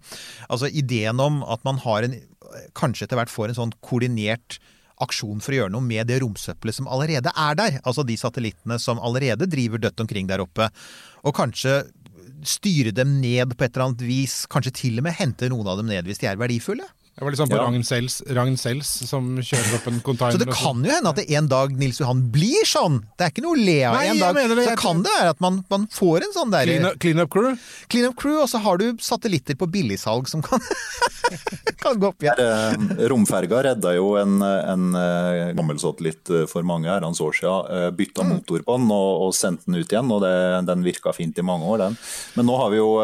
Altså 0.49 0.67
ideen 0.67 1.21
om 1.23 1.43
at 1.47 1.63
man 1.67 1.81
har 1.85 2.07
en 2.07 2.19
Kanskje 2.73 3.05
etter 3.05 3.19
hvert 3.19 3.29
får 3.29 3.51
en 3.51 3.57
sånn 3.59 3.71
koordinert 3.85 4.55
aksjon 5.03 5.39
for 5.43 5.53
å 5.53 5.59
gjøre 5.61 5.73
noe 5.73 5.85
med 5.85 6.09
det 6.09 6.19
romsøppelet 6.23 6.75
som 6.75 6.87
allerede 6.91 7.31
er 7.31 7.57
der. 7.59 7.77
Altså 7.87 8.03
de 8.07 8.17
satellittene 8.19 8.79
som 8.81 8.99
allerede 8.99 9.47
driver 9.49 9.81
dødt 9.81 10.03
omkring 10.03 10.27
der 10.29 10.43
oppe 10.43 10.69
og 11.23 11.35
kanskje 11.37 11.81
styre 12.47 12.93
dem 12.95 13.17
ned 13.19 13.55
på 13.55 13.65
et 13.65 13.73
eller 13.73 13.89
annet 13.89 14.05
vis. 14.07 14.43
Kanskje 14.51 14.75
til 14.75 15.01
og 15.01 15.07
med 15.07 15.17
hente 15.19 15.49
noen 15.51 15.67
av 15.67 15.81
dem 15.81 15.89
ned 15.91 16.07
hvis 16.07 16.21
de 16.21 16.29
er 16.29 16.39
verdifulle. 16.39 16.87
Det 17.19 17.25
var 17.25 17.31
liksom 17.31 17.49
på 17.49 17.57
ja. 17.57 17.63
Ragn 18.35 18.57
Sells, 18.57 18.91
som 19.09 19.25
kjører 19.43 19.73
opp 19.75 19.87
en 19.91 19.97
container. 19.99 20.31
Så 20.31 20.39
det 20.39 20.53
kan 20.55 20.77
jo 20.85 20.91
hende 20.93 21.11
at 21.11 21.17
det 21.19 21.25
en 21.35 21.49
dag 21.51 21.73
Nils 21.75 21.97
Johan 21.99 22.21
blir 22.31 22.63
sånn! 22.63 23.01
Det 23.19 23.25
er 23.25 23.33
ikke 23.33 23.41
noe 23.43 23.57
å 23.57 23.59
le 23.59 23.75
av 23.89 23.97
en 23.99 24.21
dag. 24.21 24.37
Det, 24.39 24.67
så 24.69 24.75
kan 24.79 25.01
det 25.03 25.11
være 25.17 25.33
at 25.35 25.41
man, 25.43 25.57
man 25.67 25.87
får 25.91 26.29
en 26.29 26.31
sånn 26.37 26.53
der 26.53 26.69
Clean 26.69 26.87
up, 26.87 26.95
clean 27.03 27.19
up 27.19 27.31
crew? 27.33 27.57
Clean 27.91 28.07
up 28.07 28.15
crew, 28.21 28.37
Og 28.39 28.47
så 28.47 28.61
har 28.63 28.79
du 28.79 28.85
satellitter 29.03 29.57
på 29.59 29.67
billigsalg 29.67 30.29
som 30.31 30.45
kan, 30.47 30.63
kan 31.83 31.99
gå 31.99 32.13
opp 32.13 32.23
igjen. 32.23 32.39
Ja. 32.39 33.09
romferga 33.11 33.65
redda 33.67 33.91
jo 33.97 34.13
en, 34.21 34.39
en 34.39 34.87
eh, 35.01 35.51
gammel 35.59 35.83
satellitt 35.83 36.31
eh, 36.31 36.47
for 36.47 36.63
mange 36.63 36.87
herrens 36.87 37.19
år 37.19 37.35
siden. 37.35 37.99
Bytta 37.99 38.23
mm. 38.23 38.31
motor 38.31 38.63
på 38.63 38.79
den 38.79 38.95
og, 38.95 39.09
og 39.25 39.35
sendte 39.35 39.67
den 39.67 39.81
ut 39.81 39.91
igjen, 39.91 40.15
og 40.15 40.23
det, 40.23 40.31
den 40.71 40.87
virka 40.87 41.11
fint 41.19 41.35
i 41.35 41.47
mange 41.51 41.67
år, 41.67 41.83
den. 41.83 41.99
Men 42.39 42.47
nå 42.47 42.55
har 42.63 42.71
vi 42.71 42.79
jo, 42.79 42.95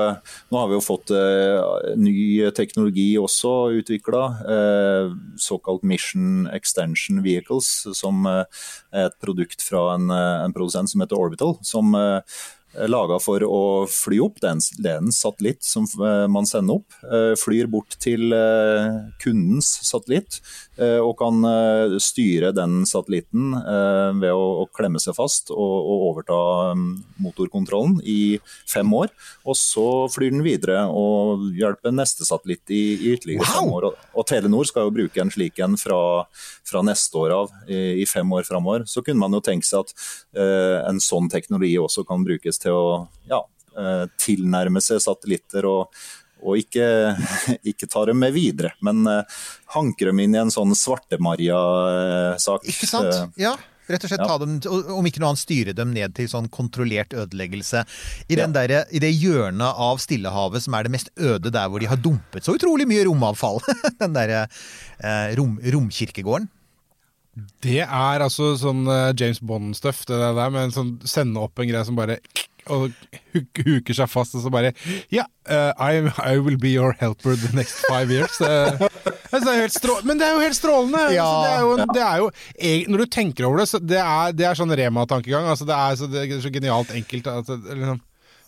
nå 0.55 0.63
har 0.63 0.71
vi 0.71 0.79
jo 0.79 0.87
fått 0.87 1.11
uh, 1.11 1.99
ny 1.99 2.15
teknologi 2.55 3.09
også 3.19 3.57
utvikla 3.75 4.04
utvikla, 4.05 4.25
eh, 4.25 5.11
såkalt 5.37 5.83
Mission 5.83 6.47
Extension 6.47 7.23
Vehicles, 7.23 7.87
som 7.93 8.25
eh, 8.25 8.45
er 8.93 9.07
et 9.07 9.19
produkt 9.19 9.61
fra 9.61 9.95
en, 9.95 10.09
eh, 10.09 10.43
en 10.43 10.53
produsent 10.53 10.89
som 10.89 11.01
heter 11.01 11.17
Orbital. 11.17 11.57
som 11.61 11.95
laga 12.75 13.21
for 13.21 13.39
å 13.39 13.87
fly 13.87 14.19
opp. 14.19 14.41
Det 14.41 14.49
er 14.85 14.97
en 14.97 15.11
satellitt 15.11 15.63
som 15.63 15.85
man 16.29 16.45
sender 16.45 16.81
opp. 16.81 16.91
Flyr 17.39 17.69
bort 17.71 17.95
til 18.03 18.35
kundens 19.23 19.69
satellitt 19.87 20.41
og 20.75 21.13
kan 21.19 21.45
styre 22.03 22.51
den 22.55 22.81
satellitten 22.87 23.53
ved 24.19 24.31
å 24.35 24.65
klemme 24.75 24.99
seg 24.99 25.15
fast 25.15 25.51
og 25.53 25.91
overta 26.09 26.37
motorkontrollen 27.23 28.01
i 28.03 28.37
fem 28.67 28.91
år. 28.97 29.13
Og 29.47 29.55
så 29.59 29.85
flyr 30.11 30.33
den 30.33 30.43
videre 30.45 30.83
og 30.91 31.47
hjelper 31.55 31.95
neste 31.95 32.27
satellitt 32.27 32.73
i, 32.75 33.13
ytterligere 33.13 33.45
wow! 33.45 33.55
fem 33.55 33.73
år. 33.77 33.89
Og 34.15 34.27
Telenor 34.27 34.67
skal 34.67 34.89
jo 34.89 34.95
bruke 34.97 35.23
en 35.23 35.31
slik 35.33 35.63
en 35.63 35.79
fra, 35.79 35.99
fra 36.67 36.83
neste 36.85 37.23
år 37.23 37.35
av 37.37 37.55
i, 37.71 38.05
fem 38.09 38.35
år 38.35 38.47
framover. 38.47 38.85
Så 38.89 39.03
kunne 39.05 39.21
man 39.23 39.35
jo 39.35 39.43
tenke 39.45 39.67
seg 39.67 39.85
at 39.85 39.95
en 40.91 41.01
sånn 41.03 41.31
teknologi 41.31 41.75
også 41.79 42.05
kan 42.07 42.25
brukes 42.25 42.59
til 42.61 42.75
å 42.75 42.85
ja, 43.29 43.41
eh, 43.77 44.05
tilnærme 44.21 44.83
seg 44.83 45.01
satellitter 45.03 45.67
og, 45.69 46.05
og 46.43 46.59
ikke, 46.59 46.87
ikke, 47.71 47.87
tar 47.91 48.11
dem 48.11 48.19
med 48.23 48.35
videre. 48.35 48.73
Men 48.85 49.05
uh, 49.07 49.21
hanker 49.75 50.11
dem 50.11 50.23
inn 50.23 50.35
i 50.35 50.41
en 50.41 50.53
sånn 50.53 50.75
Svarte-Maria-sak. 50.77 52.67
Ikke 52.71 52.89
sant? 52.89 53.37
Ja. 53.39 53.55
Rett 53.85 54.01
og 54.01 54.09
slett 54.09 54.23
ta 54.25 54.37
dem, 54.41 54.55
Om 54.97 55.05
ikke 55.05 55.21
noe 55.21 55.29
annet 55.29 55.43
styre 55.43 55.73
dem 55.77 55.91
ned 55.93 56.15
til 56.17 56.25
sånn 56.29 56.47
kontrollert 56.49 57.13
ødeleggelse. 57.13 57.83
I, 58.25 58.37
den 58.39 58.55
der, 58.55 58.79
i 58.89 59.01
det 59.03 59.11
hjørnet 59.13 59.81
av 59.85 60.01
Stillehavet 60.01 60.65
som 60.65 60.73
er 60.73 60.87
det 60.87 60.93
mest 60.95 61.11
øde 61.21 61.53
der 61.53 61.69
hvor 61.69 61.83
de 61.83 61.89
har 61.91 62.01
dumpet 62.01 62.47
så 62.47 62.55
utrolig 62.57 62.87
mye 62.89 63.05
romavfall. 63.05 63.61
den 64.01 64.17
derre 64.17 64.47
eh, 64.47 65.35
rom, 65.37 65.59
romkirkegården. 65.61 66.49
Det 67.61 67.83
er 67.83 68.23
altså 68.23 68.53
sånn 68.57 68.87
James 69.19 69.41
Bond-stuff, 69.43 70.05
det 70.07 70.17
der 70.17 70.51
med 70.55 70.69
en 70.69 70.73
sånn 70.73 70.91
sende 71.05 71.41
opp 71.43 71.59
en 71.59 71.67
greie 71.67 71.83
som 71.85 71.97
bare 71.97 72.15
og 72.71 72.91
huker 73.35 73.97
seg 73.97 74.09
fast 74.09 74.35
og 74.37 74.45
så 74.45 74.51
bare 74.53 74.71
Ja, 75.13 75.25
yeah, 75.25 75.71
uh, 75.77 76.21
I, 76.25 76.37
will 76.39 76.57
be 76.57 76.71
your 76.73 76.95
helper 76.99 77.35
the 77.35 77.51
next 77.55 77.83
five 77.89 78.11
years. 78.11 78.39
Uh, 78.41 78.73
det 79.31 80.03
men 80.05 80.19
det 80.19 80.27
er 80.27 80.33
jo 80.33 80.41
helt 80.41 80.57
strålende! 80.57 81.03
Ja. 81.13 81.25
Altså, 81.25 81.45
det, 81.45 81.51
er 81.51 81.61
jo, 81.61 81.77
det, 81.93 82.03
er 82.07 82.17
jo, 82.23 82.91
når 82.91 83.03
du 83.03 83.05
tenker 83.05 83.47
over 83.47 83.61
det, 83.61 83.69
så 83.69 83.79
det 83.81 84.01
er, 84.01 84.33
det 84.33 84.47
er 84.47 84.57
sånn 84.57 84.73
Rema-tankegang. 84.75 85.47
Altså, 85.51 85.67
det, 85.67 85.77
er 85.77 85.99
så, 85.99 86.09
det 86.09 86.25
er 86.25 86.43
så 86.43 86.53
genialt 86.53 86.93
enkelt. 86.95 87.29
Altså, 87.31 87.59
liksom, 87.59 88.01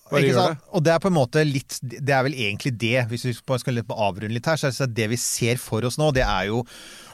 og 0.08 0.84
det 0.86 0.94
er 0.94 1.02
på 1.04 1.10
en 1.10 1.18
måte 1.18 1.42
litt 1.44 1.80
Det 1.84 2.14
er 2.16 2.22
vel 2.24 2.36
egentlig 2.38 2.72
det, 2.80 3.02
hvis 3.10 3.26
vi 3.28 3.34
skal 3.36 3.82
avrunde 3.92 4.32
litt 4.32 4.48
her, 4.48 4.60
så 4.60 4.70
er 4.72 4.88
det 4.88 4.96
det 5.02 5.10
vi 5.12 5.20
ser 5.20 5.60
for 5.60 5.84
oss 5.84 6.00
nå, 6.00 6.14
det 6.16 6.24
er 6.24 6.48
jo 6.48 6.64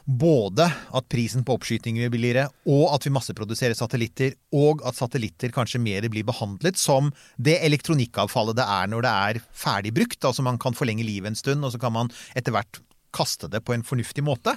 både 0.06 0.66
at 0.68 1.10
prisen 1.12 1.46
på 1.48 1.56
oppskyting 1.56 1.98
blir 2.02 2.12
billigere, 2.12 2.48
og 2.68 2.90
at 2.96 3.06
vi 3.08 3.14
masseproduserer 3.16 3.78
satellitter, 3.78 4.36
og 4.56 4.84
at 4.88 4.98
satellitter 5.00 5.54
kanskje 5.56 5.82
mer 5.84 6.08
blir 6.12 6.28
behandlet 6.28 6.80
som 6.80 7.12
det 7.38 7.60
elektronikkavfallet 7.64 8.60
det 8.60 8.68
er 8.68 8.90
når 8.92 9.06
det 9.06 9.14
er 9.28 9.44
ferdig 9.56 9.94
brukt. 9.96 10.20
Altså 10.24 10.44
man 10.46 10.60
kan 10.60 10.76
forlenge 10.76 11.08
livet 11.08 11.32
en 11.32 11.40
stund, 11.40 11.64
og 11.64 11.72
så 11.74 11.80
kan 11.82 11.96
man 11.96 12.12
etter 12.36 12.56
hvert 12.56 12.82
kaste 13.14 13.48
det 13.48 13.62
på 13.62 13.76
en 13.76 13.86
fornuftig 13.86 14.24
måte. 14.26 14.56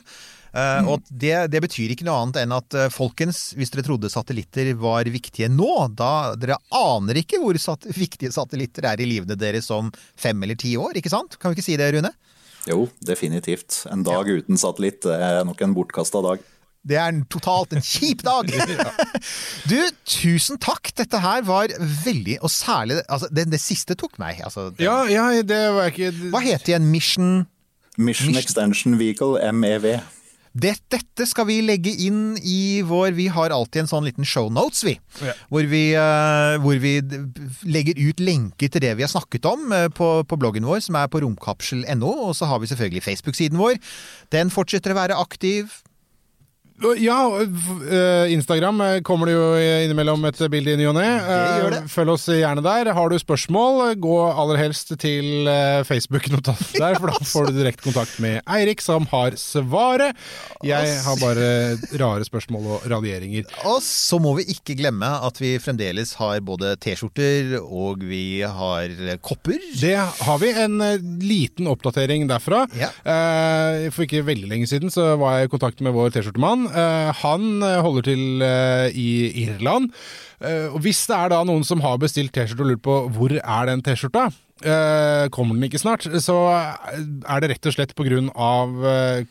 Mm. 0.56 0.86
og 0.88 1.02
det, 1.10 1.34
det, 1.52 1.60
betyr 1.60 1.92
ikke 1.92 2.06
noe 2.06 2.16
annet 2.22 2.38
enn 2.40 2.54
at 2.56 2.76
uh, 2.78 2.86
folkens, 2.88 3.50
hvis 3.58 3.74
dere 3.74 3.84
trodde 3.84 4.08
satellitter 4.08 4.70
var 4.80 5.04
viktige 5.12 5.50
nå, 5.52 5.90
da 5.92 6.32
dere 6.40 6.56
aner 6.72 7.20
ikke 7.20 7.42
hvor 7.42 7.58
sat 7.60 7.84
viktige 7.92 8.32
satellitter 8.32 8.88
er 8.88 9.02
i 9.04 9.08
livene 9.10 9.36
deres 9.36 9.68
om 9.74 9.90
fem 10.16 10.40
eller 10.46 10.56
ti 10.56 10.72
år, 10.80 10.96
ikke 10.96 11.12
sant? 11.12 11.36
Kan 11.36 11.52
vi 11.52 11.58
ikke 11.58 11.66
si 11.66 11.76
det, 11.76 11.90
Rune? 11.92 12.14
Jo, 12.66 12.88
definitivt. 13.06 13.84
En 13.90 14.02
dag 14.06 14.26
ja. 14.26 14.40
uten 14.40 14.58
satellitt 14.58 15.06
er 15.06 15.44
nok 15.46 15.62
en 15.62 15.74
bortkasta 15.76 16.22
dag. 16.24 16.42
Det 16.86 16.94
er 16.94 17.10
en 17.10 17.24
totalt 17.30 17.72
en 17.74 17.82
kjip 17.82 18.22
dag! 18.26 18.50
Du, 19.70 19.78
tusen 20.06 20.58
takk! 20.62 20.92
Dette 20.98 21.18
her 21.22 21.42
var 21.46 21.72
veldig 22.04 22.38
Og 22.46 22.52
særlig 22.52 23.00
altså, 23.08 23.30
det, 23.34 23.48
det 23.50 23.60
siste 23.62 23.96
tok 23.98 24.18
meg. 24.22 24.42
Altså, 24.46 24.70
det, 24.70 24.86
Ja, 24.86 25.02
ja, 25.10 25.42
det 25.42 25.62
var 25.74 25.90
ikke 25.90 26.12
Hva 26.30 26.42
heter 26.44 26.74
igjen 26.74 26.90
Mission 26.92 27.32
Mission 27.96 28.36
Extension 28.36 28.98
Vehicle, 29.00 29.40
MEV. 29.56 29.96
Det, 30.56 30.72
Dette 30.92 31.26
skal 31.28 31.48
vi 31.50 31.58
legge 31.64 31.92
inn 32.06 32.36
i 32.40 32.82
vår 32.86 33.12
Vi 33.16 33.28
har 33.32 33.52
alltid 33.52 33.82
en 33.84 33.90
sånn 33.90 34.06
liten 34.08 34.26
show 34.28 34.48
notes, 34.52 34.82
vi. 34.86 34.96
Ja. 35.20 35.34
Hvor, 35.52 35.68
vi 35.68 35.82
uh, 35.98 36.56
hvor 36.64 36.80
vi 36.80 36.94
legger 37.68 38.00
ut 38.00 38.22
lenker 38.24 38.72
til 38.72 38.84
det 38.84 38.94
vi 38.96 39.04
har 39.04 39.12
snakket 39.12 39.48
om 39.48 39.68
uh, 39.74 39.86
på, 39.92 40.10
på 40.28 40.38
bloggen 40.40 40.68
vår, 40.68 40.80
som 40.86 40.98
er 41.00 41.10
på 41.12 41.20
romkapsel.no. 41.24 42.12
Og 42.28 42.36
så 42.38 42.48
har 42.48 42.62
vi 42.62 42.70
selvfølgelig 42.72 43.04
Facebook-siden 43.04 43.60
vår. 43.60 43.76
Den 44.34 44.52
fortsetter 44.54 44.94
å 44.94 45.00
være 45.00 45.20
aktiv. 45.20 45.82
Ja, 46.76 47.40
eh, 47.90 48.32
Instagram 48.32 48.80
eh, 48.80 49.00
kommer 49.00 49.26
det 49.26 49.32
jo 49.32 49.44
innimellom 49.56 50.24
et 50.28 50.40
bilde 50.52 50.74
i 50.74 50.76
ny 50.76 50.84
og 50.90 50.96
ne. 50.98 51.06
Eh, 51.08 51.76
Følg 51.88 52.12
oss 52.12 52.26
gjerne 52.28 52.60
der. 52.64 52.90
Har 52.92 53.08
du 53.08 53.16
spørsmål, 53.20 53.94
gå 53.96 54.16
aller 54.28 54.60
helst 54.60 54.92
til 55.00 55.48
Facebook-notatet 55.88 56.76
der, 56.82 56.98
for 57.00 57.08
da 57.08 57.28
får 57.30 57.48
du 57.48 57.56
direkte 57.56 57.86
kontakt 57.88 58.18
med 58.20 58.42
Eirik, 58.44 58.84
som 58.84 59.08
har 59.08 59.38
svaret. 59.40 60.18
Jeg 60.66 60.98
har 61.06 61.20
bare 61.22 61.48
rare 61.96 62.28
spørsmål 62.28 62.68
og 62.74 62.86
radieringer. 62.92 63.48
Og 63.64 63.80
så 63.84 64.20
må 64.20 64.34
vi 64.36 64.44
ikke 64.52 64.76
glemme 64.76 65.08
at 65.24 65.40
vi 65.40 65.54
fremdeles 65.62 66.12
har 66.20 66.44
både 66.44 66.74
T-skjorter 66.84 67.56
og 67.62 68.04
vi 68.04 68.42
har 68.44 69.16
kopper. 69.24 69.62
Det 69.80 69.96
har 69.96 70.42
vi. 70.42 70.52
En 70.56 70.78
liten 71.24 71.68
oppdatering 71.70 72.28
derfra. 72.28 72.64
Ja. 72.76 72.88
For 73.92 74.04
ikke 74.06 74.24
veldig 74.26 74.48
lenge 74.50 74.68
siden 74.70 74.92
så 74.92 75.14
var 75.20 75.40
jeg 75.40 75.48
i 75.48 75.52
kontakt 75.52 75.82
med 75.84 75.96
vår 75.96 76.12
T-skjortemann. 76.14 76.65
Eh, 76.70 77.10
han 77.22 77.62
eh, 77.62 77.80
holder 77.84 78.08
til 78.10 78.42
eh, 78.44 78.88
i 78.94 79.08
Irland. 79.46 79.92
Og 80.36 80.82
Hvis 80.84 81.06
det 81.08 81.16
er 81.16 81.30
da 81.32 81.38
noen 81.48 81.62
som 81.64 81.80
har 81.80 81.96
bestilt 81.96 82.34
T-skjorte 82.36 82.60
og 82.60 82.68
lurt 82.68 82.82
på 82.84 82.96
hvor 83.14 83.32
er 83.32 83.62
den 83.70 83.80
T-skjorta, 83.80 84.26
kommer 85.32 85.56
den 85.56 85.64
ikke 85.64 85.80
snart, 85.80 86.04
så 86.20 86.36
er 86.52 87.40
det 87.40 87.48
rett 87.54 87.68
og 87.68 87.72
slett 87.72 87.94
pga. 87.96 88.20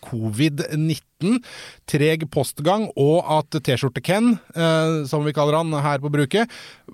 covid-19 0.02 0.98
liten, 1.16 1.44
treg 1.88 2.26
postgang, 2.32 2.90
og 2.96 3.24
at 3.28 3.56
T-skjorte-Ken, 3.64 4.38
eh, 4.56 5.06
som 5.08 5.24
vi 5.26 5.34
kaller 5.34 5.58
han 5.58 5.74
her 5.74 6.00
på 6.00 6.12
bruket, 6.12 6.50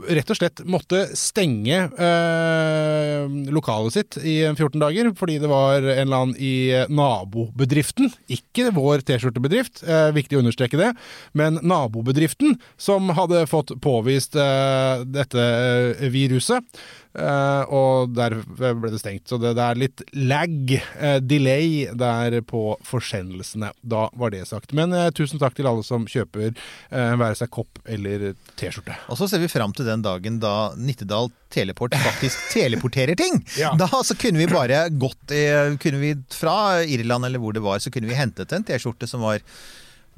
rett 0.10 0.30
og 0.30 0.38
slett 0.38 0.62
måtte 0.66 1.16
stenge 1.16 1.90
eh, 1.98 3.28
lokalet 3.52 3.94
sitt 3.94 4.18
i 4.24 4.42
14 4.54 4.80
dager 4.80 5.12
fordi 5.18 5.40
det 5.42 5.50
var 5.52 5.82
en 5.82 6.08
eller 6.08 6.18
annen 6.18 6.38
i 6.40 6.72
eh, 6.72 6.88
nabobedriften, 6.90 8.12
ikke 8.30 8.72
vår 8.76 9.06
T-skjortebedrift, 9.08 9.84
eh, 9.84 10.12
viktig 10.16 10.38
å 10.38 10.44
understreke 10.44 10.80
det, 10.80 10.94
men 11.34 11.60
nabobedriften 11.62 12.60
som 12.78 13.12
hadde 13.18 13.46
fått 13.50 13.76
påvist 13.82 14.36
eh, 14.36 15.06
dette 15.08 15.42
eh, 15.42 16.10
viruset. 16.12 16.66
Uh, 17.12 17.68
og 17.68 18.14
der 18.16 18.38
ble 18.48 18.88
det 18.88 19.02
stengt. 19.02 19.26
Så 19.28 19.36
det, 19.42 19.52
det 19.58 19.64
er 19.66 19.80
litt 19.80 20.04
lag, 20.16 20.54
uh, 20.96 21.18
delay, 21.20 21.90
der 21.92 22.38
på 22.48 22.78
forsendelsene 22.88 23.74
da, 23.84 24.06
var 24.12 24.34
det 24.34 24.46
sagt. 24.50 24.74
Men 24.78 24.94
eh, 24.94 25.10
tusen 25.16 25.42
takk 25.42 25.56
til 25.58 25.68
alle 25.70 25.84
som 25.88 26.08
kjøper 26.10 26.50
eh, 26.52 27.14
være 27.20 27.38
seg 27.40 27.52
kopp 27.54 27.82
eller 27.86 28.32
T-skjorte. 28.60 28.96
Og 29.12 29.20
så 29.20 29.30
ser 29.32 29.44
vi 29.44 29.52
fram 29.52 29.76
til 29.76 29.88
den 29.88 30.04
dagen 30.06 30.40
da 30.44 30.72
Nittedal 30.78 31.32
Teleport 31.52 31.96
faktisk 32.00 32.48
teleporterer 32.56 33.18
ting. 33.20 33.42
Ja. 33.60 33.74
Da 33.80 33.90
så 34.06 34.18
kunne 34.20 34.42
vi 34.42 34.50
bare 34.52 34.86
gått 34.92 35.36
kunne 35.82 36.00
vi 36.02 36.16
fra 36.34 36.82
Irland 36.84 37.28
eller 37.28 37.42
hvor 37.42 37.56
det 37.56 37.64
var, 37.64 37.80
så 37.80 37.92
kunne 37.94 38.10
vi 38.10 38.18
hentet 38.18 38.52
en 38.56 38.66
T-skjorte 38.68 39.08
som 39.10 39.24
var 39.24 39.44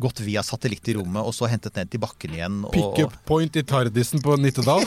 gått 0.02 0.20
via 0.26 0.44
satellitt 0.44 0.88
i 0.90 0.96
rommet, 0.98 1.22
og 1.22 1.36
så 1.36 1.48
hentet 1.52 1.76
ned 1.78 1.92
til 1.94 2.02
bakken 2.02 2.34
igjen. 2.36 2.60
Og, 2.66 2.74
Pick-up 2.74 3.16
point 3.30 3.56
i 3.56 3.64
Tardisen 3.68 4.24
på 4.26 4.38
Nittedal. 4.42 4.86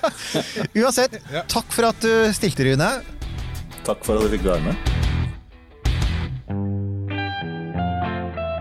Uansett, 0.80 1.18
takk 1.50 1.74
for 1.74 1.90
at 1.90 2.00
du 2.04 2.12
stilte, 2.36 2.70
Rune. 2.70 2.94
Takk 3.84 4.06
for 4.06 4.16
at 4.16 4.26
du 4.26 4.36
fikk 4.38 4.46
være 4.52 4.70
med. 4.70 4.99